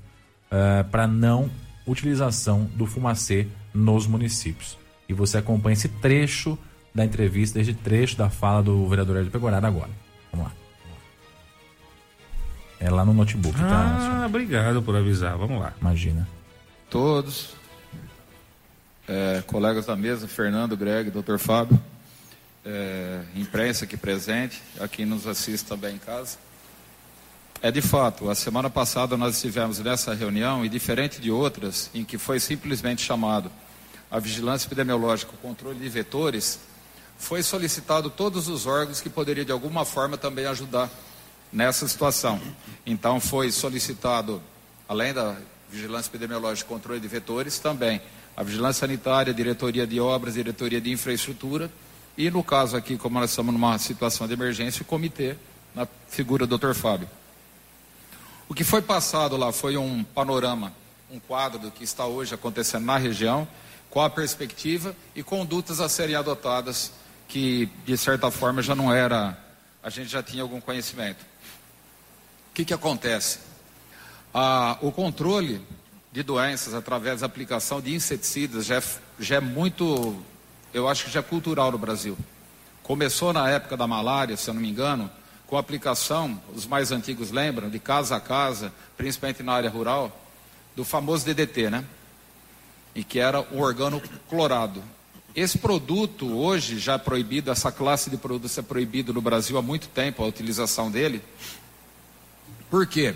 para 0.92 1.08
não 1.08 1.50
utilização 1.88 2.66
do 2.76 2.86
fumacê 2.86 3.48
nos 3.74 4.06
municípios. 4.06 4.78
E 5.08 5.14
você 5.14 5.38
acompanha 5.38 5.74
esse 5.74 5.88
trecho 5.88 6.58
da 6.94 7.06
entrevista, 7.06 7.60
esse 7.60 7.74
trecho 7.74 8.18
da 8.18 8.30
fala 8.30 8.62
do 8.62 8.88
vereador 8.88 9.18
Hélio 9.18 9.32
Pegoraro 9.32 9.66
agora. 9.66 9.90
Vamos 10.32 10.48
lá. 10.48 10.54
É 12.80 12.90
lá 12.90 13.06
no 13.06 13.14
notebook, 13.14 13.58
tá? 13.58 14.24
Ah, 14.24 14.26
obrigado 14.26 14.82
por 14.82 14.96
avisar. 14.96 15.38
Vamos 15.38 15.60
lá. 15.60 15.74
Imagina. 15.80 16.28
todos, 16.90 17.54
é, 19.08 19.44
colegas 19.46 19.86
da 19.86 19.96
mesa, 19.96 20.28
Fernando, 20.28 20.76
Greg, 20.76 21.12
Dr. 21.12 21.38
Fábio, 21.38 21.80
é, 22.66 23.22
imprensa 23.36 23.86
aqui 23.86 23.98
presente, 23.98 24.62
a 24.80 24.88
quem 24.88 25.06
nos 25.06 25.26
assiste 25.28 25.66
também 25.66 25.96
em 25.96 26.00
casa. 26.00 26.38
É 27.62 27.72
de 27.72 27.82
fato, 27.82 28.30
a 28.30 28.36
semana 28.36 28.70
passada 28.70 29.16
nós 29.16 29.36
estivemos 29.36 29.80
nessa 29.80 30.14
reunião 30.14 30.66
e 30.66 30.70
diferente 30.70 31.22
de 31.22 31.30
outras, 31.30 31.92
em 31.94 32.04
que 32.04 32.18
foi 32.18 32.40
simplesmente 32.40 33.02
chamado 33.02 33.52
a 34.10 34.20
vigilância 34.20 34.68
epidemiológica, 34.68 35.32
o 35.34 35.38
controle 35.38 35.80
de 35.80 35.88
vetores, 35.88 36.60
foi 37.18 37.44
solicitado 37.44 38.10
todos 38.10 38.48
os 38.48 38.66
órgãos 38.66 39.00
que 39.00 39.10
poderiam 39.10 39.46
de 39.46 39.52
alguma 39.52 39.86
forma 39.86 40.18
também 40.18 40.48
ajudar 40.48 40.90
nessa 41.54 41.88
situação. 41.88 42.42
Então 42.84 43.20
foi 43.20 43.52
solicitado, 43.52 44.42
além 44.90 45.14
da 45.14 45.38
vigilância 45.70 46.10
epidemiológica 46.10 46.68
e 46.68 46.74
controle 46.74 47.00
de 47.00 47.08
vetores, 47.08 47.60
também 47.60 48.02
a 48.36 48.42
vigilância 48.42 48.82
sanitária, 48.82 49.34
diretoria 49.34 49.86
de 49.86 50.00
obras, 50.00 50.34
diretoria 50.34 50.82
de 50.82 50.92
infraestrutura 50.92 51.72
e 52.18 52.30
no 52.30 52.44
caso 52.44 52.76
aqui, 52.76 52.98
como 52.98 53.20
nós 53.20 53.30
estamos 53.30 53.54
numa 53.54 53.78
situação 53.78 54.28
de 54.28 54.34
emergência, 54.34 54.82
o 54.82 54.86
comitê 54.86 55.36
na 55.74 55.88
figura 56.08 56.46
do 56.46 56.58
Dr. 56.58 56.74
Fábio. 56.74 57.10
O 58.50 58.54
que 58.54 58.64
foi 58.64 58.82
passado 58.82 59.38
lá 59.38 59.52
foi 59.52 59.78
um 59.78 60.04
panorama, 60.04 60.74
um 61.10 61.20
quadro 61.20 61.58
do 61.60 61.72
que 61.72 61.84
está 61.84 62.06
hoje 62.06 62.36
acontecendo 62.36 62.86
na 62.86 62.98
região, 62.98 63.48
com 63.90 64.02
a 64.02 64.10
perspectiva 64.10 64.96
e 65.16 65.24
condutas 65.24 65.80
a 65.80 65.88
serem 65.88 66.16
adotadas 66.16 66.92
que, 67.28 67.70
de 67.86 67.98
certa 67.98 68.30
forma, 68.30 68.62
já 68.62 68.76
não 68.76 68.92
era, 68.92 69.38
a 69.82 69.90
gente 69.90 70.10
já 70.10 70.22
tinha 70.22 70.44
algum 70.44 70.60
conhecimento. 70.60 71.22
O 72.52 72.54
que, 72.54 72.66
que 72.66 72.74
acontece? 72.74 73.40
Ah, 74.34 74.78
o 74.82 74.92
controle 74.92 75.62
de 76.12 76.24
doenças 76.24 76.74
através 76.74 77.22
da 77.22 77.26
aplicação 77.26 77.80
de 77.80 77.96
inseticidas 77.96 78.66
já 78.66 78.78
é, 78.78 78.84
já 79.18 79.36
é 79.38 79.40
muito, 79.40 80.22
eu 80.74 80.88
acho 80.88 81.06
que 81.06 81.12
já 81.12 81.20
é 81.20 81.24
cultural 81.24 81.72
no 81.72 81.78
Brasil. 81.78 82.18
Começou 82.84 83.32
na 83.34 83.50
época 83.50 83.78
da 83.78 83.88
malária, 83.88 84.36
se 84.38 84.50
eu 84.50 84.54
não 84.54 84.62
me 84.62 84.70
engano, 84.70 85.10
com 85.48 85.58
a 85.58 85.60
aplicação, 85.60 86.42
os 86.56 86.66
mais 86.66 86.92
antigos 86.92 87.32
lembram, 87.32 87.70
de 87.70 87.80
casa 87.80 88.16
a 88.16 88.20
casa, 88.20 88.72
principalmente 88.98 89.44
na 89.44 89.54
área 89.54 89.70
rural, 89.70 90.12
do 90.76 90.84
famoso 90.86 91.26
DDT, 91.26 91.70
né? 91.70 91.86
E 92.96 93.04
que 93.04 93.20
era 93.20 93.42
um 93.52 93.60
organo 93.62 94.02
clorado. 94.30 94.82
Esse 95.36 95.58
produto 95.58 96.30
hoje 96.38 96.80
já 96.80 96.94
é 96.94 96.98
proibido, 96.98 97.52
essa 97.52 97.72
classe 97.72 98.10
de 98.10 98.18
produtos 98.18 98.58
é 98.58 98.62
proibido 98.62 99.14
no 99.14 99.22
Brasil 99.22 99.58
há 99.58 99.62
muito 99.62 99.88
tempo 99.90 100.24
a 100.24 100.28
utilização 100.28 100.90
dele. 100.92 101.22
Por 102.70 102.86
quê? 102.88 103.16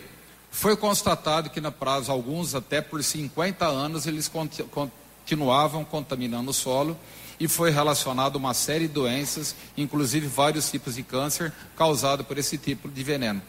Foi 0.51 0.75
constatado 0.77 1.49
que 1.49 1.59
na 1.59 1.71
prazo 1.71 2.11
alguns 2.11 2.55
até 2.55 2.81
por 2.81 3.03
50 3.03 3.65
anos 3.65 4.05
eles 4.07 4.27
conti- 4.29 4.63
continuavam 4.63 5.83
contaminando 5.83 6.51
o 6.51 6.53
solo 6.53 6.97
e 7.39 7.47
foi 7.47 7.69
relacionado 7.69 8.35
uma 8.35 8.53
série 8.53 8.87
de 8.87 8.93
doenças, 8.93 9.55
inclusive 9.77 10.27
vários 10.27 10.69
tipos 10.69 10.95
de 10.95 11.03
câncer 11.03 11.51
causado 11.75 12.23
por 12.23 12.37
esse 12.37 12.57
tipo 12.57 12.89
de 12.89 13.03
veneno. 13.03 13.41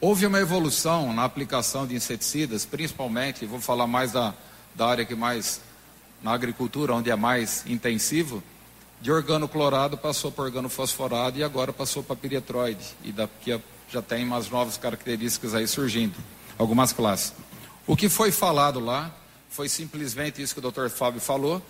Houve 0.00 0.24
uma 0.24 0.38
evolução 0.38 1.12
na 1.12 1.24
aplicação 1.24 1.86
de 1.86 1.94
inseticidas, 1.94 2.64
principalmente, 2.64 3.44
vou 3.44 3.60
falar 3.60 3.86
mais 3.86 4.12
da, 4.12 4.32
da 4.74 4.86
área 4.86 5.04
que 5.04 5.14
mais 5.14 5.60
na 6.22 6.32
agricultura, 6.32 6.94
onde 6.94 7.10
é 7.10 7.16
mais 7.16 7.64
intensivo, 7.66 8.42
de 9.00 9.10
organoclorado 9.10 9.96
passou 9.96 10.30
para 10.30 10.44
organofosforado 10.44 11.38
e 11.38 11.44
agora 11.44 11.72
passou 11.72 12.02
para 12.02 12.16
piretroide. 12.16 12.84
E 13.02 13.12
daqui 13.12 13.58
já 13.90 14.02
tem 14.02 14.24
umas 14.24 14.48
novas 14.48 14.76
características 14.76 15.54
aí 15.54 15.66
surgindo, 15.66 16.14
algumas 16.58 16.92
classes. 16.92 17.32
O 17.86 17.96
que 17.96 18.08
foi 18.08 18.30
falado 18.30 18.78
lá 18.78 19.10
foi 19.48 19.68
simplesmente 19.68 20.40
isso 20.40 20.54
que 20.54 20.64
o 20.64 20.70
Dr. 20.70 20.88
Fábio 20.88 21.20
falou. 21.20 21.62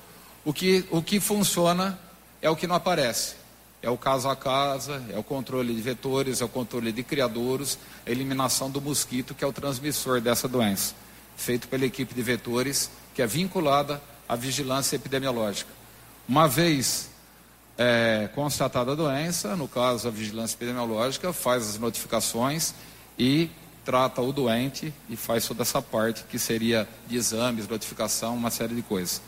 O 0.45 0.53
que, 0.53 0.85
o 0.91 1.03
que 1.03 1.21
funciona 1.21 1.99
é 2.41 2.49
o 2.49 2.57
que 2.57 2.67
não 2.67 2.75
aparece. 2.75 3.35
É 3.83 3.89
o 3.89 3.97
caso 3.97 4.29
a 4.29 4.37
casa, 4.37 5.03
é 5.11 5.19
o 5.19 5.23
controle 5.23 5.75
de 5.75 5.81
vetores, 5.81 6.41
é 6.41 6.45
o 6.45 6.49
controle 6.49 6.93
de 6.93 7.03
criadouros, 7.03 7.79
a 8.07 8.11
eliminação 8.11 8.71
do 8.71 8.81
mosquito, 8.81 9.35
que 9.35 9.43
é 9.43 9.47
o 9.47 9.53
transmissor 9.53 10.21
dessa 10.21 10.47
doença, 10.47 10.95
feito 11.37 11.67
pela 11.67 11.87
equipe 11.87 12.15
de 12.15 12.23
vetores, 12.23 12.91
que 13.15 13.23
é 13.23 13.27
vinculada 13.27 14.01
à 14.29 14.37
vigilância 14.37 14.97
epidemiológica. 14.97 15.71
Uma 16.29 16.47
vez 16.47 17.09
é, 17.79 18.29
constatada 18.35 18.93
a 18.93 18.95
doença, 18.95 19.57
no 19.57 19.67
caso 19.67 20.09
a 20.09 20.11
vigilância 20.11 20.55
epidemiológica, 20.55 21.33
faz 21.33 21.71
as 21.71 21.79
notificações 21.79 22.75
e 23.19 23.49
trata 23.83 24.21
o 24.21 24.31
doente 24.31 24.93
e 25.09 25.17
faz 25.17 25.47
toda 25.49 25.63
essa 25.63 25.81
parte 25.81 26.25
que 26.25 26.39
seria 26.39 26.87
de 27.07 27.17
exames, 27.17 27.67
notificação, 27.67 28.37
uma 28.37 28.51
série 28.51 28.75
de 28.75 28.83
coisas. 28.83 29.23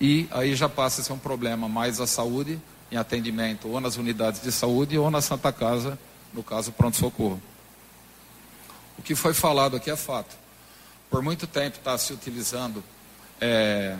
E 0.00 0.28
aí 0.30 0.54
já 0.54 0.68
passa 0.68 1.00
a 1.00 1.04
ser 1.04 1.12
um 1.12 1.18
problema 1.18 1.68
mais 1.68 1.98
da 1.98 2.06
saúde, 2.06 2.60
em 2.90 2.96
atendimento 2.96 3.68
ou 3.68 3.80
nas 3.80 3.96
unidades 3.96 4.42
de 4.42 4.52
saúde 4.52 4.98
ou 4.98 5.10
na 5.10 5.20
Santa 5.20 5.52
Casa 5.52 5.98
no 6.32 6.42
caso 6.42 6.72
pronto-socorro. 6.72 7.40
O 8.98 9.02
que 9.02 9.14
foi 9.14 9.32
falado 9.32 9.76
aqui 9.76 9.90
é 9.90 9.96
fato. 9.96 10.36
Por 11.08 11.22
muito 11.22 11.46
tempo 11.46 11.78
está 11.78 11.96
se 11.96 12.12
utilizando 12.12 12.82
é, 13.40 13.96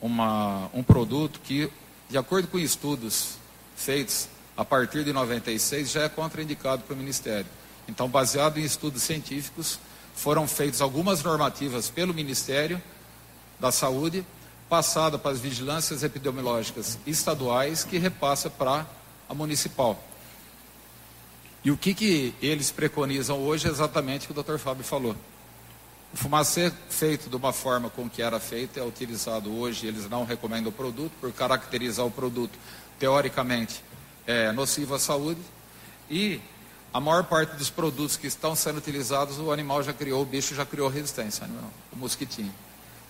uma, 0.00 0.68
um 0.74 0.82
produto 0.82 1.40
que, 1.42 1.70
de 2.10 2.18
acordo 2.18 2.48
com 2.48 2.58
estudos 2.58 3.38
feitos 3.76 4.28
a 4.56 4.64
partir 4.64 5.04
de 5.04 5.12
96, 5.12 5.90
já 5.90 6.02
é 6.02 6.08
contraindicado 6.08 6.82
para 6.82 6.94
o 6.94 6.96
Ministério. 6.96 7.46
Então, 7.88 8.08
baseado 8.08 8.58
em 8.58 8.64
estudos 8.64 9.02
científicos, 9.02 9.78
foram 10.14 10.46
feitas 10.46 10.80
algumas 10.80 11.22
normativas 11.22 11.90
pelo 11.90 12.14
Ministério 12.14 12.80
da 13.58 13.72
Saúde, 13.72 14.24
passada 14.74 15.16
para 15.16 15.30
as 15.30 15.38
vigilâncias 15.38 16.02
epidemiológicas 16.02 16.98
estaduais, 17.06 17.84
que 17.84 17.96
repassa 17.96 18.50
para 18.50 18.84
a 19.28 19.32
municipal. 19.32 20.02
E 21.64 21.70
o 21.70 21.76
que, 21.76 21.94
que 21.94 22.34
eles 22.42 22.72
preconizam 22.72 23.38
hoje 23.38 23.68
é 23.68 23.70
exatamente 23.70 24.24
o 24.24 24.34
que 24.34 24.40
o 24.40 24.42
Dr. 24.42 24.58
Fábio 24.58 24.82
falou. 24.82 25.14
O 26.12 26.16
fumacê 26.16 26.72
feito 26.90 27.30
de 27.30 27.36
uma 27.36 27.52
forma 27.52 27.88
com 27.88 28.10
que 28.10 28.20
era 28.20 28.40
feito 28.40 28.80
é 28.80 28.82
utilizado 28.82 29.56
hoje, 29.56 29.86
eles 29.86 30.10
não 30.10 30.24
recomendam 30.24 30.70
o 30.70 30.72
produto, 30.72 31.12
por 31.20 31.32
caracterizar 31.32 32.04
o 32.04 32.10
produto, 32.10 32.58
teoricamente, 32.98 33.80
é 34.26 34.50
nocivo 34.50 34.96
à 34.96 34.98
saúde. 34.98 35.40
E 36.10 36.40
a 36.92 36.98
maior 36.98 37.22
parte 37.22 37.54
dos 37.54 37.70
produtos 37.70 38.16
que 38.16 38.26
estão 38.26 38.56
sendo 38.56 38.78
utilizados, 38.78 39.38
o 39.38 39.52
animal 39.52 39.84
já 39.84 39.92
criou, 39.92 40.22
o 40.22 40.26
bicho 40.26 40.52
já 40.52 40.66
criou 40.66 40.88
resistência, 40.88 41.46
né? 41.46 41.60
o 41.92 41.96
mosquitinho. 41.96 42.52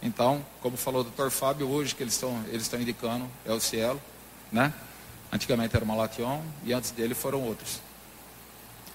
Então, 0.05 0.45
como 0.61 0.77
falou 0.77 1.01
o 1.01 1.05
Dr. 1.05 1.31
Fábio, 1.31 1.67
hoje 1.67 1.95
que 1.95 2.03
eles 2.03 2.13
estão 2.13 2.45
eles 2.49 2.63
estão 2.63 2.79
indicando 2.79 3.27
é 3.47 3.53
o 3.53 3.59
Cielo, 3.59 4.01
né? 4.53 4.73
Antigamente 5.33 5.75
era 5.75 5.83
o 5.83 5.89
Malation 5.89 6.43
e 6.63 6.75
antes 6.75 6.91
dele 6.91 7.15
foram 7.15 7.43
outros. 7.43 7.81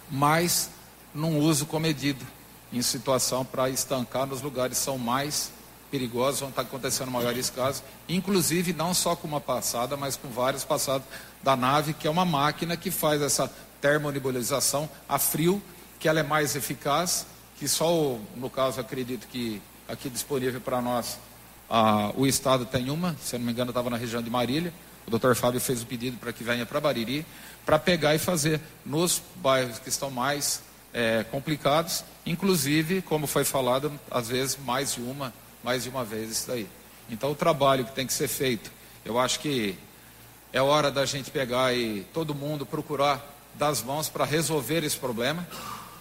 Mas 0.10 0.70
num 1.14 1.39
uso 1.39 1.66
comedido, 1.66 2.24
em 2.72 2.84
situação 2.84 3.43
para 3.43 3.68
estancar 3.72 4.28
nos 4.28 4.43
lugares 4.43 4.78
que 4.78 4.84
são 4.84 4.99
mais 4.99 5.51
perigosos, 5.89 6.43
onde 6.43 6.51
está 6.51 6.62
acontecendo 6.62 7.10
maiores 7.10 7.49
casos, 7.49 7.84
inclusive 8.07 8.72
não 8.74 8.93
só 8.93 9.16
com 9.16 9.28
uma 9.28 9.41
passada, 9.41 9.97
mas 9.97 10.16
com 10.16 10.30
várias 10.30 10.64
passadas 10.64 11.07
da 11.41 11.55
nave, 11.55 11.93
que 11.93 12.07
é 12.07 12.12
uma 12.12 12.26
máquina 12.26 12.78
que 12.78 12.91
faz 12.91 13.24
essa 13.24 13.51
termonebulização 13.82 14.88
a 15.07 15.18
frio, 15.18 15.60
que 15.99 16.07
ela 16.07 16.20
é 16.20 16.24
mais 16.24 16.55
eficaz, 16.55 17.26
que 17.57 17.68
só, 17.68 18.18
no 18.36 18.49
caso, 18.51 18.80
acredito 18.80 19.28
que 19.28 19.60
aqui 19.89 20.09
disponível 20.09 20.61
para 20.61 20.81
nós, 20.81 21.19
ah, 21.69 22.11
o 22.15 22.25
Estado 22.25 22.65
tem 22.65 22.89
uma, 22.89 23.15
se 23.21 23.37
não 23.37 23.45
me 23.45 23.51
engano, 23.51 23.71
estava 23.71 23.89
na 23.89 23.97
região 23.97 24.21
de 24.21 24.29
Marília, 24.29 24.73
o 25.05 25.09
doutor 25.09 25.35
Fábio 25.35 25.59
fez 25.59 25.81
o 25.81 25.85
pedido 25.85 26.17
para 26.17 26.31
que 26.31 26.43
venha 26.43 26.65
para 26.65 26.79
Bariri, 26.79 27.25
para 27.65 27.79
pegar 27.79 28.13
e 28.13 28.19
fazer 28.19 28.61
nos 28.85 29.21
bairros 29.35 29.79
que 29.79 29.89
estão 29.89 30.11
mais 30.11 30.61
eh, 30.93 31.25
complicados, 31.31 32.03
inclusive, 32.25 33.01
como 33.01 33.25
foi 33.25 33.43
falado, 33.43 33.91
às 34.11 34.27
vezes 34.27 34.57
mais 34.63 34.93
de 34.93 35.01
uma, 35.01 35.33
mais 35.63 35.83
de 35.83 35.89
uma 35.89 36.03
vez 36.03 36.29
isso 36.29 36.47
daí. 36.47 36.67
Então, 37.09 37.31
o 37.31 37.35
trabalho 37.35 37.85
que 37.85 37.91
tem 37.91 38.05
que 38.05 38.13
ser 38.13 38.27
feito, 38.27 38.71
eu 39.03 39.17
acho 39.17 39.39
que 39.39 39.75
é 40.53 40.61
hora 40.61 40.91
da 40.91 41.05
gente 41.05 41.31
pegar 41.31 41.73
e 41.73 42.05
todo 42.13 42.35
mundo 42.35 42.65
procurar 42.65 43.23
das 43.55 43.81
mãos 43.81 44.09
para 44.09 44.25
resolver 44.25 44.83
esse 44.83 44.97
problema. 44.97 45.47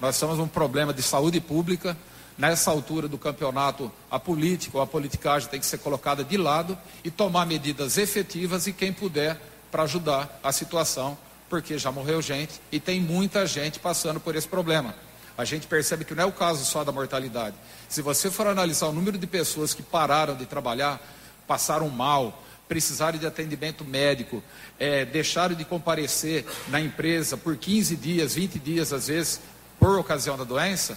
Nós 0.01 0.18
temos 0.18 0.39
um 0.39 0.47
problema 0.47 0.93
de 0.93 1.03
saúde 1.03 1.41
pública. 1.41 1.97
Nessa 2.39 2.70
altura 2.70 3.09
do 3.09 3.18
campeonato, 3.18 3.91
a 4.09 4.20
política 4.20 4.76
ou 4.78 4.82
a 4.82 4.86
politicagem 4.86 5.49
tem 5.49 5.59
que 5.59 5.66
ser 5.66 5.78
colocada 5.78 6.22
de 6.22 6.36
lado 6.36 6.78
e 7.03 7.11
tomar 7.11 7.45
medidas 7.45 7.99
efetivas 7.99 8.68
e 8.68 8.72
quem 8.72 8.93
puder 8.93 9.36
para 9.72 9.82
ajudar 9.82 10.39
a 10.41 10.53
situação, 10.53 11.18
porque 11.51 11.76
já 11.76 11.91
morreu 11.91 12.22
gente 12.22 12.61
e 12.70 12.78
tem 12.78 13.01
muita 13.01 13.45
gente 13.45 13.80
passando 13.80 14.20
por 14.20 14.36
esse 14.36 14.47
problema. 14.47 14.95
A 15.36 15.45
gente 15.45 15.66
percebe 15.66 16.05
que 16.05 16.14
não 16.14 16.22
é 16.22 16.26
o 16.26 16.32
caso 16.32 16.64
só 16.64 16.84
da 16.84 16.93
mortalidade. 16.93 17.57
Se 17.89 18.01
você 18.03 18.30
for 18.30 18.47
analisar 18.47 18.86
o 18.86 18.93
número 18.93 19.18
de 19.18 19.26
pessoas 19.26 19.74
que 19.74 19.82
pararam 19.82 20.36
de 20.36 20.47
trabalhar, 20.47 21.01
passaram 21.45 21.89
mal, 21.89 22.45
precisaram 22.68 23.18
de 23.18 23.26
atendimento 23.26 23.84
médico, 23.84 24.45
eh, 24.78 25.05
deixaram 25.05 25.57
de 25.57 25.64
comparecer 25.64 26.47
na 26.68 26.80
empresa 26.80 27.36
por 27.36 27.57
15 27.57 27.97
dias, 27.97 28.34
20 28.34 28.61
dias 28.61 28.93
às 28.93 29.09
vezes, 29.09 29.41
por 29.80 29.99
ocasião 29.99 30.36
da 30.36 30.45
doença, 30.45 30.97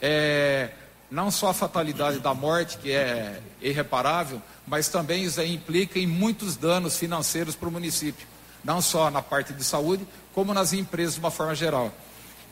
eh, 0.00 0.70
não 1.10 1.30
só 1.30 1.48
a 1.48 1.54
fatalidade 1.54 2.20
da 2.20 2.34
morte, 2.34 2.78
que 2.78 2.92
é 2.92 3.40
irreparável, 3.60 4.42
mas 4.66 4.88
também 4.88 5.24
isso 5.24 5.42
implica 5.42 5.98
em 5.98 6.06
muitos 6.06 6.56
danos 6.56 6.96
financeiros 6.98 7.56
para 7.56 7.68
o 7.68 7.72
município, 7.72 8.26
não 8.62 8.80
só 8.80 9.10
na 9.10 9.22
parte 9.22 9.52
de 9.52 9.64
saúde, 9.64 10.06
como 10.34 10.52
nas 10.52 10.72
empresas 10.72 11.14
de 11.14 11.20
uma 11.20 11.30
forma 11.30 11.54
geral. 11.54 11.92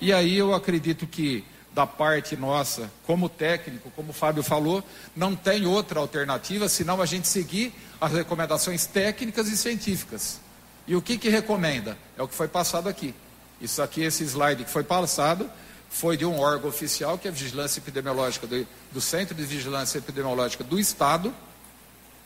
E 0.01 0.13
aí 0.13 0.37
eu 0.37 0.55
acredito 0.55 1.07
que 1.07 1.45
da 1.75 1.87
parte 1.87 2.37
nossa, 2.37 2.91
como 3.07 3.29
técnico, 3.29 3.91
como 3.95 4.11
o 4.11 4.15
Fábio 4.15 4.43
falou, 4.43 4.83
não 5.15 5.37
tem 5.37 5.67
outra 5.67 6.01
alternativa 6.01 6.71
senão 6.71 7.03
a 7.03 7.07
gente 7.07 7.29
seguir 7.29 7.75
as 8.01 8.13
recomendações 8.13 8.87
técnicas 8.87 9.49
e 9.49 9.57
científicas. 9.59 10.41
E 10.87 10.97
o 10.97 11.03
que 11.03 11.19
que 11.19 11.29
recomenda? 11.29 11.99
É 12.17 12.23
o 12.23 12.29
que 12.29 12.35
foi 12.35 12.49
passado 12.49 12.89
aqui. 12.89 13.15
Isso 13.61 13.83
aqui, 13.83 14.03
esse 14.03 14.25
slide 14.25 14.65
que 14.65 14.71
foi 14.71 14.85
passado, 14.85 15.51
foi 15.99 16.15
de 16.15 16.27
um 16.27 16.39
órgão 16.39 16.69
oficial, 16.69 17.17
que 17.17 17.27
é 17.27 17.31
a 17.31 17.33
Vigilância 17.33 17.81
Epidemiológica, 17.81 18.47
do, 18.47 18.67
do 18.93 19.01
Centro 19.01 19.35
de 19.35 19.43
Vigilância 19.45 19.97
Epidemiológica 19.97 20.63
do 20.63 20.79
Estado, 20.79 21.35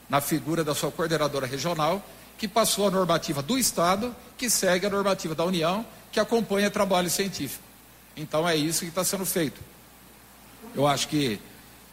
na 0.08 0.20
figura 0.20 0.64
da 0.64 0.74
sua 0.74 0.90
coordenadora 0.90 1.46
regional, 1.46 2.04
que 2.36 2.48
passou 2.48 2.88
a 2.88 2.90
normativa 2.90 3.40
do 3.42 3.56
Estado, 3.56 4.14
que 4.36 4.50
segue 4.50 4.86
a 4.86 4.90
normativa 4.90 5.36
da 5.36 5.44
União, 5.44 5.86
que 6.10 6.18
acompanha 6.18 6.68
trabalho 6.68 7.08
científico. 7.08 7.62
Então 8.16 8.48
é 8.48 8.56
isso 8.56 8.80
que 8.80 8.88
está 8.88 9.04
sendo 9.04 9.24
feito. 9.24 9.60
Eu 10.74 10.84
acho 10.84 11.06
que 11.06 11.40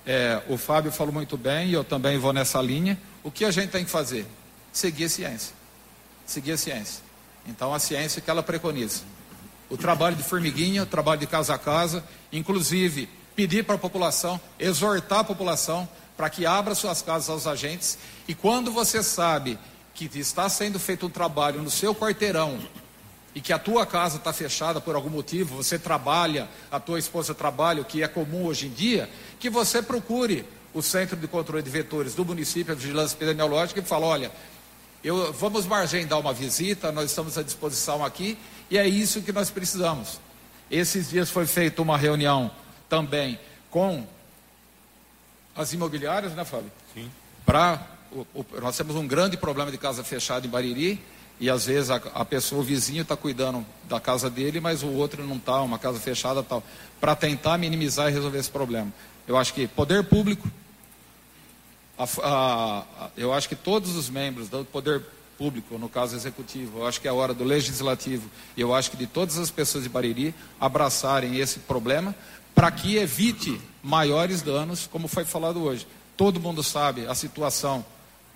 é, 0.04 0.42
o 0.50 0.58
Fábio 0.58 0.92
falou 0.92 1.14
muito 1.14 1.38
bem, 1.38 1.70
e 1.70 1.74
eu 1.74 1.84
também 1.84 2.18
vou 2.18 2.34
nessa 2.34 2.60
linha. 2.60 3.00
O 3.24 3.30
que 3.30 3.46
a 3.46 3.52
gente 3.52 3.70
tem 3.70 3.86
que 3.86 3.92
fazer? 3.92 4.26
Seguir 4.74 5.06
a 5.06 5.10
ciência. 5.10 5.54
Seguir 6.26 6.54
a 6.54 6.58
ciência. 6.58 7.04
Então 7.46 7.72
a 7.72 7.78
ciência 7.78 8.20
que 8.20 8.32
ela 8.32 8.42
preconiza. 8.42 9.04
O 9.70 9.78
trabalho 9.78 10.15
de 10.15 10.24
formiguinha, 10.24 10.84
o 10.84 10.86
trabalho 10.86 11.20
de 11.20 11.28
casa 11.28 11.55
a 11.55 11.57
casa, 11.57 12.03
inclusive 12.32 13.09
pedir 13.36 13.63
para 13.63 13.76
a 13.76 13.80
população, 13.80 14.39
exortar 14.59 15.20
a 15.20 15.24
população 15.24 15.88
para 16.15 16.30
que 16.30 16.45
abra 16.45 16.74
suas 16.74 17.01
casas 17.01 17.30
aos 17.30 17.45
agentes. 17.45 17.97
E 18.28 18.34
quando 18.34 18.72
você 18.72 19.03
sabe 19.03 19.59
que 19.93 20.09
está 20.18 20.49
sendo 20.49 20.80
feito 20.80 21.05
um 21.05 21.09
trabalho 21.09 21.61
no 21.61 21.70
seu 21.70 21.93
quarteirão 21.93 22.59
e 23.36 23.41
que 23.41 23.53
a 23.53 23.59
tua 23.59 23.86
casa 23.86 24.18
está 24.18 24.34
fechada 24.34 24.82
por 24.82 24.95
algum 24.95 25.09
motivo, 25.09 25.55
você 25.55 25.78
trabalha, 25.78 26.47
a 26.72 26.80
tua 26.80 26.97
esposa 26.97 27.36
trabalha, 27.36 27.82
o 27.82 27.86
que 27.86 28.01
é 28.01 28.07
comum 28.07 28.45
hoje 28.45 28.65
em 28.65 28.72
dia, 28.72 29.09
que 29.39 29.49
você 29.49 29.82
procure 29.82 30.43
o 30.74 30.82
Centro 30.82 31.15
de 31.15 31.28
Controle 31.28 31.61
de 31.61 31.70
Vetores 31.70 32.15
do 32.15 32.26
município, 32.26 32.74
a 32.74 32.76
Vigilância 32.76 33.15
Epidemiológica, 33.15 33.80
e 33.80 33.84
fala, 33.84 34.07
olha, 34.07 34.32
eu, 35.03 35.32
vamos 35.34 35.65
margendar 35.65 36.20
uma 36.20 36.34
visita, 36.34 36.91
nós 36.91 37.11
estamos 37.11 37.38
à 37.38 37.43
disposição 37.43 38.03
aqui, 38.03 38.38
e 38.70 38.78
é 38.78 38.88
isso 38.88 39.22
que 39.22 39.32
nós 39.32 39.49
precisamos. 39.49 40.20
Esses 40.70 41.09
dias 41.09 41.30
foi 41.30 41.45
feita 41.45 41.82
uma 41.82 41.97
reunião 41.97 42.51
também 42.89 43.39
com 43.70 44.05
as 45.55 45.74
imobiliárias, 45.74 46.34
né, 46.34 46.43
Fábio? 46.45 46.72
Sim. 46.93 47.09
Pra, 47.45 47.86
o- 48.11 48.26
o- 48.34 48.45
nós 48.61 48.76
temos 48.78 48.95
um 48.95 49.07
grande 49.07 49.38
problema 49.38 49.72
de 49.72 49.78
casa 49.78 50.03
fechada 50.03 50.45
em 50.45 50.49
Bariri, 50.49 51.01
e 51.39 51.49
às 51.49 51.65
vezes 51.68 51.89
a, 51.91 51.95
a 52.15 52.26
pessoa, 52.26 52.61
o 52.61 52.63
vizinho 52.63 53.03
está 53.03 53.15
cuidando 53.15 53.65
da 53.88 53.99
casa 53.99 54.30
dele, 54.30 54.59
mas 54.59 54.84
o 54.84 54.88
outro 54.88 55.24
não 55.26 55.36
está, 55.38 55.61
uma 55.61 55.78
casa 55.80 55.99
fechada 55.99 56.41
tal, 56.43 56.63
para 56.99 57.15
tentar 57.15 57.57
minimizar 57.57 58.09
e 58.09 58.11
resolver 58.13 58.39
esse 58.39 58.49
problema. 58.49 58.91
Eu 59.28 59.38
acho 59.38 59.53
que 59.53 59.68
poder 59.68 60.03
público, 60.05 60.49
a 61.97 62.03
a- 62.24 63.09
eu 63.18 63.34
acho 63.34 63.47
que 63.49 63.55
todos 63.55 63.95
os 63.95 64.09
membros 64.09 64.49
do 64.49 64.63
poder 64.65 65.03
público, 65.38 65.78
no 65.78 65.88
caso 65.88 66.16
executivo, 66.16 66.80
eu 66.80 66.88
acho 66.88 67.00
que 67.00 67.08
é 67.08 67.12
a 67.12 67.14
hora 67.14 67.34
do 67.34 67.44
legislativo, 67.44 68.30
e 68.56 68.62
eu 68.62 68.74
acho 68.74 68.92
que 68.92 68.98
de 68.98 69.08
todas 69.08 69.38
as 69.38 69.52
pessoas 69.52 69.84
de 69.84 69.90
Bariri 69.90 70.34
abraçarem 70.60 71.38
esse 71.38 71.60
problema 71.60 72.16
para 72.56 72.72
que 72.72 72.98
evite 72.98 73.62
maiores 73.84 74.42
danos, 74.42 74.88
como 74.88 75.08
foi 75.08 75.24
falado 75.24 75.62
hoje. 75.62 75.88
Todo 76.16 76.40
mundo 76.40 76.64
sabe 76.64 77.06
a 77.06 77.14
situação 77.14 77.86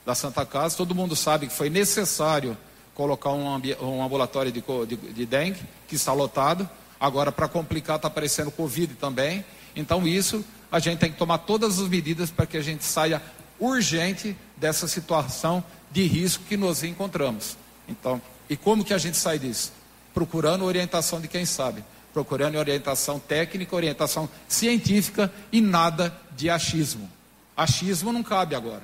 da 0.06 0.14
Santa 0.14 0.46
Casa, 0.46 0.78
todo 0.78 0.94
mundo 0.94 1.16
sabe 1.16 1.48
que 1.48 1.54
foi 1.54 1.70
necessário 1.70 2.56
colocar 2.94 3.32
um, 3.32 3.60
um 3.82 4.04
ambulatório 4.04 4.52
de, 4.52 4.64
de, 4.88 4.96
de 4.96 5.26
dengue, 5.26 5.60
que 5.88 5.96
está 5.96 6.14
lotado. 6.14 6.70
Agora, 7.00 7.32
para 7.32 7.48
complicar, 7.48 7.96
está 7.96 8.08
aparecendo 8.08 8.52
Covid 8.52 8.94
também. 8.96 9.44
Então, 9.76 10.08
isso, 10.08 10.46
a 10.72 10.78
gente 10.78 11.00
tem 11.00 11.12
que 11.12 11.18
tomar 11.18 11.40
todas 11.40 11.80
as 11.80 11.88
medidas 11.88 12.30
para 12.30 12.46
que 12.46 12.58
a 12.58 12.62
gente 12.62 12.84
saia 12.84 13.22
urgente 13.62 14.36
dessa 14.58 14.88
situação 14.88 15.64
de 15.92 16.04
risco 16.06 16.44
que 16.46 16.58
nos 16.58 16.84
encontramos. 16.84 17.56
Então, 17.88 18.22
e 18.50 18.58
como 18.58 18.84
que 18.84 18.94
a 18.94 18.98
gente 18.98 19.16
sai 19.16 19.38
disso? 19.40 19.72
Procurando 20.14 20.66
orientação 20.66 21.22
de 21.22 21.28
quem 21.28 21.46
sabe, 21.46 21.84
procurando 22.14 22.58
orientação 22.58 23.20
técnica, 23.20 23.76
orientação 23.76 24.28
científica 24.48 25.32
e 25.52 25.62
nada 25.62 26.14
de 26.36 26.50
achismo. 26.50 27.10
Achismo 27.56 28.12
não 28.12 28.24
cabe 28.24 28.56
agora. 28.56 28.84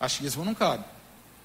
Achismo 0.00 0.44
não 0.44 0.54
cabe. 0.54 0.84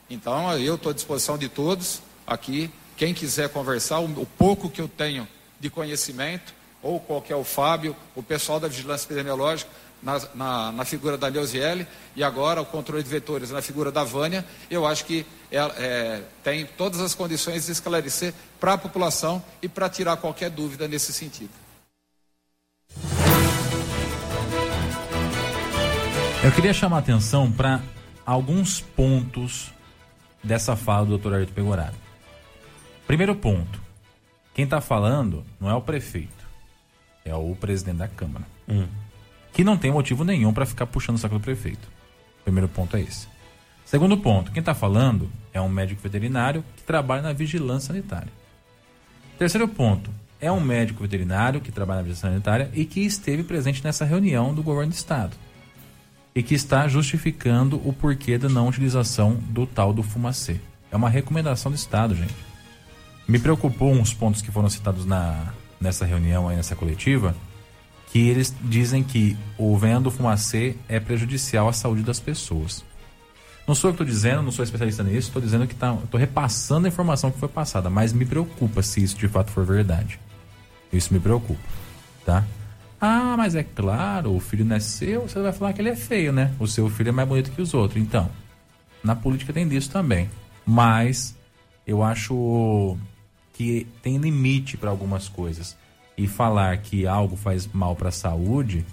Então, 0.10 0.52
eu 0.58 0.76
estou 0.76 0.92
à 0.92 0.94
disposição 0.94 1.38
de 1.38 1.48
todos 1.48 2.02
aqui. 2.26 2.70
Quem 2.98 3.14
quiser 3.14 3.50
conversar, 3.50 4.00
o, 4.00 4.26
pouco 4.26 4.70
que 4.70 4.82
eu 4.82 4.88
tenho 4.88 5.28
de 5.60 5.70
conhecimento, 5.70 6.54
ou 6.82 7.00
qualquer 7.00 7.36
o 7.36 7.44
Fábio, 7.44 7.96
o 8.16 8.22
pessoal 8.22 8.60
da 8.60 8.68
vigilância 8.68 9.06
epidemiológica, 9.06 9.72
na, 10.04 10.22
na, 10.36 10.72
na 10.72 10.86
figura 10.86 11.18
da 11.18 11.32
Neuziele, 11.32 11.88
e 12.16 12.24
agora 12.24 12.62
o 12.62 12.66
controle 12.66 13.02
de 13.02 13.10
vetores 13.10 13.50
na 13.50 13.62
figura 13.62 13.92
da 13.92 14.04
Vânia, 14.04 14.46
eu 14.70 14.86
acho 14.86 15.06
que 15.06 15.26
ela 15.50 15.74
é, 15.78 16.22
tem 16.44 16.66
todas 16.66 17.00
as 17.00 17.16
condições 17.16 17.66
de 17.66 17.72
esclarecer 17.72 18.34
para 18.60 18.74
a 18.74 18.78
população 18.78 19.44
e 19.62 19.70
para 19.70 19.90
tirar 19.90 20.18
qualquer 20.18 20.50
dúvida 20.50 20.88
nesse 20.88 21.14
sentido. 21.14 21.52
Eu 26.44 26.52
queria 26.52 26.74
chamar 26.74 26.98
a 26.98 27.00
atenção 27.00 27.50
para 27.50 27.82
alguns 28.26 28.82
pontos 28.82 29.72
dessa 30.44 30.76
fala 30.76 31.06
do 31.06 31.18
Dr. 31.18 31.36
Ayrton 31.36 31.54
Pegoraro. 31.54 31.96
Primeiro 33.08 33.34
ponto: 33.36 33.82
quem 34.54 34.66
está 34.66 34.82
falando 34.82 35.46
não 35.60 35.70
é 35.70 35.74
o 35.74 35.82
prefeito, 35.82 36.46
é 37.24 37.34
o 37.34 37.56
presidente 37.56 37.98
da 37.98 38.10
Câmara. 38.10 38.46
Que 39.54 39.64
não 39.64 39.78
tem 39.78 39.92
motivo 39.92 40.24
nenhum 40.24 40.52
para 40.52 40.66
ficar 40.66 40.88
puxando 40.88 41.16
o 41.16 41.20
saco 41.20 41.36
do 41.36 41.42
prefeito. 41.42 41.88
Primeiro 42.44 42.68
ponto 42.68 42.98
é 42.98 43.02
esse. 43.02 43.28
Segundo 43.86 44.18
ponto: 44.18 44.52
quem 44.52 44.60
está 44.60 44.74
falando 44.74 45.32
é 45.54 45.62
um 45.62 45.70
médico 45.70 46.02
veterinário 46.02 46.66
que 46.76 46.84
trabalha 46.84 47.22
na 47.22 47.32
vigilância 47.32 47.88
sanitária. 47.88 48.32
Terceiro 49.38 49.68
ponto: 49.68 50.10
é 50.42 50.52
um 50.52 50.60
médico 50.60 51.04
veterinário 51.04 51.62
que 51.62 51.72
trabalha 51.72 51.98
na 51.98 52.04
vigilância 52.04 52.30
sanitária 52.30 52.72
e 52.74 52.84
que 52.84 53.02
esteve 53.02 53.44
presente 53.44 53.84
nessa 53.84 54.04
reunião 54.04 54.54
do 54.54 54.64
governo 54.64 54.92
do 54.92 54.96
estado 54.96 55.38
e 56.36 56.42
que 56.42 56.56
está 56.56 56.88
justificando 56.88 57.80
o 57.88 57.94
porquê 57.94 58.38
da 58.38 58.50
não 58.50 58.68
utilização 58.68 59.36
do 59.36 59.68
tal 59.68 59.94
do 59.94 60.02
fumacê. 60.02 60.60
É 60.92 60.96
uma 60.96 61.10
recomendação 61.10 61.72
do 61.72 61.76
Estado, 61.76 62.16
gente. 62.16 62.34
Me 63.28 63.40
preocupou 63.40 63.92
uns 63.92 64.14
pontos 64.14 64.42
que 64.42 64.52
foram 64.52 64.70
citados 64.70 65.06
na, 65.06 65.54
nessa 65.80 66.06
reunião 66.06 66.50
aí, 66.50 66.56
nessa 66.56 66.76
coletiva, 66.76 67.36
que 68.14 68.30
eles 68.30 68.54
dizem 68.62 69.04
que 69.04 69.36
o 69.58 69.76
veneno 69.76 70.02
do 70.02 70.12
fumacê 70.12 70.76
é 70.88 71.00
prejudicial 71.00 71.68
à 71.68 71.74
saúde 71.74 72.04
das 72.04 72.20
pessoas. 72.20 72.86
Não 73.68 73.74
sou 73.74 73.90
eu 73.90 73.96
que 73.96 74.04
estou 74.04 74.06
dizendo, 74.06 74.44
não 74.44 74.52
sou 74.52 74.62
especialista 74.62 75.02
nisso, 75.02 75.30
estou 75.30 75.42
dizendo 75.42 75.66
que 75.66 75.74
tá, 75.74 75.96
estou 75.96 76.20
repassando 76.20 76.86
a 76.86 76.90
informação 76.90 77.32
que 77.32 77.40
foi 77.40 77.50
passada, 77.50 77.90
mas 77.90 78.14
me 78.14 78.24
preocupa 78.24 78.84
se 78.84 79.04
isso 79.04 79.18
de 79.18 79.28
fato 79.28 79.50
for 79.50 79.66
verdade. 79.66 80.20
Isso 80.92 81.12
me 81.12 81.20
preocupa, 81.20 81.60
tá? 82.24 82.46
Ah, 83.02 83.34
mas 83.36 83.56
é 83.56 83.64
claro, 83.64 84.36
o 84.36 84.40
filho 84.40 84.64
nasceu, 84.64 85.22
você 85.22 85.42
vai 85.42 85.52
falar 85.52 85.74
que 85.74 85.82
ele 85.82 85.90
é 85.90 85.96
feio, 85.96 86.32
né? 86.32 86.54
O 86.60 86.68
seu 86.68 86.88
filho 86.92 87.10
é 87.10 87.12
mais 87.12 87.28
bonito 87.28 87.50
que 87.50 87.64
os 87.64 87.74
outros. 87.74 88.00
Então, 88.00 88.30
na 89.04 89.16
política 89.16 89.52
tem 89.52 89.68
disso 89.68 89.90
também. 89.90 90.30
Mas 90.64 91.36
eu 91.88 92.04
acho 92.04 92.96
que 93.54 93.88
tem 94.04 94.18
limite 94.18 94.78
para 94.78 94.92
algumas 94.92 95.28
coisas. 95.28 95.76
E 96.18 96.28
falar 96.28 96.78
que 96.78 97.08
algo 97.08 97.36
faz 97.36 97.68
mal 97.74 97.96
para 97.96 98.10
a 98.10 98.12
saúde 98.12 98.86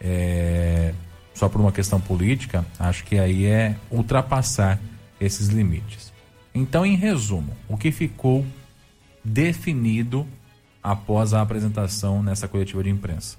é, 0.00 0.92
só 1.34 1.48
por 1.48 1.60
uma 1.60 1.72
questão 1.72 2.00
política, 2.00 2.64
acho 2.78 3.04
que 3.04 3.18
aí 3.18 3.46
é 3.46 3.76
ultrapassar 3.90 4.80
esses 5.20 5.48
limites. 5.48 6.12
Então, 6.54 6.86
em 6.86 6.96
resumo, 6.96 7.54
o 7.68 7.76
que 7.76 7.92
ficou 7.92 8.44
definido 9.22 10.26
após 10.82 11.34
a 11.34 11.42
apresentação 11.42 12.22
nessa 12.22 12.48
coletiva 12.48 12.82
de 12.82 12.90
imprensa? 12.90 13.36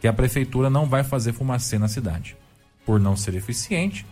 Que 0.00 0.08
a 0.08 0.12
prefeitura 0.12 0.68
não 0.68 0.86
vai 0.86 1.04
fazer 1.04 1.32
fumacê 1.32 1.78
na 1.78 1.88
cidade, 1.88 2.36
por 2.84 2.98
não 2.98 3.16
ser 3.16 3.34
eficiente 3.34 4.04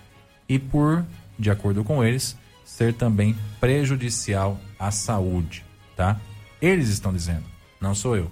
e 0.49 0.59
por, 0.59 1.05
de 1.39 1.51
acordo 1.51 1.83
com 1.83 2.05
eles, 2.05 2.37
ser 2.65 2.95
também 2.95 3.37
prejudicial 3.61 4.59
à 4.79 4.91
saúde, 4.91 5.65
tá? 5.97 6.21
Eles 6.63 6.89
estão 6.89 7.13
dizendo, 7.13 7.45
não 7.81 7.95
sou 7.95 8.17
eu. 8.17 8.31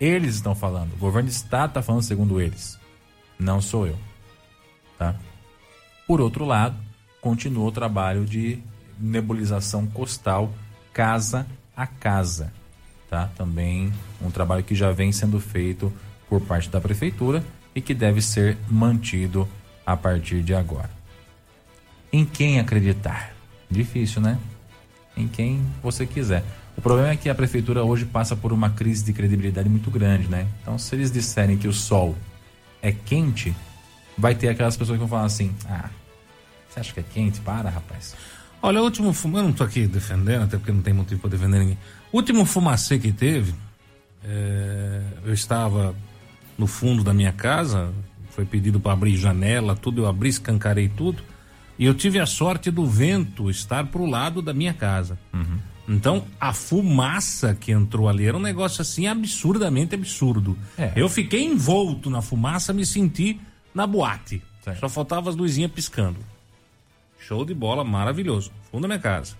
Eles 0.00 0.36
estão 0.36 0.54
falando, 0.54 0.92
o 0.94 0.98
governo 0.98 1.28
do 1.28 1.32
estado 1.32 1.70
está 1.70 1.82
falando 1.82 2.02
segundo 2.02 2.40
eles, 2.40 2.78
não 3.38 3.60
sou 3.60 3.86
eu, 3.86 3.98
tá? 4.96 5.14
Por 6.06 6.20
outro 6.20 6.44
lado, 6.44 6.76
continua 7.20 7.66
o 7.66 7.72
trabalho 7.72 8.24
de 8.24 8.58
nebulização 8.98 9.86
costal 9.86 10.52
casa 10.92 11.46
a 11.78 11.86
casa, 11.86 12.52
tá? 13.08 13.30
Também 13.36 13.92
um 14.20 14.32
trabalho 14.32 14.64
que 14.64 14.74
já 14.74 14.90
vem 14.90 15.12
sendo 15.12 15.38
feito 15.38 15.92
por 16.28 16.40
parte 16.40 16.68
da 16.68 16.80
prefeitura 16.80 17.44
e 17.72 17.80
que 17.80 17.94
deve 17.94 18.20
ser 18.20 18.58
mantido 18.68 19.48
a 19.86 19.96
partir 19.96 20.42
de 20.42 20.52
agora. 20.52 20.90
Em 22.12 22.24
quem 22.24 22.58
acreditar? 22.58 23.32
Difícil, 23.70 24.20
né? 24.20 24.38
Em 25.18 25.26
quem 25.26 25.66
você 25.82 26.06
quiser. 26.06 26.44
O 26.76 26.80
problema 26.80 27.10
é 27.10 27.16
que 27.16 27.28
a 27.28 27.34
prefeitura 27.34 27.82
hoje 27.82 28.04
passa 28.04 28.36
por 28.36 28.52
uma 28.52 28.70
crise 28.70 29.04
de 29.04 29.12
credibilidade 29.12 29.68
muito 29.68 29.90
grande, 29.90 30.28
né? 30.28 30.46
Então, 30.62 30.78
se 30.78 30.94
eles 30.94 31.10
disserem 31.10 31.58
que 31.58 31.66
o 31.66 31.72
sol 31.72 32.16
é 32.80 32.92
quente, 32.92 33.54
vai 34.16 34.34
ter 34.34 34.48
aquelas 34.48 34.76
pessoas 34.76 34.96
que 34.96 35.00
vão 35.00 35.08
falar 35.08 35.24
assim: 35.24 35.52
ah, 35.68 35.90
você 36.68 36.80
acha 36.80 36.92
que 36.92 37.00
é 37.00 37.02
quente? 37.02 37.40
Para, 37.40 37.68
rapaz. 37.68 38.14
Olha, 38.62 38.80
o 38.80 38.84
último 38.84 39.12
fumacê, 39.12 39.44
eu 39.44 39.48
não 39.48 39.52
tô 39.52 39.64
aqui 39.64 39.86
defendendo, 39.86 40.42
até 40.44 40.56
porque 40.56 40.72
não 40.72 40.82
tem 40.82 40.94
motivo 40.94 41.20
para 41.20 41.30
defender 41.30 41.58
ninguém. 41.58 41.78
O 42.12 42.16
último 42.16 42.44
fumacê 42.44 42.98
que 42.98 43.12
teve, 43.12 43.54
é, 44.24 45.02
eu 45.24 45.32
estava 45.32 45.94
no 46.56 46.66
fundo 46.66 47.04
da 47.04 47.14
minha 47.14 47.32
casa, 47.32 47.92
foi 48.30 48.44
pedido 48.44 48.80
para 48.80 48.92
abrir 48.92 49.16
janela, 49.16 49.76
tudo, 49.76 50.02
eu 50.02 50.06
abri, 50.06 50.28
escancarei 50.28 50.88
tudo, 50.88 51.22
e 51.78 51.84
eu 51.84 51.94
tive 51.94 52.18
a 52.18 52.26
sorte 52.26 52.70
do 52.70 52.86
vento 52.86 53.48
estar 53.48 53.86
pro 53.86 54.04
lado 54.04 54.42
da 54.42 54.52
minha 54.52 54.74
casa. 54.74 55.18
Então, 55.88 56.26
a 56.38 56.52
fumaça 56.52 57.54
que 57.54 57.72
entrou 57.72 58.08
ali 58.08 58.26
era 58.26 58.36
um 58.36 58.40
negócio 58.40 58.82
assim 58.82 59.06
absurdamente 59.06 59.94
absurdo. 59.94 60.58
É. 60.76 60.92
Eu 60.94 61.08
fiquei 61.08 61.44
envolto 61.44 62.10
na 62.10 62.20
fumaça, 62.20 62.74
me 62.74 62.84
senti 62.84 63.40
na 63.74 63.86
boate. 63.86 64.42
Só 64.78 64.88
faltava 64.88 65.30
as 65.30 65.36
luzinhas 65.36 65.70
piscando. 65.70 66.18
Show 67.18 67.42
de 67.44 67.54
bola, 67.54 67.82
maravilhoso. 67.84 68.52
Fundo 68.70 68.82
da 68.82 68.88
minha 68.88 69.00
casa. 69.00 69.34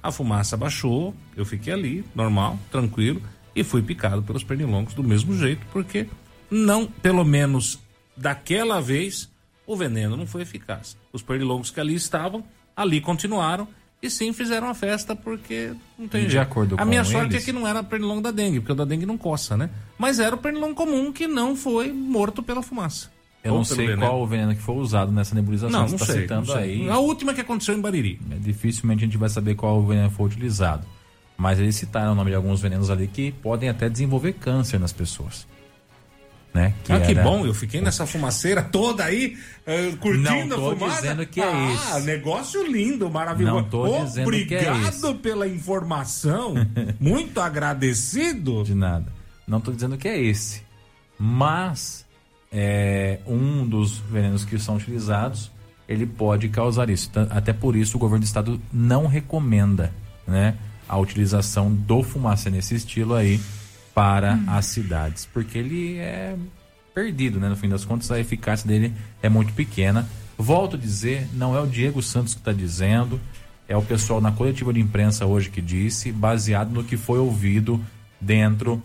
A 0.00 0.12
fumaça 0.12 0.56
baixou, 0.56 1.14
eu 1.36 1.44
fiquei 1.44 1.72
ali, 1.72 2.04
normal, 2.14 2.58
tranquilo, 2.70 3.20
e 3.54 3.64
fui 3.64 3.82
picado 3.82 4.22
pelos 4.22 4.44
pernilongos 4.44 4.94
do 4.94 5.02
mesmo 5.02 5.36
jeito, 5.36 5.66
porque 5.72 6.06
não, 6.50 6.86
pelo 6.86 7.24
menos 7.24 7.78
daquela 8.16 8.80
vez, 8.80 9.28
o 9.72 9.76
veneno 9.76 10.16
não 10.16 10.26
foi 10.26 10.42
eficaz. 10.42 10.96
Os 11.12 11.22
pernilongos 11.22 11.70
que 11.70 11.78
ali 11.80 11.94
estavam, 11.94 12.42
ali 12.76 13.00
continuaram 13.00 13.68
e 14.02 14.08
sim 14.10 14.32
fizeram 14.32 14.68
a 14.68 14.74
festa 14.74 15.14
porque 15.14 15.72
não 15.98 16.08
tem 16.08 16.24
de 16.24 16.30
jeito. 16.32 16.42
acordo 16.42 16.74
a 16.74 16.78
com 16.78 16.84
minha 16.86 17.04
sorte 17.04 17.34
eles- 17.34 17.42
é 17.42 17.44
que 17.46 17.52
não 17.52 17.66
era 17.68 17.82
pernilongo 17.82 18.22
da 18.22 18.30
dengue, 18.30 18.60
porque 18.60 18.72
o 18.72 18.74
da 18.74 18.84
dengue 18.84 19.04
não 19.06 19.18
coça, 19.18 19.56
né? 19.56 19.70
Mas 19.98 20.18
era 20.18 20.34
o 20.34 20.38
pernilongo 20.38 20.74
comum 20.74 21.12
que 21.12 21.26
não 21.28 21.54
foi 21.54 21.92
morto 21.92 22.42
pela 22.42 22.62
fumaça. 22.62 23.10
Eu 23.44 23.52
Ou 23.52 23.58
não 23.58 23.64
sei 23.64 23.86
veneno. 23.86 24.02
qual 24.02 24.20
o 24.22 24.26
veneno 24.26 24.54
que 24.54 24.60
foi 24.60 24.74
usado 24.76 25.10
nessa 25.12 25.34
nebulização. 25.34 25.80
Não, 25.80 25.88
Você 25.88 25.92
não 25.92 25.98
tá 25.98 26.06
sei, 26.12 26.22
citando 26.22 26.46
não 26.48 26.54
sei. 26.54 26.62
aí. 26.82 26.90
A 26.90 26.98
última 26.98 27.32
que 27.32 27.40
aconteceu 27.40 27.74
em 27.74 27.80
Bariri. 27.80 28.20
É, 28.30 28.34
dificilmente 28.36 29.02
a 29.04 29.06
gente 29.06 29.16
vai 29.16 29.28
saber 29.30 29.54
qual 29.54 29.82
veneno 29.86 30.10
foi 30.10 30.26
utilizado. 30.26 30.86
Mas 31.38 31.58
eles 31.58 31.74
citaram 31.76 32.12
o 32.12 32.14
nome 32.14 32.30
de 32.30 32.36
alguns 32.36 32.60
venenos 32.60 32.90
ali 32.90 33.06
que 33.06 33.32
podem 33.32 33.68
até 33.70 33.88
desenvolver 33.88 34.34
câncer 34.34 34.78
nas 34.78 34.92
pessoas. 34.92 35.46
Né? 36.52 36.74
ah, 36.88 36.98
que 36.98 37.12
era- 37.12 37.22
bom, 37.22 37.46
eu 37.46 37.54
fiquei 37.54 37.80
nessa 37.80 38.04
fumaceira 38.06 38.60
toda 38.60 39.04
aí, 39.04 39.36
eh, 39.64 39.92
curtindo 40.00 40.46
Não 40.46 40.48
tô 40.48 40.70
a 40.72 40.76
fumaça. 40.76 41.00
dizendo 41.02 41.26
que 41.26 41.40
é 41.40 41.44
ah, 41.44 41.96
esse. 41.96 42.06
negócio 42.06 42.66
lindo, 42.66 43.08
maravilhoso. 43.08 43.54
Não 43.56 43.64
tô 43.64 44.04
dizendo 44.04 44.30
que 44.46 44.54
é 44.56 44.58
Obrigado 44.72 44.88
esse. 44.88 45.14
pela 45.14 45.46
informação, 45.46 46.54
muito 46.98 47.40
agradecido. 47.40 48.64
De 48.64 48.74
nada. 48.74 49.06
Não 49.46 49.58
estou 49.58 49.72
dizendo 49.72 49.96
que 49.96 50.08
é 50.08 50.20
esse. 50.20 50.62
Mas 51.16 52.04
é, 52.50 53.20
um 53.26 53.64
dos 53.66 53.98
venenos 53.98 54.44
que 54.44 54.58
são 54.58 54.74
utilizados, 54.76 55.52
ele 55.88 56.04
pode 56.04 56.48
causar 56.48 56.90
isso. 56.90 57.10
Até 57.30 57.52
por 57.52 57.76
isso 57.76 57.96
o 57.96 58.00
governo 58.00 58.24
do 58.24 58.26
estado 58.26 58.60
não 58.72 59.06
recomenda 59.06 59.92
né, 60.26 60.56
a 60.88 60.96
utilização 60.98 61.72
do 61.72 62.02
fumacê 62.02 62.50
nesse 62.50 62.74
estilo 62.74 63.14
aí 63.14 63.40
para 64.00 64.40
as 64.46 64.64
cidades. 64.64 65.26
Porque 65.26 65.58
ele 65.58 65.98
é 65.98 66.34
perdido, 66.94 67.38
né? 67.38 67.50
No 67.50 67.56
fim 67.56 67.68
das 67.68 67.84
contas, 67.84 68.10
a 68.10 68.18
eficácia 68.18 68.66
dele 68.66 68.94
é 69.22 69.28
muito 69.28 69.52
pequena. 69.52 70.08
Volto 70.38 70.76
a 70.76 70.78
dizer, 70.78 71.28
não 71.34 71.54
é 71.54 71.60
o 71.60 71.66
Diego 71.66 72.00
Santos 72.00 72.32
que 72.32 72.40
está 72.40 72.50
dizendo, 72.50 73.20
é 73.68 73.76
o 73.76 73.82
pessoal 73.82 74.18
na 74.18 74.32
coletiva 74.32 74.72
de 74.72 74.80
imprensa 74.80 75.26
hoje 75.26 75.50
que 75.50 75.60
disse, 75.60 76.10
baseado 76.12 76.70
no 76.70 76.82
que 76.82 76.96
foi 76.96 77.18
ouvido 77.18 77.78
dentro 78.18 78.82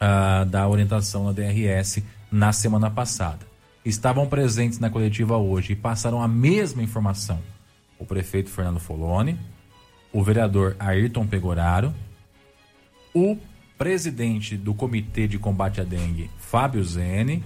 ah, 0.00 0.42
da 0.42 0.66
orientação 0.66 1.24
da 1.26 1.30
DRS 1.30 2.02
na 2.28 2.52
semana 2.52 2.90
passada. 2.90 3.46
Estavam 3.84 4.26
presentes 4.26 4.80
na 4.80 4.90
coletiva 4.90 5.36
hoje 5.36 5.74
e 5.74 5.76
passaram 5.76 6.20
a 6.20 6.26
mesma 6.26 6.82
informação. 6.82 7.38
O 7.96 8.04
prefeito 8.04 8.50
Fernando 8.50 8.80
Foloni, 8.80 9.38
o 10.12 10.20
vereador 10.20 10.74
Ayrton 10.80 11.28
Pegoraro, 11.28 11.94
o 13.14 13.38
presidente 13.82 14.56
do 14.56 14.72
Comitê 14.72 15.26
de 15.26 15.40
Combate 15.40 15.80
à 15.80 15.84
Dengue, 15.84 16.30
Fábio 16.38 16.84
Zene, 16.84 17.42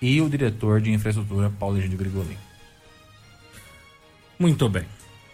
e 0.00 0.22
o 0.22 0.28
diretor 0.30 0.80
de 0.80 0.90
infraestrutura, 0.90 1.50
Paulo 1.50 1.76
Egídio 1.76 1.98
Grigolin. 1.98 2.38
Muito 4.38 4.70
bem. 4.70 4.86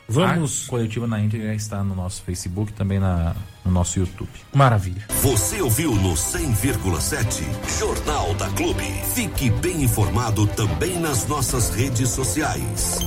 Vamos. 0.09 0.67
A 0.67 0.71
coletiva 0.71 1.07
na 1.07 1.21
íntegra 1.21 1.55
está 1.55 1.85
no 1.85 1.95
nosso 1.95 2.25
Facebook 2.25 2.73
também 2.73 2.99
na, 2.99 3.37
no 3.65 3.71
nosso 3.71 4.01
YouTube. 4.01 4.33
Maravilha. 4.53 5.07
Você 5.23 5.63
ouviu 5.63 5.95
no 5.95 6.15
100,7 6.15 7.79
Jornal 7.79 8.35
da 8.35 8.51
Clube. 8.51 8.83
Fique 9.15 9.49
bem 9.49 9.85
informado 9.85 10.45
também 10.49 10.99
nas 10.99 11.25
nossas 11.29 11.71
redes 11.71 12.09
sociais. 12.09 12.99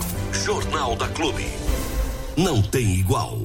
Jornal 0.45 0.95
da 0.95 1.09
Clube. 1.09 1.45
Não 2.37 2.61
tem 2.61 2.95
igual. 2.95 3.44